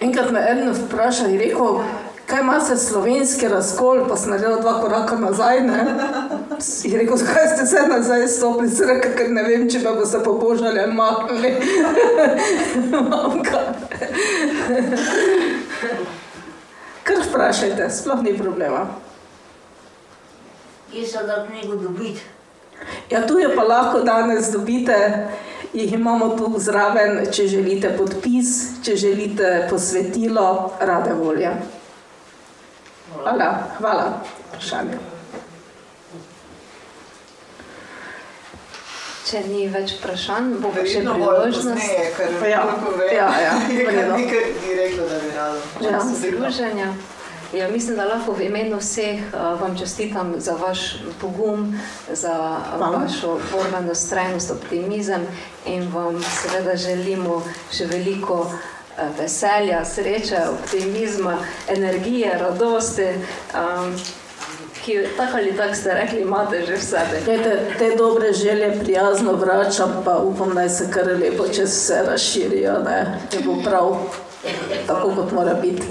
Enkrat 0.00 0.30
me 0.30 0.40
eno 0.48 0.72
vprašal 0.72 1.30
in 1.30 1.38
rekel, 1.38 1.82
kaj 2.30 2.40
ima 2.40 2.60
se 2.60 2.76
slovenski 2.76 3.48
razkol, 3.48 4.04
pa 4.08 4.16
sem 4.16 4.30
naredil 4.30 4.60
dva 4.60 4.80
koraka 4.80 5.16
nazaj. 5.16 5.60
Ne? 5.60 5.80
In 6.84 6.96
rekel, 6.98 7.16
zakaj 7.16 7.46
ste 7.54 7.66
se 7.66 7.82
nazaj 7.88 8.26
stopili, 8.28 8.70
rekel, 8.86 9.16
ker 9.16 9.30
ne 9.34 9.42
vem, 9.42 9.66
če 9.70 9.82
pa 9.84 9.94
boste 9.98 10.20
pobožali 10.24 10.80
ali 10.80 10.94
maknili. 10.94 11.54
Mamka. 13.10 13.62
Kar 17.02 17.24
vprašajte, 17.26 17.90
sploh 17.90 18.22
ni 18.22 18.36
problema. 18.38 18.86
Kje 20.92 21.06
se 21.06 21.24
da 21.26 21.46
knjigo 21.46 21.76
dobiti? 21.76 22.22
Ja, 23.10 23.26
tu 23.26 23.38
je 23.38 23.50
pa 23.56 23.62
lahko 23.62 24.00
danes 24.00 24.52
dobite, 24.52 24.96
jih 25.72 25.92
imamo 25.92 26.28
tu 26.38 26.54
zraven, 26.58 27.26
če 27.32 27.46
želite 27.46 27.90
podpis, 27.98 28.54
če 28.84 28.96
želite 28.96 29.66
posvetilo, 29.70 30.72
rade 30.80 31.14
volje. 31.14 31.52
Hvala, 33.14 33.48
hvala. 33.78 34.04
Vprašanje. 34.48 34.98
Če 39.30 39.44
ni 39.46 39.66
več 39.70 39.94
vprašanj, 39.98 40.56
bo 40.62 40.72
pa 40.74 40.82
še 40.82 41.04
priložnost 41.06 41.70
pozneje, 41.70 42.06
ker 42.16 42.48
Ja, 42.50 42.64
lahko 42.66 42.96
ve, 42.98 43.12
ja, 43.14 43.28
ja, 43.44 43.52
je 43.70 44.06
nekaj 44.10 44.44
ni 44.64 44.76
reklo, 44.78 45.06
da 45.10 45.20
bi 45.22 45.32
rado. 45.36 45.60
Ja. 45.86 46.00
združenja. 46.02 46.90
Ja, 47.54 47.66
mislim, 47.70 47.96
da 47.98 48.06
lahko 48.06 48.34
v 48.38 48.46
imenu 48.46 48.78
vseh 48.78 49.22
uh, 49.34 49.54
vam 49.58 49.74
čestitam 49.78 50.36
za 50.38 50.54
vaš 50.58 51.00
pogum, 51.18 51.72
za 52.06 52.34
Hvala. 52.76 53.04
vašo 53.04 53.38
borbeno 53.50 53.94
strajnost, 53.94 54.54
optimizem 54.54 55.26
in 55.66 55.88
vam 55.94 56.18
seveda 56.22 56.76
želimo 56.78 57.40
še 57.74 57.90
veliko 57.90 58.44
uh, 58.46 58.54
veselja, 59.18 59.84
sreče, 59.84 60.38
optimizma, 60.52 61.38
energije, 61.68 62.38
radosti, 62.38 63.06
um, 63.54 63.94
ki 64.84 64.98
tako 65.16 65.36
ali 65.36 65.56
tako 65.56 65.74
ste 65.74 65.94
rekli, 65.94 66.20
imate 66.20 66.66
že 66.66 66.76
v 66.76 66.82
sebi. 66.82 67.24
Glede, 67.24 67.60
te 67.78 67.96
dobre 67.96 68.32
želje 68.32 68.80
prijazno 68.80 69.32
vračam, 69.32 70.02
pa 70.04 70.18
upam, 70.18 70.54
da 70.54 70.68
se 70.68 70.90
kar 70.90 71.06
lepo 71.06 71.48
čez 71.48 71.70
vse 71.70 72.02
razširijo, 72.06 72.72
da 72.72 73.04
bo 73.44 73.62
prav 73.64 73.96
tako, 74.86 75.14
kot 75.14 75.32
mora 75.32 75.54
biti. 75.54 75.82